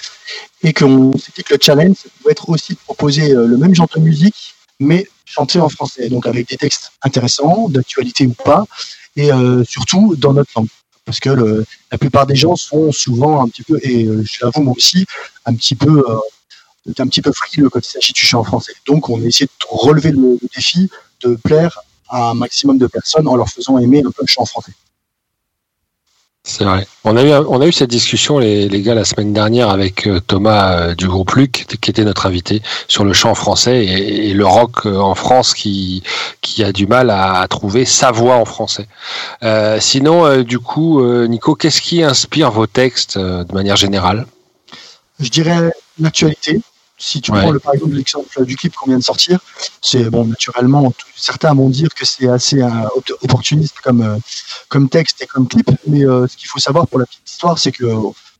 [0.63, 3.75] et qu'on s'est dit que le challenge pouvait être aussi de proposer euh, le même
[3.75, 8.65] genre de musique, mais chanté en français, donc avec des textes intéressants, d'actualité ou pas,
[9.15, 10.67] et euh, surtout dans notre langue.
[11.05, 14.43] Parce que le- la plupart des gens sont souvent un petit peu, et euh, je
[14.45, 15.05] l'avoue moi aussi,
[15.45, 16.17] un petit peu, euh,
[16.99, 18.73] un petit peu frileux quand il s'agit du chant en français.
[18.85, 20.89] Donc on a essayé de relever le- défi
[21.23, 21.79] de plaire
[22.09, 24.71] à un maximum de personnes en leur faisant aimer un peu le chant français.
[26.47, 26.87] C'est vrai.
[27.03, 31.05] On a eu, cette discussion, les, gars, la semaine dernière avec euh, Thomas euh, du
[31.09, 35.13] groupe Luc, qui était notre invité, sur le chant français et, le rock euh, en
[35.13, 36.01] France qui,
[36.59, 38.87] a du mal à, trouver sa voix en français.
[39.79, 44.25] Sinon, du coup, Nico, qu'est-ce qui inspire vos textes de manière générale?
[45.19, 46.61] Je dirais l'actualité.
[46.99, 47.41] Si tu Ouais.
[47.41, 49.39] prends le, par exemple l'exemple du clip qu'on vient de sortir,
[49.83, 54.17] c'est bon naturellement certains vont dire que c'est assez euh, op- opportuniste comme euh,
[54.67, 57.59] comme texte et comme clip, mais euh, ce qu'il faut savoir pour la petite histoire,
[57.59, 57.85] c'est que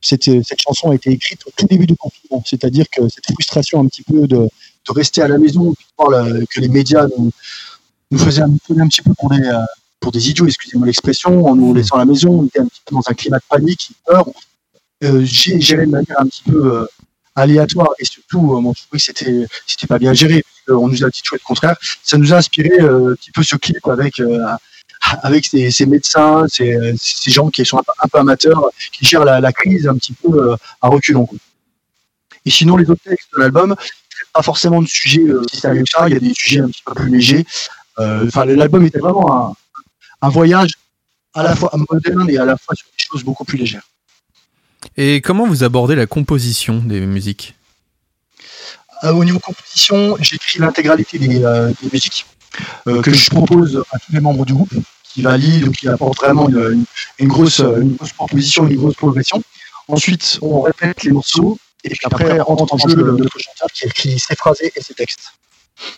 [0.02, 3.80] c'était- cette chanson a été écrite au tout début du confinement, c'est-à-dire que cette frustration
[3.82, 5.76] un petit peu de, de rester à la maison,
[6.50, 7.32] que les médias nous,
[8.12, 8.56] nous faisaient un,
[8.88, 9.52] petit peu pour des
[10.00, 12.82] pour des idiots, excusez-moi l'expression, en nous laissant à la maison, on était un petit
[12.86, 14.26] peu dans un climat de panique, peur.
[15.04, 16.88] Euh, géré de manière un petit peu euh,
[17.38, 20.43] aléatoire et surtout, euh, trouvais que c'était c'était pas bien géré.
[20.68, 21.76] qu'on nous a dit tout le contraire.
[22.03, 24.39] Ça nous a inspiré euh, un petit peu ce clip avec euh,
[25.22, 26.97] avec ces, médecins, ces,
[27.27, 31.30] gens qui sont un peu, amateurs, qui gèrent la, crise un petit peu à reculons.
[32.45, 33.76] Et sinon, les autres textes de l'album,
[34.34, 36.09] pas forcément de sujets si sérieux que ça.
[36.09, 37.45] Il y a des sujets un petit peu plus légers.
[37.97, 39.55] Enfin, l'album était vraiment
[40.22, 40.72] un voyage
[41.35, 43.88] à la fois moderne et à la fois sur des choses beaucoup plus légères.
[44.95, 47.56] Et comment vous abordez la composition des musiques?
[49.04, 52.26] Euh, au niveau composition, j'écris l'intégralité des, euh, des musiques
[52.88, 54.74] euh, que je propose à tous les membres du groupe,
[55.04, 59.44] qui valident ou qui apportent vraiment une, grosse, une grosse proposition, une grosse progression.
[59.88, 63.86] Ensuite, on répète les morceaux, et puis après, entre en jeu le- notre chanteur qui
[63.86, 65.34] écrit ses phrasés et ses textes.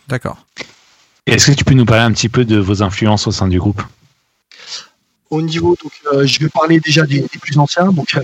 [0.07, 0.37] D'accord.
[1.25, 3.59] Est-ce que tu peux nous parler un petit peu de vos influences au sein du
[3.59, 3.81] groupe?
[5.29, 7.91] Au niveau, donc, euh, je vais parler déjà des, plus anciens.
[7.91, 8.23] Donc, euh,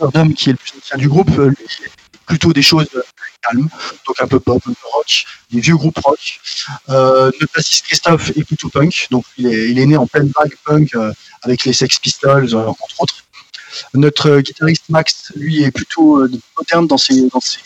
[0.00, 1.66] Adam, qui est le plus ancien du groupe, euh, lui,
[2.26, 3.02] plutôt des choses euh,
[3.42, 3.68] calmes,
[4.06, 6.40] donc un peu pop, un peu rock, des vieux groupes rock.
[6.88, 10.56] Notre bassiste Christophe est plutôt punk, donc il est, il est né en pleine vague
[10.64, 10.96] punk
[11.42, 13.24] avec les Sex Pistols, entre autres.
[13.92, 17.58] Notre guitariste Max, lui, est plutôt moderne dans ses, dans ses.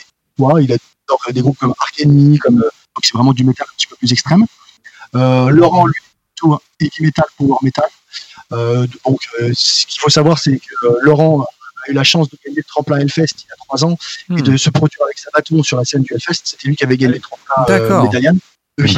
[0.61, 3.86] Il a des groupes comme Ark Enemy, comme, donc c'est vraiment du métal un petit
[3.86, 4.45] peu plus extrême.
[5.15, 6.01] Laurent, lui,
[6.35, 7.89] plutôt heavy metal, power metal.
[8.53, 12.29] Euh, donc, euh, ce qu'il faut savoir, c'est que euh, Laurent a eu la chance
[12.31, 13.97] de gagner le tremplin Hellfest il y a trois ans
[14.37, 16.41] et de se produire avec Sabaton sur la scène du Hellfest.
[16.45, 18.37] C'était lui qui avait gagné le tremplin médaillan.
[18.79, 18.97] Oui.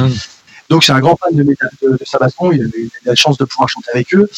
[0.69, 2.51] Donc, c'est un grand fan de, de, de Sabaton.
[2.51, 4.29] Il a eu la chance de pouvoir chanter avec eux.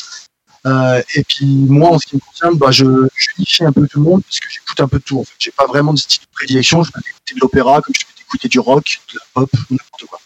[0.65, 2.85] Euh, et puis, moi, en ce qui me concerne, bah, je,
[3.15, 5.19] je unifie un peu tout le monde parce que j'écoute un peu de tout.
[5.19, 6.83] En fait, j'ai pas vraiment de style de prédilection.
[6.83, 10.05] Je peux écouter de l'opéra, comme je peux écouter du rock, de la pop, n'importe
[10.09, 10.19] quoi.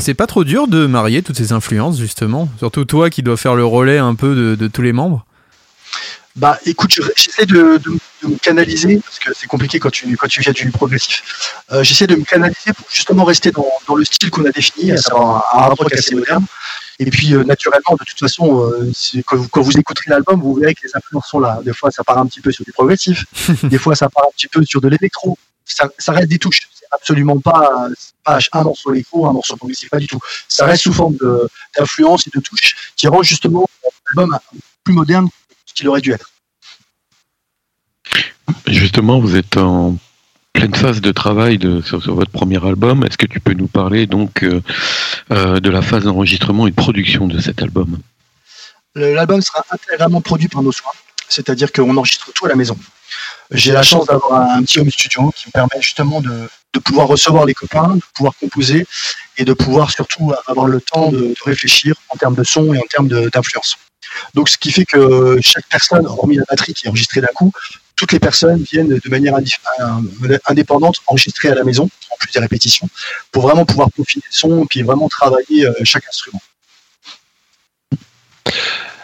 [0.00, 3.54] C'est pas trop dur de marier toutes ces influences, justement Surtout toi qui dois faire
[3.54, 5.24] le relais un peu de, de tous les membres
[6.36, 10.16] Bah écoute, je- j'essaie de, de- de me canaliser, parce que c'est compliqué quand tu,
[10.16, 11.22] quand tu viens du progressif.
[11.72, 14.92] Euh, j'essaie de me canaliser pour justement rester dans, dans le style qu'on a défini,
[14.92, 16.46] à savoir un hard rock assez moderne.
[16.98, 18.90] Et puis euh, naturellement, de toute façon, euh,
[19.26, 21.60] quand, vous, quand vous écouterez l'album, vous verrez que les influences sont là.
[21.64, 23.24] Des fois, ça part un petit peu sur du progressif,
[23.64, 25.36] des fois, ça part un petit peu sur de l'électro.
[25.64, 26.60] Ça, ça reste des touches.
[26.74, 27.88] C'est absolument pas,
[28.26, 30.20] un morceau électro, un morceau progressif, pas du tout.
[30.48, 31.16] Ça reste sous forme
[31.76, 33.68] d'influence et de touches qui rendent justement
[34.14, 34.38] l'album
[34.84, 35.28] plus moderne
[35.74, 36.30] qu'il aurait dû être.
[38.66, 39.96] Justement, vous êtes en
[40.52, 43.04] pleine phase de travail de, sur, sur votre premier album.
[43.04, 44.60] Est-ce que tu peux nous parler donc euh,
[45.30, 47.98] euh, de la phase d'enregistrement et de production de cet album?
[48.94, 50.92] L'album sera intégralement produit par nos soins,
[51.28, 52.76] c'est-à-dire qu'on enregistre tout à la maison.
[53.50, 57.06] J'ai la chance d'avoir un, petit home studio qui me permet justement de, de pouvoir
[57.08, 58.86] recevoir les copains, de pouvoir composer
[59.38, 62.86] et de pouvoir surtout avoir le temps de, réfléchir en termes de son et en
[62.88, 63.76] termes d'influence.
[64.34, 67.52] Donc ce qui fait que chaque personne, hormis la batterie qui est enregistrée d'un coup,
[67.96, 72.40] toutes les personnes viennent de manière euh, indépendante enregistrer à la maison, en plus des
[72.40, 72.88] répétitions,
[73.30, 76.42] pour vraiment pouvoir peaufiner le son et puis vraiment travailler euh, chaque instrument.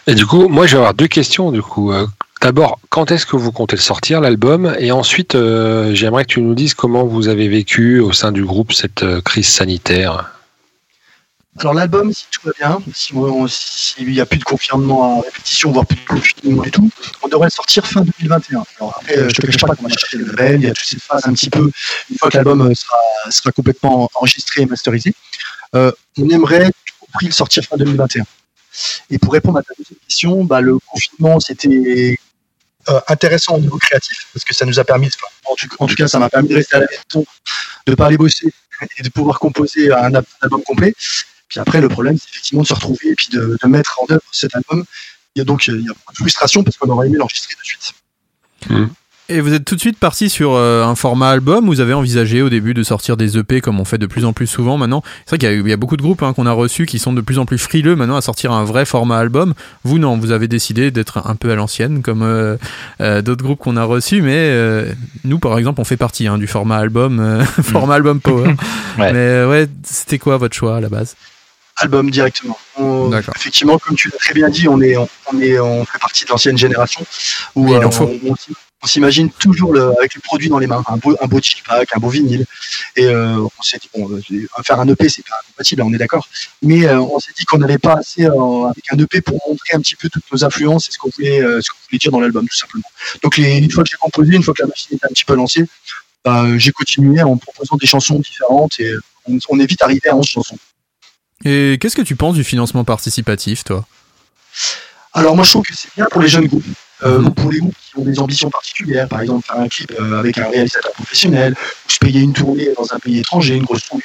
[0.06, 1.52] Et du coup, moi, je vais avoir deux questions.
[1.52, 2.06] Du coup, Euh,
[2.40, 4.74] d'abord, quand est-ce que vous comptez le sortir l'album?
[4.78, 8.44] Et ensuite, euh, j'aimerais que tu nous dises comment vous avez vécu au sein du
[8.44, 10.32] groupe cette euh, crise sanitaire.
[11.58, 15.86] Alors l'album, si tout va bien, s'il n'y a plus de confinement à répétition, voire
[15.86, 16.88] plus de confinement du tout,
[17.22, 18.64] on devrait le sortir fin 2021.
[18.78, 20.72] Alors après, euh, je te cache pas qu'on va chercher le label, il y a
[20.72, 21.68] toute cette phase un petit peu,
[22.10, 25.14] une fois que l'album sera, complètement enregistré et masterisé,
[25.72, 28.22] on aimerait tout prix le sortir fin 2021.
[29.10, 32.18] Et pour répondre à ta deuxième question, bah, le confinement, c'était
[32.90, 35.10] euh, intéressant au niveau créatif, parce que ça nous a permis,
[35.44, 37.26] en, tout, en tout cas, ça m'a permis de rester à la maison,
[37.86, 38.52] de pas aller bosser
[38.98, 40.94] et de pouvoir composer un, al- un album complet.
[41.48, 44.12] Puis après, le problème, c'est effectivement de se retrouver et puis de, de mettre en
[44.12, 44.84] œuvre cet album.
[45.34, 47.16] Il y a donc euh, il y a beaucoup de frustration parce qu'on aurait aimé
[47.18, 47.92] l'enregistrer de suite.
[49.30, 52.40] Et vous êtes tout de suite parti sur euh, un format album Vous avez envisagé
[52.40, 55.02] au début de sortir des EP comme on fait de plus en plus souvent maintenant
[55.26, 56.86] C'est vrai qu'il y, a- il y a beaucoup de groupes hein, qu'on a reçus
[56.86, 59.52] qui sont de plus en plus frileux maintenant à sortir un vrai format album.
[59.84, 62.56] Vous non, vous avez décidé d'être un peu à l'ancienne comme euh,
[63.02, 64.92] euh, d'autres groupes qu'on a reçus, mais euh,
[65.24, 68.54] nous par exemple on fait partie hein, du format album, euh, format album power.
[68.98, 69.12] Ouais.
[69.12, 71.14] Mais euh, ouais, c'était quoi votre choix à la base?
[71.76, 72.58] Album directement.
[72.76, 73.34] On- D'accord.
[73.36, 76.24] effectivement, comme tu l'as très bien dit, on est, on, on est, on fait partie
[76.24, 77.04] de l'ancienne génération
[77.54, 78.10] où il en faut.
[78.28, 78.34] on,
[78.82, 81.26] on s'im- on s'imagine toujours le, avec le produit dans les mains, un beau, un
[81.26, 82.44] beau pack, un beau vinyle.
[82.96, 84.22] Et euh, on s'est dit, bon, euh,
[84.62, 86.28] faire un EP, c'est pas compatible, on est d'accord.
[86.62, 89.74] Mais euh, on s'est dit qu'on n'avait pas assez euh, avec un EP pour montrer
[89.74, 92.10] un petit peu toutes nos influences et ce qu'on voulait, euh, ce qu'on voulait dire
[92.12, 92.88] dans l'album, tout simplement.
[93.22, 95.24] Donc, les, une fois que j'ai composé, une fois que la machine était un petit
[95.24, 95.64] peu lancée,
[96.24, 99.82] bah, euh, j'ai continué en proposant des chansons différentes et euh, on, on est vite
[99.82, 100.58] arrivé à 11 chansons.
[101.44, 103.86] Et qu'est-ce que tu penses du financement participatif, toi?
[105.12, 106.64] Alors moi je trouve que c'est bien pour les jeunes groupes,
[107.04, 109.92] euh, ou pour les groupes qui ont des ambitions particulières, par exemple faire un clip
[109.98, 111.54] euh, avec un réalisateur professionnel,
[111.86, 114.04] ou se payer une tournée dans un pays étranger, une grosse tournée.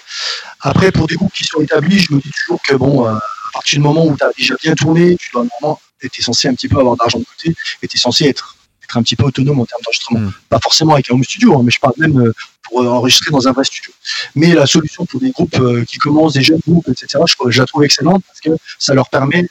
[0.61, 3.21] Après pour des groupes qui sont établis, je me dis toujours que bon, euh, à
[3.53, 6.53] partir du moment où tu as déjà bien tourné, tu dois normalement, es censé un
[6.53, 9.23] petit peu avoir d'argent de côté, et tu es censé être, être un petit peu
[9.23, 10.31] autonome en termes d'enregistrement.
[10.49, 12.33] Pas forcément avec un home studio, hein, mais je parle même euh,
[12.63, 13.91] pour enregistrer dans un vrai studio.
[14.35, 17.65] Mais la solution pour des groupes qui commencent, des jeunes groupes, etc., je, je la
[17.65, 19.47] trouve excellente parce que ça leur permet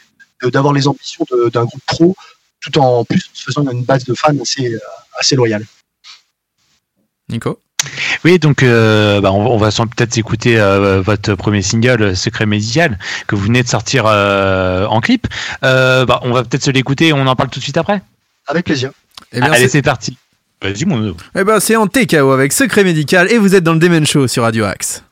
[0.50, 2.16] d'avoir les ambitions d'un groupe pro,
[2.62, 4.78] tout en plus en se faisant une base de fans assez, euh,
[5.18, 5.64] assez loyale.
[7.28, 7.58] Nico?
[8.24, 12.16] Oui, donc euh, bah, on, va- on va sans peut-être écouter euh, votre premier single,
[12.16, 15.26] Secret Médical, que vous venez de sortir euh, en clip.
[15.64, 18.00] Euh, bah, on va peut-être se l'écouter et on en parle tout de suite après.
[18.46, 18.92] Avec plaisir.
[19.32, 20.16] Eh bien, Allez, c'est- c'est parti.
[20.62, 23.80] Vas-y, mon Eh ben, c'est en TKO avec Secret Médical et vous êtes dans le
[23.80, 25.02] Demen Show sur Radio Axe.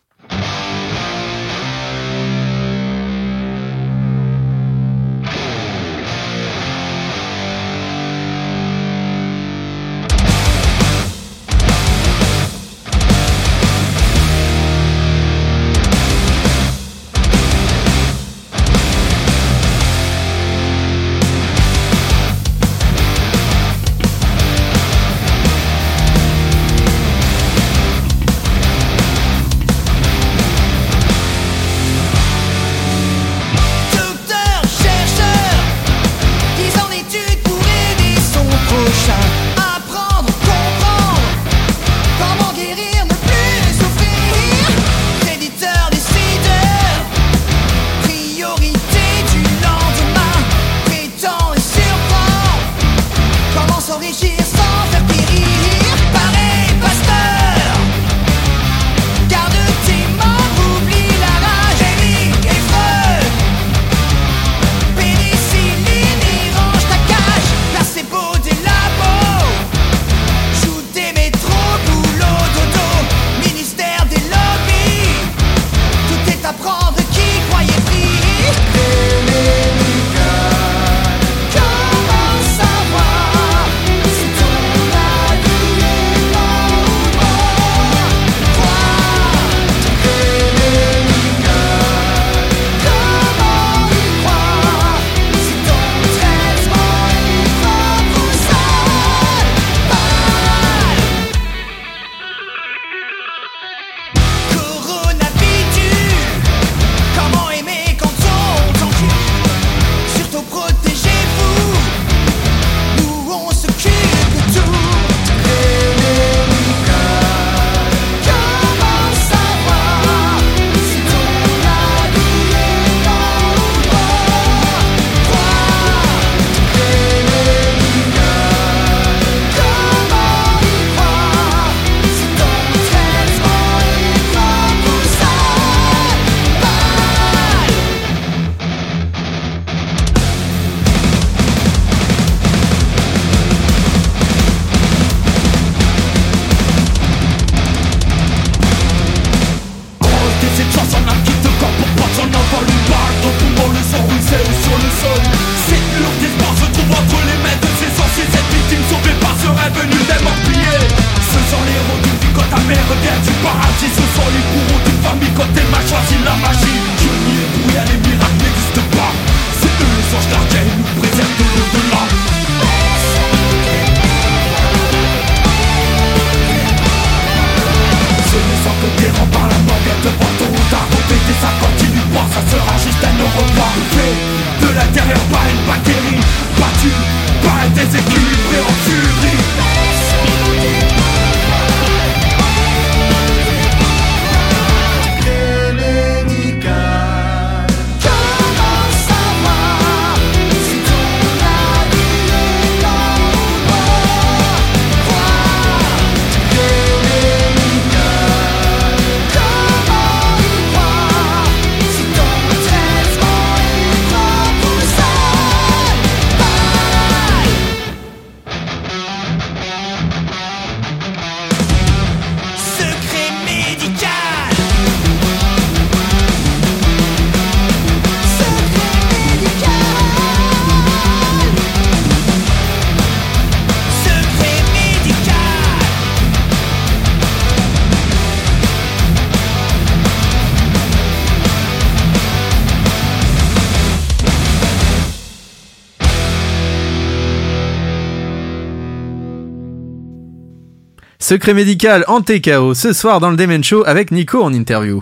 [251.31, 255.01] Secret médical en TKO ce soir dans le Demen Show avec Nico en interview.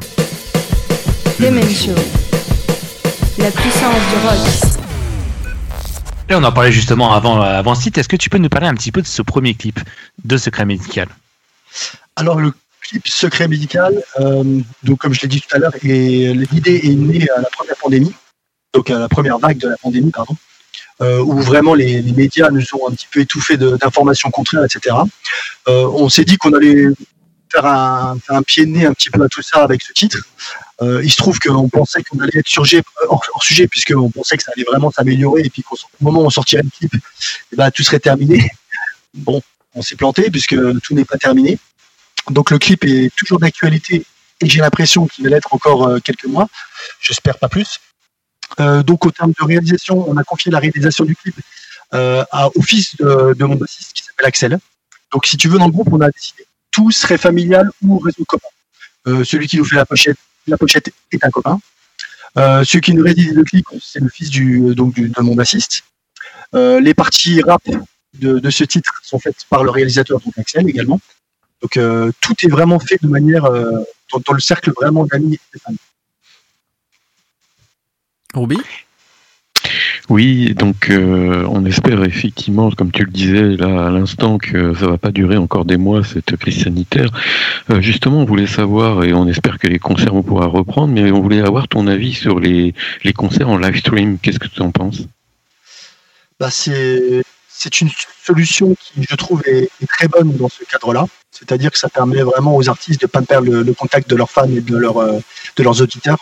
[1.40, 1.94] Demen Show.
[3.38, 4.78] La puissance du rock.
[6.28, 7.98] Et on en parlait justement avant, avant ce titre.
[7.98, 9.80] Est-ce que tu peux nous parler un petit peu de ce premier clip
[10.22, 11.08] de Secret Médical?
[12.16, 12.52] Alors le
[12.82, 17.26] clip Secret médical, euh, donc comme je l'ai dit tout à l'heure, l'idée est née
[17.34, 18.12] à la première pandémie,
[18.74, 20.36] donc à la première vague de la pandémie, pardon,
[21.00, 24.96] euh, où vraiment les, médias nous ont un petit peu étouffés d'informations contraires, etc.
[25.68, 26.86] Euh, on s'est dit qu'on allait
[27.52, 30.18] faire un, pied de nez un petit peu à tout ça avec ce titre.
[30.82, 34.42] Euh, il se trouve qu'on pensait qu'on allait être surgé, hors, sujet, puisqu'on pensait que
[34.42, 36.92] ça allait vraiment s'améliorer, et puis qu'au moment où on sortirait le clip,
[37.52, 38.50] eh ben, tout serait terminé.
[39.14, 39.40] Bon,
[39.74, 41.58] on s'est planté, puisque tout n'est pas terminé.
[42.30, 44.04] Donc le clip est toujours d'actualité,
[44.40, 46.46] et j'ai l'impression qu'il va l'être encore quelques mois.
[47.00, 47.80] J'espère pas plus.
[48.60, 51.34] Euh, donc au terme de réalisation, on a confié la réalisation du clip
[51.94, 52.22] euh,
[52.54, 54.58] au fils de, mon bassiste qui s'appelle Axel.
[55.10, 58.24] Donc si tu veux dans le groupe, on a décidé tout serait familial ou réseau
[58.26, 58.48] copain.
[59.06, 61.58] Euh, celui qui nous fait la pochette, la pochette est un copain.
[62.36, 65.82] Euh, celui qui nous réalise le clip, c'est le fils du, donc de mon bassiste.
[66.52, 67.62] Les parties rap
[68.14, 71.00] de, ce titre sont faites par le réalisateur, donc Axel également.
[71.62, 71.78] Donc
[72.20, 75.78] tout est vraiment fait de manière dans, dans le cercle vraiment d'amis et de famille.
[78.38, 78.58] Ruby
[80.08, 84.86] Oui, donc euh, on espère effectivement, comme tu le disais là à l'instant, que ça
[84.86, 87.10] va pas durer encore des mois cette crise sanitaire.
[87.70, 91.10] Euh, justement, on voulait savoir et on espère que les concerts vont pouvoir reprendre, mais
[91.12, 92.74] on voulait avoir ton avis sur les,
[93.04, 94.18] les concerts en live stream.
[94.18, 95.02] Qu'est-ce que tu en penses?
[96.40, 97.22] Bah, c'est
[97.60, 97.90] c'est une
[98.24, 101.06] solution qui, je trouve, est, est très bonne dans ce cadre-là.
[101.32, 104.14] C'est-à-dire que ça permet vraiment aux artistes de ne pas perdre le, le contact de
[104.14, 105.18] leurs fans et de, leur, euh,
[105.56, 106.18] de leurs auditeurs.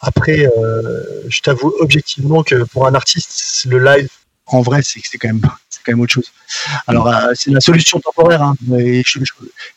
[0.00, 4.08] Après, euh, je t'avoue objectivement que pour un artiste, le live,
[4.46, 5.42] en vrai, c'est quand même
[5.84, 6.32] quand même autre chose.
[6.86, 9.02] Alors, euh, c'est la solution temporaire, hein, et,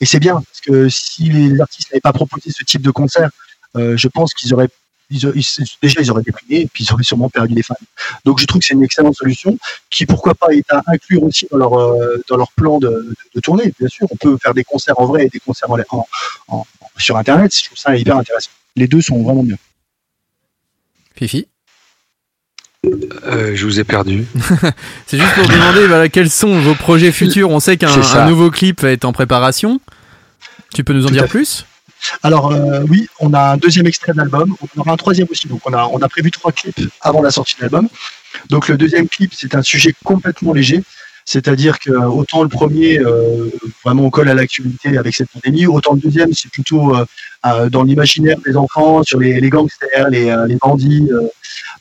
[0.05, 3.29] c'est bien parce que si les artistes n'avaient pas proposé ce type de concert,
[3.77, 4.69] euh, je pense qu'ils auraient
[5.09, 7.75] déjà ils auraient déprimé et puis ils auraient sûrement perdu des fans.
[8.25, 9.57] Donc je trouve que c'est une excellente solution
[9.89, 13.13] qui pourquoi pas est à inclure aussi dans leur euh, dans leur plan de,
[13.43, 13.73] tournée.
[13.79, 16.07] Bien sûr, on peut faire des concerts en vrai et des concerts en-
[16.47, 16.65] en-
[16.97, 17.55] sur internet.
[17.55, 18.49] Je trouve ça hyper intéressant.
[18.75, 19.57] Les deux sont vraiment bien.
[21.15, 21.48] Fifi
[23.26, 24.26] Euh, je vous ai perdu.
[25.07, 27.49] C'est juste pour demander voilà, quels sont vos projets futurs.
[27.49, 29.80] On sait qu'un nouveau clip va être en préparation.
[30.73, 31.65] Tu peux nous en Tout dire plus?
[32.22, 34.56] Alors euh, oui, on a un deuxième extrait d'album.
[34.76, 35.48] On aura un troisième aussi.
[35.48, 37.88] Donc on a on a prévu trois clips avant la sortie de l'album.
[38.49, 40.84] Donc le deuxième clip, c'est un sujet complètement léger.
[41.25, 43.49] C'est-à-dire que euh, autant le premier, euh,
[43.83, 47.05] vraiment on colle à l'actualité avec cette pandémie, autant le deuxième, c'est plutôt euh,
[47.45, 51.07] euh, dans l'imaginaire des enfants, sur les, les gangsters, les, euh, les bandits.
[51.11, 51.27] euh.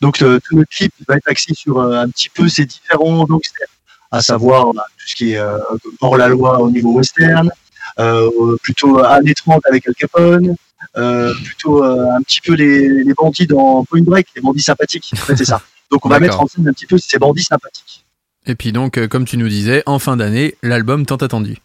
[0.00, 0.24] Donc tout
[0.56, 3.68] notre clip va être axé sur un petit peu ces différents gangsters,
[4.10, 5.58] à savoir bah, tout ce qui est euh,
[6.00, 7.50] hors la loi au niveau western,
[7.98, 10.56] euh, plutôt années 30 avec Al Capone,
[10.96, 15.10] euh, plutôt euh, un petit peu les, les bandits dans Point Break, les bandits sympathiques.
[15.14, 15.62] En fait, c'est ça.
[15.90, 18.01] Donc on va mettre en scène un petit peu ces bandits sympathiques.
[18.46, 21.58] Et puis donc, euh, comme tu nous disais, en fin d'année, l'album tant attendu.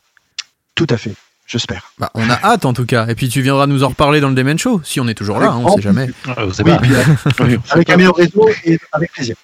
[0.76, 1.14] Tout à fait,
[1.48, 1.92] j'espère.
[1.98, 3.08] Bah, on a hâte en tout cas.
[3.08, 5.40] Et puis tu viendras nous en reparler dans le Demen Show, si on est toujours
[5.40, 6.08] là, hein, on grand sait jamais.
[6.28, 9.36] Oui, puis, euh, avec un meilleur réseau et avec plaisir.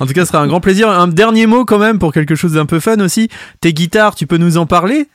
[0.00, 0.88] En tout cas, ce sera un grand plaisir.
[0.88, 3.28] Un dernier mot quand même pour quelque chose d'un peu fun aussi.
[3.60, 5.08] Tes guitares, tu peux nous en parler?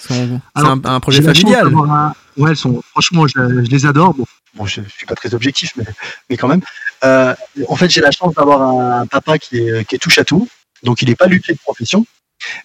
[0.00, 0.14] C'est
[0.56, 1.72] Alors, un, un projet familial.
[1.72, 3.34] un- Ouais, elles sont, franchement, je,
[3.64, 4.12] je les adore.
[4.14, 4.24] Bon,
[4.56, 5.84] bon, je, je suis pas très objectif, mais,
[6.28, 6.62] mais quand même.
[7.04, 7.32] Euh,
[7.68, 10.48] en fait, j'ai la chance d'avoir un papa qui est, qui est touche à tout.
[10.84, 12.06] Donc, il n'est pas luthier de profession.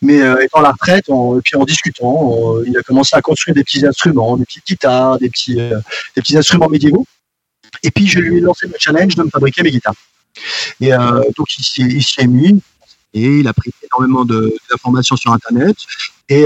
[0.01, 3.55] Mais euh, étant à la retraite, et puis en discutant, il a commencé à construire
[3.55, 5.79] des petits instruments, des petites guitares, des petits, euh,
[6.15, 7.05] des petits instruments médiévaux.
[7.83, 9.95] Et puis, je lui ai lancé le challenge de me fabriquer mes guitares.
[10.81, 12.61] Et euh, donc, il s'y est mis.
[13.13, 15.75] Et il a pris énormément d'informations sur Internet.
[16.29, 16.45] Et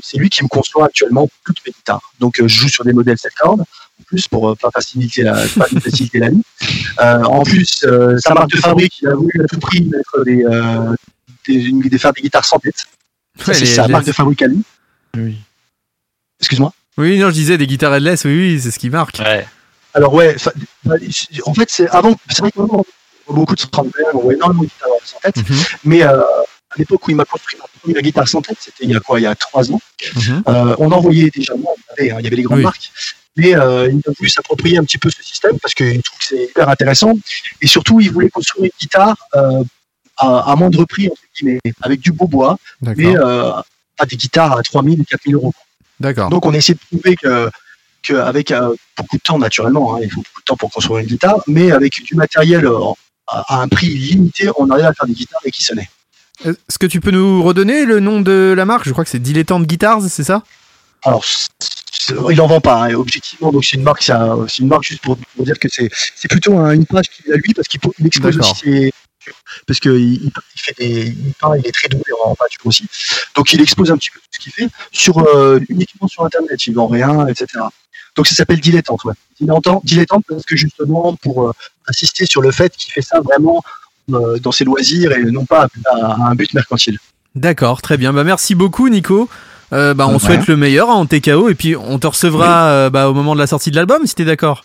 [0.00, 2.12] c'est lui qui me conçoit actuellement toutes mes guitares.
[2.20, 3.64] Donc, je joue sur des modèles 7 cordes,
[4.00, 6.42] en plus, pour euh, pas faciliter la, pas faciliter la vie.
[7.00, 10.24] Euh, en plus, euh, sa marque de fabrique, il a voulu à tout prix mettre
[10.24, 10.94] des, euh,
[11.46, 12.86] des, une- des- faire des guitares sans tête.
[13.46, 14.62] Ouais, c'est sa les- marque de fabrique à lui.
[16.40, 16.72] Excuse-moi.
[16.96, 19.20] Oui, non, je disais des guitares headless, oui, oui, c'est ce qui marque.
[19.94, 20.52] Alors ouais, ça-
[21.46, 22.60] en fait c'est avant, c'est vrai que
[23.28, 25.56] beaucoup de Strandberg, on voit énormément de guitares sans tête, Mhm.
[25.84, 28.90] mais euh, à l'époque où il m'a construit ma première guitare sans tête, c'était il
[28.90, 29.80] y a quoi, il y a trois ans,
[30.16, 30.42] Mhm.
[30.48, 32.64] euh, on envoyait déjà, moi, on avait, hein, il y avait les grandes Oui.
[32.64, 32.90] marques,
[33.36, 36.24] mais euh, il a voulu s'approprier un petit peu ce système parce qu'il trouve que
[36.24, 37.12] c'est hyper intéressant,
[37.60, 39.62] et surtout il voulait construire une guitare euh,
[40.16, 43.52] à, à moindre prix, entre guillemets, avec du beau bois, mais euh,
[43.96, 45.52] pas des guitares à 3000 ou 4000 euros.
[46.00, 46.30] D'accord.
[46.30, 47.50] Donc on essaie de prouver que
[48.02, 51.06] qu'avec euh, beaucoup de temps naturellement, hein, il faut beaucoup de temps pour construire une
[51.06, 52.78] guitare, mais avec du matériel euh,
[53.26, 55.88] à, à un prix limité, on arrive à faire des guitares et qui sonnaient.
[56.44, 58.86] Est-ce que tu peux nous redonner le nom de la marque?
[58.86, 60.44] Je crois que c'est Dilettante Guitars, c'est ça?
[61.02, 61.24] Alors
[62.30, 64.84] il en vend pas, hein, objectivement, donc c'est une marque, c'est un- c'est une marque
[64.84, 67.80] juste pour, pour dire que c'est plutôt un- une page qu'il a lui parce qu'il
[67.98, 68.92] il expose aussi ses
[69.66, 72.86] parce qu'il il, il fait des il peint, il est très doué en peinture aussi.
[73.36, 76.66] Donc il expose un petit peu tout ce qu'il fait sur euh, uniquement sur internet,
[76.66, 77.46] il vend rien, etc.
[78.16, 79.14] Donc ça s'appelle dilettante, ouais.
[79.40, 81.52] Dilettante, dilettante parce que justement pour euh,
[81.88, 83.62] insister sur le fait qu'il fait ça vraiment
[84.12, 86.98] euh, dans ses loisirs et non pas à, à un but mercantile.
[87.34, 88.12] D'accord, très bien.
[88.14, 89.28] Bah, merci beaucoup, Nico.
[89.72, 90.18] Euh, bah, on Ouais.
[90.18, 93.40] souhaite le meilleur en TKO et puis on te recevra euh, bah, au moment de
[93.40, 94.64] la sortie de l'album si t'es d'accord.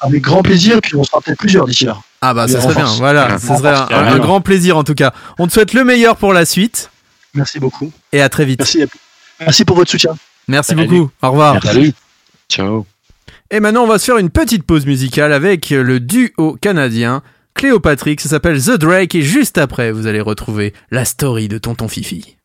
[0.00, 1.96] Avec grand plaisir, puis on sera peut-être plusieurs d'ici là.
[2.20, 5.12] Ah bah ça serait bien, voilà, ça serait un, grand plaisir en tout cas.
[5.38, 6.90] On te souhaite le meilleur pour la suite
[7.34, 7.90] Merci beaucoup.
[8.12, 8.58] et à très vite.
[8.60, 8.84] Merci,
[9.40, 10.16] merci pour votre soutien.
[10.48, 10.86] Merci Salut.
[10.88, 11.62] beaucoup, au revoir.
[11.62, 11.92] Salut.
[12.50, 12.84] Ciao.
[13.50, 17.22] Et maintenant on va se faire une petite pause musicale avec le duo canadien
[17.54, 21.86] Cléopatrick, ça s'appelle The Drake et juste après vous allez retrouver la story de Tonton
[21.88, 22.36] Fifi.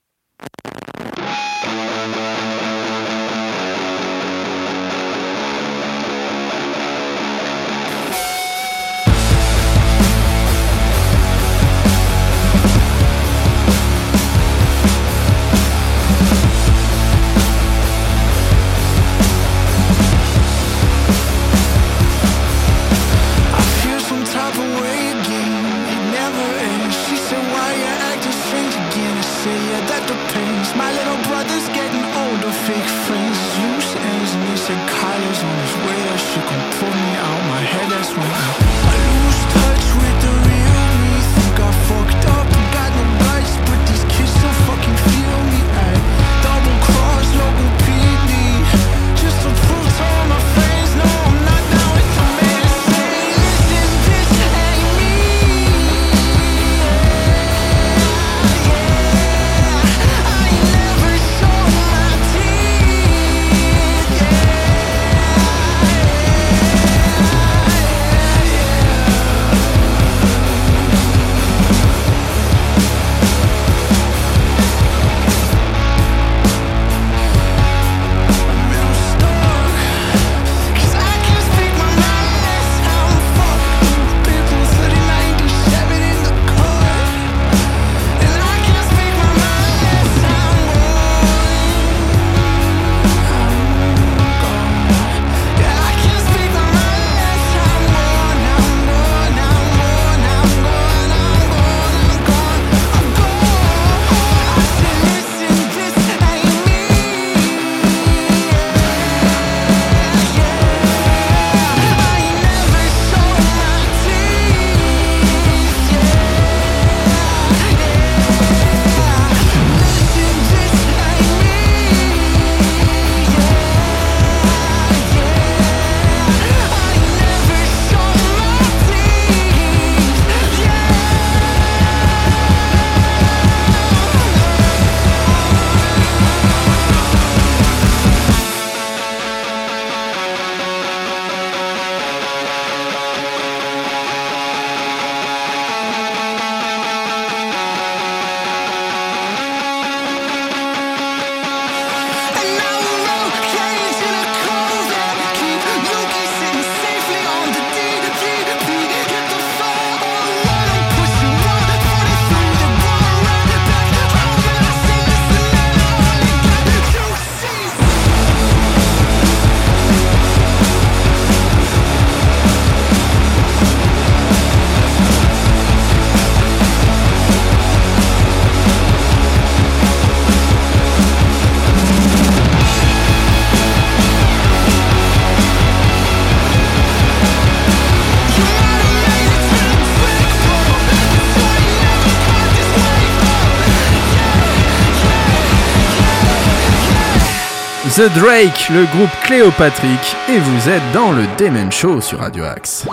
[197.98, 202.86] The Drake, le groupe Cléopatrick, et vous êtes dans le Demen Show sur Radio Axe.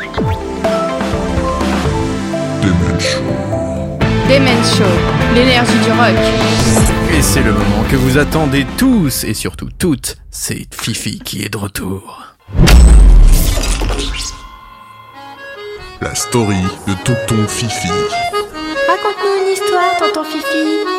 [2.63, 3.21] Demen Show.
[4.31, 4.85] Demen Show,
[5.35, 6.17] l'énergie du rock.
[7.13, 11.51] Et c'est le moment que vous attendez tous, et surtout toutes, c'est Fifi qui est
[11.51, 12.23] de retour.
[16.01, 17.89] La story de Tonton Fifi.
[18.89, 20.94] Raconte-nous une histoire, tonton Fifi.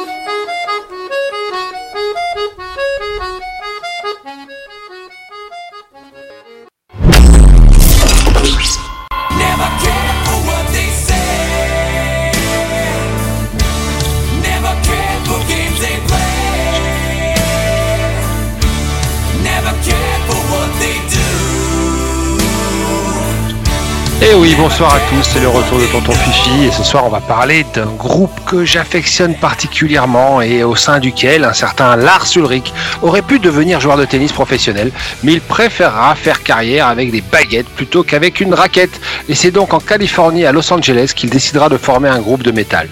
[24.57, 27.65] Bonsoir à tous, c'est le retour de Tonton Fifi et ce soir on va parler
[27.73, 33.40] d'un groupe que j'affectionne particulièrement et au sein duquel un certain Lars Ulrich aurait pu
[33.40, 34.91] devenir joueur de tennis professionnel,
[35.23, 39.02] mais il préférera faire carrière avec des baguettes plutôt qu'avec une raquette.
[39.27, 42.52] Et c'est donc en Californie, à Los Angeles, qu'il décidera de former un groupe de
[42.52, 42.88] métal.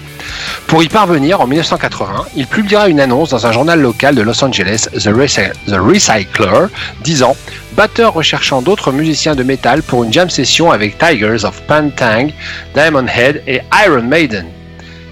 [0.66, 4.42] Pour y parvenir, en 1980, il publiera une annonce dans un journal local de Los
[4.44, 6.66] Angeles, The, Recy- The Recycler,
[7.02, 7.36] disant
[7.76, 12.28] Batteur recherchant d'autres musiciens de métal pour une jam session avec Tigers of Pantang,
[12.74, 14.46] Diamond Head et Iron Maiden.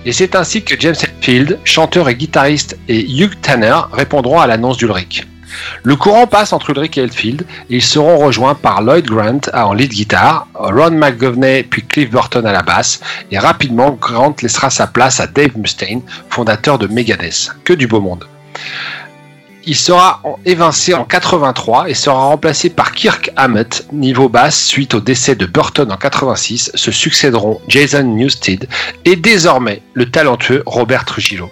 [0.04, 4.76] Et c'est ainsi que James Hetfield, chanteur et guitariste, et Hugh Tanner répondront à l'annonce
[4.76, 5.26] d'Ulrich.
[5.82, 9.72] Le courant passe entre Ulrich et Hetfield et ils seront rejoints par Lloyd Grant en
[9.72, 13.00] lead guitare, Ron McGovney puis Cliff Burton à la basse
[13.30, 17.50] et rapidement Grant laissera sa place à Dave Mustaine, fondateur de Megadeth.
[17.64, 18.26] Que du beau monde.
[19.64, 25.00] Il sera évincé en 83 et sera remplacé par Kirk Hammett, niveau basse, suite au
[25.00, 26.72] décès de Burton en 86.
[26.74, 28.66] Se succéderont Jason Newsted
[29.04, 31.48] et désormais le talentueux Robert Trujillo.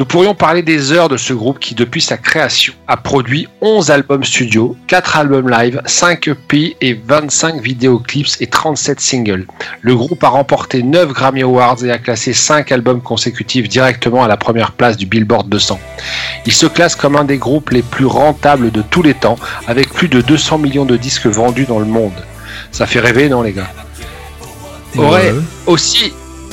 [0.00, 3.90] Nous pourrions parler des heures de ce groupe qui, depuis sa création, a produit 11
[3.90, 9.46] albums studio, 4 albums live, 5 EP et 25 vidéoclips et 37 singles.
[9.82, 14.28] Le groupe a remporté 9 Grammy Awards et a classé 5 albums consécutifs directement à
[14.28, 15.78] la première place du Billboard 200.
[16.46, 19.36] Il se classe comme un des groupes les plus rentables de tous les temps,
[19.68, 22.24] avec plus de 200 millions de disques vendus dans le monde.
[22.70, 23.70] Ça fait rêver, non les gars?
[24.96, 25.34] Aurait
[25.66, 26.12] aussi,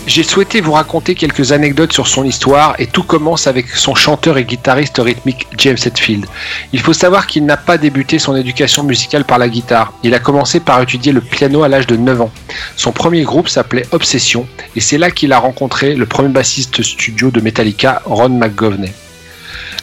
[0.10, 4.40] j'ai souhaité vous raconter quelques anecdotes sur son histoire et tout commence avec son chanteur
[4.40, 6.26] et guitariste rythmique James Hetfield.
[6.74, 9.94] Il faut savoir qu'il n'a pas débuté son éducation musicale par la guitare.
[10.02, 12.32] Il a commencé par étudier le piano à l'âge de 9 ans.
[12.76, 17.30] Son premier groupe s'appelait Obsession et c'est là qu'il a rencontré le premier bassiste studio
[17.30, 18.92] de Metallica, Ron McGovney.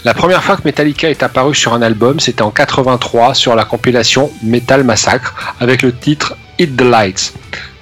[0.05, 3.65] La première fois que Metallica est apparu sur un album, c'était en 83 sur la
[3.65, 7.33] compilation Metal Massacre avec le titre Hit the Lights.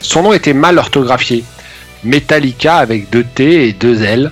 [0.00, 1.42] Son nom était mal orthographié.
[2.04, 4.30] Metallica avec deux T et deux L.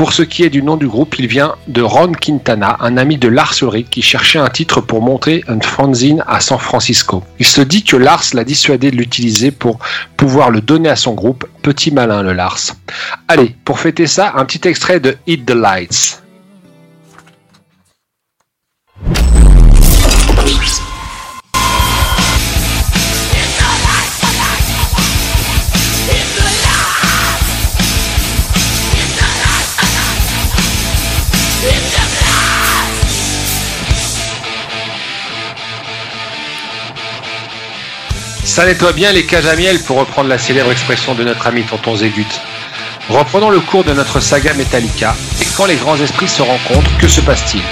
[0.00, 3.18] Pour ce qui est du nom du groupe, il vient de Ron Quintana, un ami
[3.18, 7.22] de Lars Ulrich qui cherchait un titre pour monter un fanzine à San Francisco.
[7.38, 9.78] Il se dit que Lars l'a dissuadé de l'utiliser pour
[10.16, 11.46] pouvoir le donner à son groupe.
[11.60, 12.76] Petit malin le Lars.
[13.28, 16.22] Allez, pour fêter ça, un petit extrait de Hit the Lights.
[38.50, 41.62] Ça nettoie bien les cages à miel pour reprendre la célèbre expression de notre ami
[41.62, 42.26] Tonton Zégut.
[43.08, 47.06] Reprenons le cours de notre saga Metallica, et quand les grands esprits se rencontrent, que
[47.06, 47.62] se passe-t-il?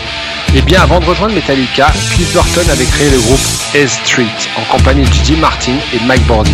[0.54, 3.40] Eh bien, avant de rejoindre Metallica, Cliff Burton avait créé le groupe
[3.74, 4.26] S Street,
[4.56, 6.50] en compagnie de Jim Martin et Mike Bordin.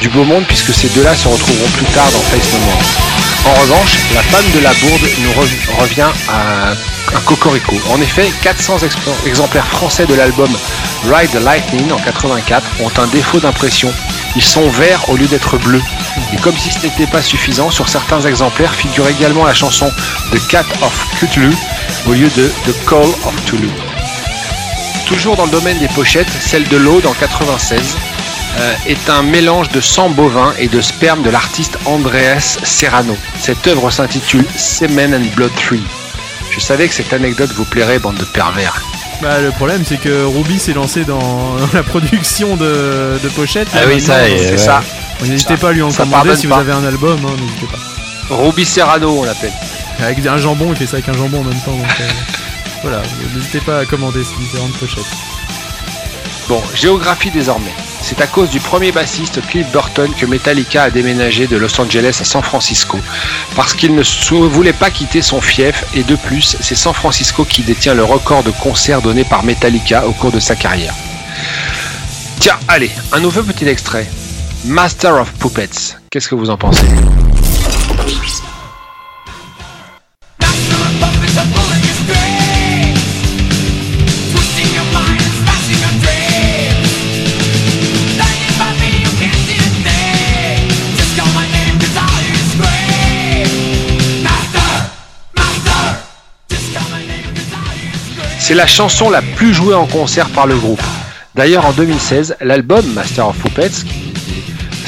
[0.00, 2.82] Du beau monde puisque ces deux-là se retrouveront plus tard dans Face No More.
[3.56, 6.70] En revanche, la femme de la bourde nous rev- revient à
[7.16, 7.74] un cocorico.
[7.90, 10.50] En effet, 400 exp- exemplaires français de l'album
[11.10, 13.90] Ride the Lightning en 84 ont un défaut d'impression.
[14.38, 15.82] Ils sont verts au lieu d'être bleus.
[16.32, 19.90] Et comme si ce n'était pas suffisant, sur certains exemplaires figure également la chanson
[20.30, 21.52] The Cat of Cthulhu
[22.06, 23.68] au lieu de The Call of Cthulhu.
[25.08, 27.80] Toujours dans le domaine des pochettes, celle de l'Aude en 96
[28.58, 33.16] euh, est un mélange de sang bovin et de sperme de l'artiste Andreas Serrano.
[33.40, 35.78] Cette œuvre s'intitule Semen and Blood 3.
[36.52, 38.84] Je savais que cette anecdote vous plairait, bande de pervers.
[39.20, 41.18] Bah, le problème, c'est que Ruby s'est lancé dans,
[41.56, 43.68] dans la production de, de pochettes.
[43.74, 44.38] Ah oui, ça, ouais.
[44.38, 44.80] c'est ça.
[45.26, 48.34] N'hésitez pas à lui en ça commander si vous avez un album, hein, n'hésitez pas.
[48.36, 49.52] Ruby Serrano, on l'appelle.
[50.00, 51.72] Avec un jambon, il fait ça avec un jambon en même temps.
[51.72, 52.04] Donc, euh,
[52.82, 53.02] voilà,
[53.34, 55.04] n'hésitez pas à commander ces différentes pochettes.
[56.48, 57.74] Bon, géographie désormais.
[58.00, 62.16] C'est à cause du premier bassiste Cliff Burton que Metallica a déménagé de Los Angeles
[62.22, 62.98] à San Francisco,
[63.54, 64.02] parce qu'il ne
[64.46, 68.44] voulait pas quitter son fief, et de plus, c'est San Francisco qui détient le record
[68.44, 70.94] de concerts donnés par Metallica au cours de sa carrière.
[72.40, 74.08] Tiens, allez, un nouveau petit extrait.
[74.64, 75.98] Master of Puppets.
[76.10, 76.86] Qu'est-ce que vous en pensez?
[98.48, 100.80] C'est la chanson la plus jouée en concert par le groupe.
[101.34, 103.84] D'ailleurs, en 2016, l'album Master of Puppets,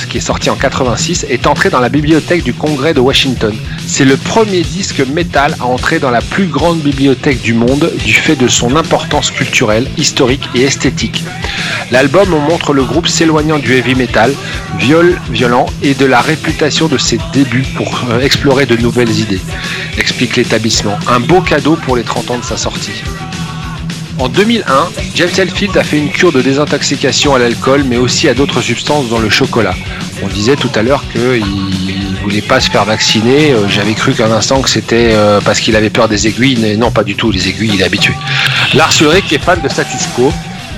[0.08, 3.54] qui est sorti en 86, est entré dans la bibliothèque du Congrès de Washington.
[3.86, 8.14] C'est le premier disque métal à entrer dans la plus grande bibliothèque du monde du
[8.14, 11.22] fait de son importance culturelle, historique et esthétique.
[11.90, 14.32] L'album montre le groupe s'éloignant du heavy metal,
[14.78, 19.42] viol, violent et de la réputation de ses débuts pour euh, explorer de nouvelles idées,
[19.98, 20.98] explique l'établissement.
[21.08, 23.02] Un beau cadeau pour les 30 ans de sa sortie.
[24.20, 28.34] En 2001, James Hetfield a fait une cure de désintoxication à l'alcool, mais aussi à
[28.34, 29.74] d'autres substances dans le chocolat.
[30.22, 31.42] On disait tout à l'heure qu'il
[32.22, 33.52] voulait pas se faire vacciner.
[33.52, 36.76] Euh, J'avais cru qu'un instant que c'était euh, parce qu'il avait peur des aiguilles, mais
[36.76, 37.30] non, pas du tout.
[37.30, 38.12] Les aiguilles, il est habitué.
[38.74, 40.30] Lars Ulrich est fan de status quo.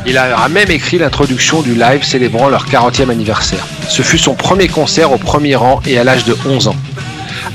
[0.07, 3.67] Il a même écrit l'introduction du live célébrant leur 40e anniversaire.
[3.89, 6.77] Ce fut son premier concert au premier rang et à l'âge de 11 ans.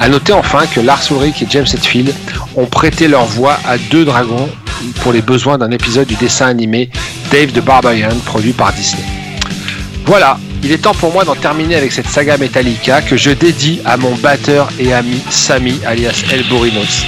[0.02, 2.14] A noter enfin que Lars Ulrich et James Hetfield
[2.58, 4.50] ont prêté leur voix à deux dragons
[5.02, 6.90] pour les besoins d'un épisode du dessin animé
[7.32, 9.04] Dave the Barbarian produit par Disney.
[10.06, 13.82] Voilà, il est temps pour moi d'en terminer avec cette saga Metallica que je dédie
[13.86, 17.06] à mon batteur et ami Sami alias El Borinos.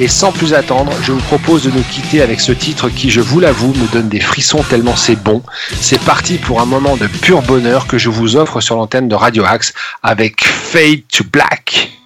[0.00, 3.20] Et sans plus attendre, je vous propose de nous quitter avec ce titre qui, je
[3.20, 5.42] vous l'avoue, me donne des frissons tellement c'est bon.
[5.80, 9.14] C'est parti pour un moment de pur bonheur que je vous offre sur l'antenne de
[9.14, 9.72] Radio Axe
[10.02, 12.03] avec Fade to Black.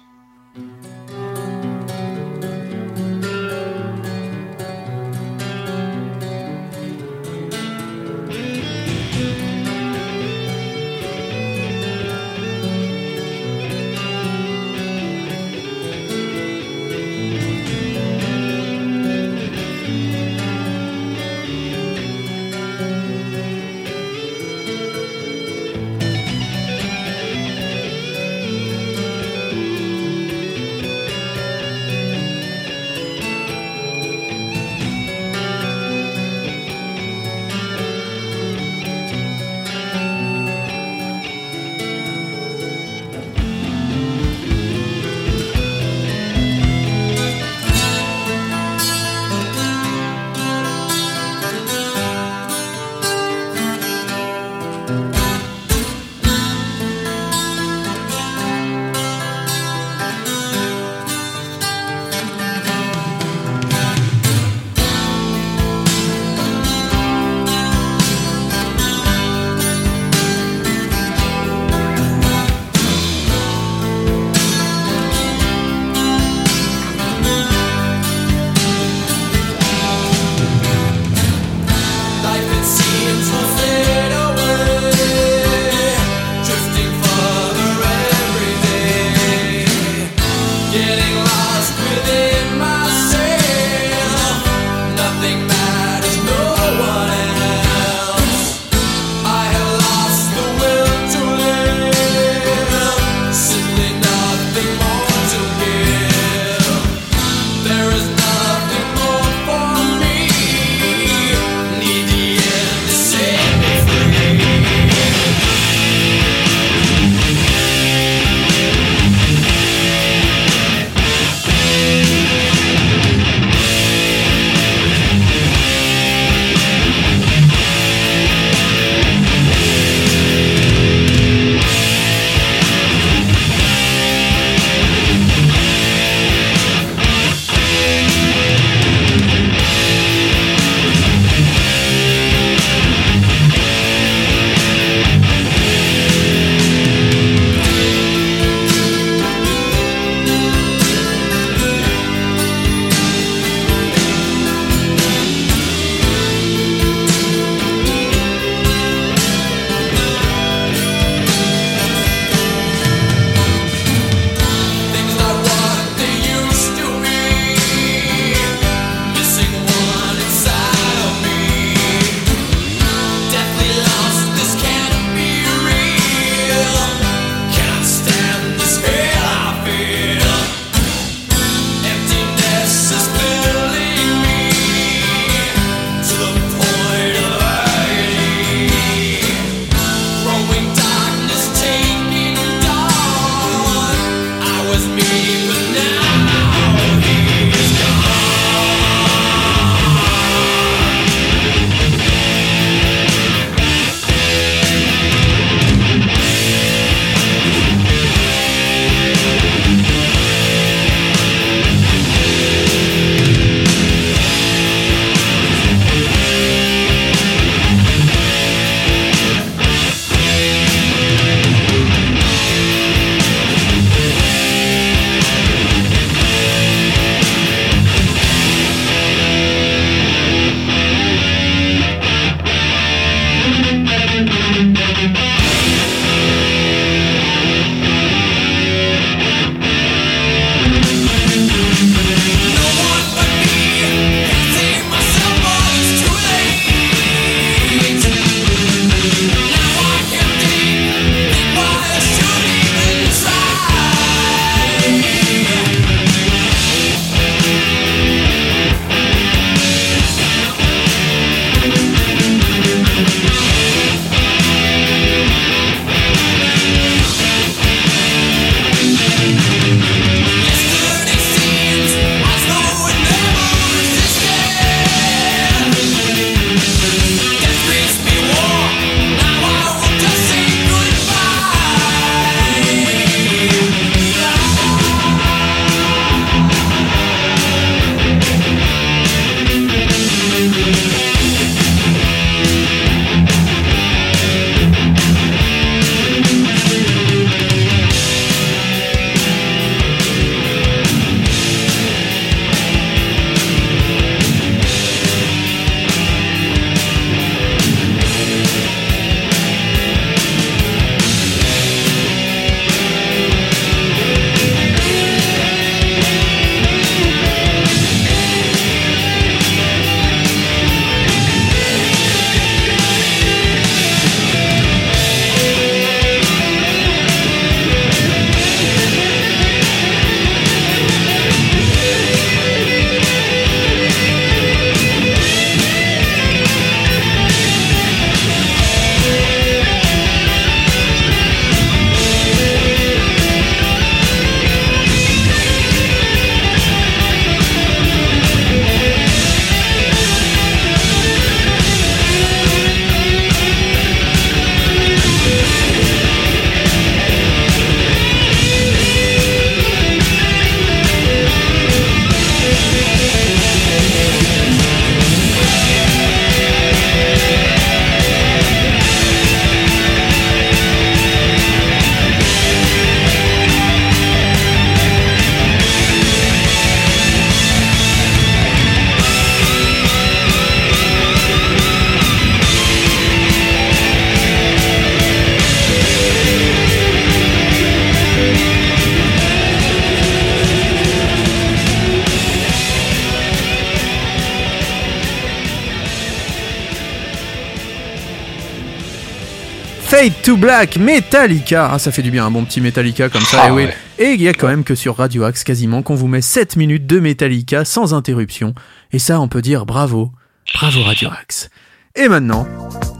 [400.29, 401.71] To Black, Metallica.
[401.71, 403.39] Ah, ça fait du bien, un bon petit Metallica comme ça.
[403.45, 403.63] Ah et oui.
[403.65, 403.75] ouais.
[403.97, 406.55] Et il y a quand même que sur Radio Axe quasiment qu'on vous met 7
[406.55, 408.53] minutes de Metallica sans interruption.
[408.91, 410.11] Et ça, on peut dire bravo.
[410.53, 411.49] Bravo Radio Axe.
[411.95, 412.47] Et maintenant,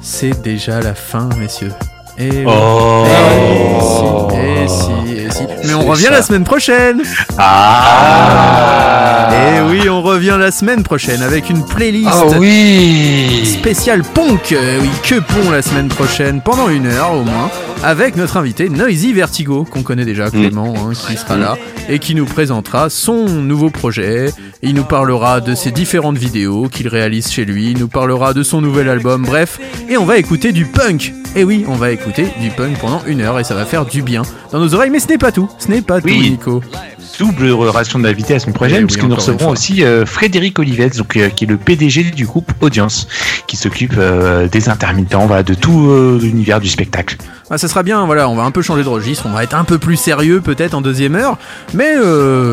[0.02, 1.72] c'est déjà la fin, messieurs.
[2.20, 2.44] Et oui.
[2.48, 3.06] Oh.
[4.34, 4.92] Et si, et si,
[5.22, 5.44] et si.
[5.66, 6.12] Mais on revient ça.
[6.12, 7.02] la semaine prochaine.
[7.38, 9.30] Ah.
[9.32, 14.02] Et oui, on revient la semaine prochaine avec une playlist Ah oui spéciale.
[14.52, 17.50] Euh, oui, que pont la semaine prochaine pendant une heure au moins
[17.84, 22.16] avec notre invité Noisy Vertigo qu'on connaît déjà Clément hein, qui sera là et qui
[22.16, 24.34] nous présentera son nouveau projet.
[24.62, 27.72] Il nous parlera de ses différentes vidéos qu'il réalise chez lui.
[27.72, 29.24] Il nous parlera de son nouvel album.
[29.26, 29.60] Bref,
[29.90, 31.14] et on va écouter du punk.
[31.36, 34.02] Et oui, on va écouter du punk pendant une heure et ça va faire du
[34.02, 34.90] bien dans nos oreilles.
[34.90, 35.50] Mais ce n'est pas tout.
[35.58, 36.10] Ce n'est pas tout.
[36.10, 36.62] Nico.
[37.20, 40.98] double relation d'invité à son projet, Eh oui, puisque nous recevrons aussi euh, Frédéric Olivette,
[40.98, 43.08] donc, euh, qui est le PDG du groupe Audience,
[43.48, 45.90] qui s'occupe euh, des intermittents, voilà, de tout
[46.22, 47.18] l'univers du spectacle.
[47.52, 49.56] Ah, ça sera bien, voilà, on va un peu changer de registre, on va être
[49.56, 51.38] un peu plus sérieux peut-être en deuxième heure,
[51.74, 51.96] mais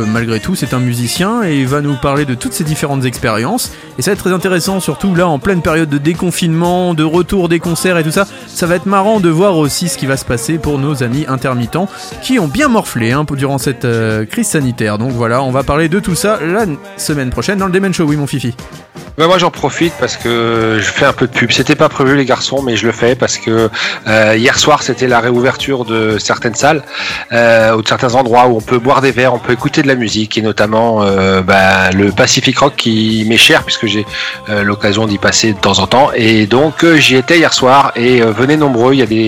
[0.06, 3.72] malgré tout c'est un musicien et il va nous parler de toutes ses différentes expériences,
[3.98, 7.50] et ça va être très intéressant, surtout là en pleine période de déconfinement, de retour
[7.50, 10.16] des concerts et tout ça, ça va être marrant de voir aussi ce qui va
[10.16, 11.88] se passer pour nos amis intermittents
[12.22, 15.88] qui ont bien morflé hein, durant cette euh, crise sanitaire, donc voilà, on va parler
[15.88, 16.64] de tout ça la
[16.96, 18.54] semaine prochaine dans le Demen Show, oui mon fifi.
[19.18, 21.50] Moi j'en profite parce que je fais un peu de pub.
[21.50, 23.70] C'était pas prévu les garçons, mais je le fais parce que
[24.06, 26.82] euh, hier soir c'était la réouverture de certaines salles
[27.32, 29.88] euh, ou de certains endroits où on peut boire des verres, on peut écouter de
[29.88, 31.02] la musique et notamment
[31.42, 34.04] bah, le Pacific Rock qui m'est cher puisque j'ai
[34.48, 38.58] l'occasion d'y passer de temps en temps et donc j'y étais hier soir et venez
[38.58, 38.92] nombreux.
[38.92, 39.25] Il y a des,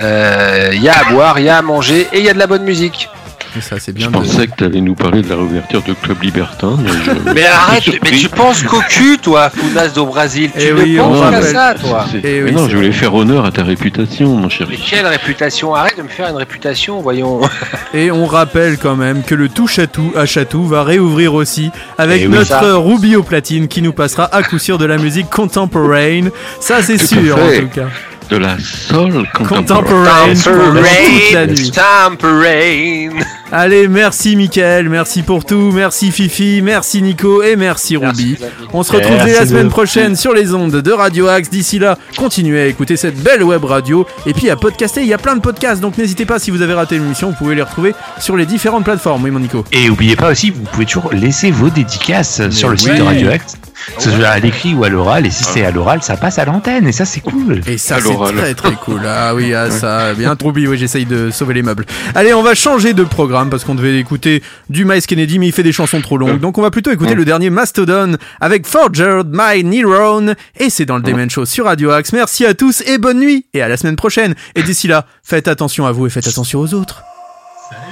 [0.00, 2.34] euh, il y a à boire, il y a à manger et il y a
[2.34, 3.08] de la bonne musique.
[3.56, 4.08] Et ça c'est Je bien.
[4.08, 6.76] de- pensais que tu allais nous parler de la réouverture de Club Libertin.
[6.78, 10.50] Mais, je- je arrête, mais tu penses qu'au cul, toi, Founas do Brasil.
[10.52, 12.04] Tu Eh ne oui, on penses qu'à ça, toi.
[12.10, 14.66] C'est- Eh mais oui, non, je voulais faire honneur à ta réputation, mon cher.
[14.68, 15.74] Mais quelle réputation?
[15.74, 17.40] Arrête de me faire une réputation, voyons.
[17.94, 21.70] Et on rappelle quand même que le touche à tout à Chatou va réouvrir aussi
[21.96, 22.74] avec Eh oui, notre ça.
[22.76, 26.30] Ruby au platine qui nous passera à coup sûr de la musique contemporaine.
[26.60, 27.86] Ça c'est sûr en tout cas.
[28.30, 31.70] De la soul Contemporaine pendant toute la nuit.
[31.70, 33.22] Temperane.
[33.52, 38.36] Allez, merci Mickaël, merci pour tout, merci Fifi, merci Nico et merci Ruby.
[38.72, 41.48] On se retrouve Merci dès la semaine prochaine sur les ondes de Radio Axe.
[41.48, 45.02] D'ici là, continuez à écouter cette belle web radio et puis à podcaster.
[45.02, 47.36] Il y a plein de podcasts, donc n'hésitez pas si vous avez raté l'émission, vous
[47.36, 49.22] pouvez les retrouver sur les différentes plateformes.
[49.22, 49.64] Oui, mon Nico.
[49.70, 52.80] Et oubliez pas aussi, vous pouvez toujours laisser vos dédicaces sur le oui.
[52.80, 53.56] site de Radio X,
[53.94, 56.38] que ce soit à l'écrit ou à l'oral, et si c'est à l'oral, ça passe
[56.38, 57.60] à l'antenne, et ça c'est cool.
[57.66, 59.02] Et ça, c'est très très cool.
[59.06, 60.68] Ah oui, ah, ça, bien trop oublié.
[60.68, 61.86] Oui, j'essaye de sauver les meubles.
[62.14, 65.52] Allez, on va changer de programme parce qu'on devait écouter du Miles Kennedy, mais il
[65.52, 66.40] fait des chansons trop longues.
[66.40, 70.34] Donc, on va plutôt écouter le dernier Mastodon avec Forger My Neuron.
[70.58, 72.12] Et c'est dans le Demen Show sur Radio Axe.
[72.12, 73.46] Merci à tous et bonne nuit.
[73.54, 74.34] Et à la semaine prochaine.
[74.54, 77.02] Et d'ici là, faites attention à vous et faites attention aux autres.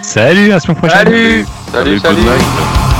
[0.02, 0.98] Salut, à la semaine prochaine.
[0.98, 1.46] Salut.
[1.72, 2.93] Salut, Allez, salut.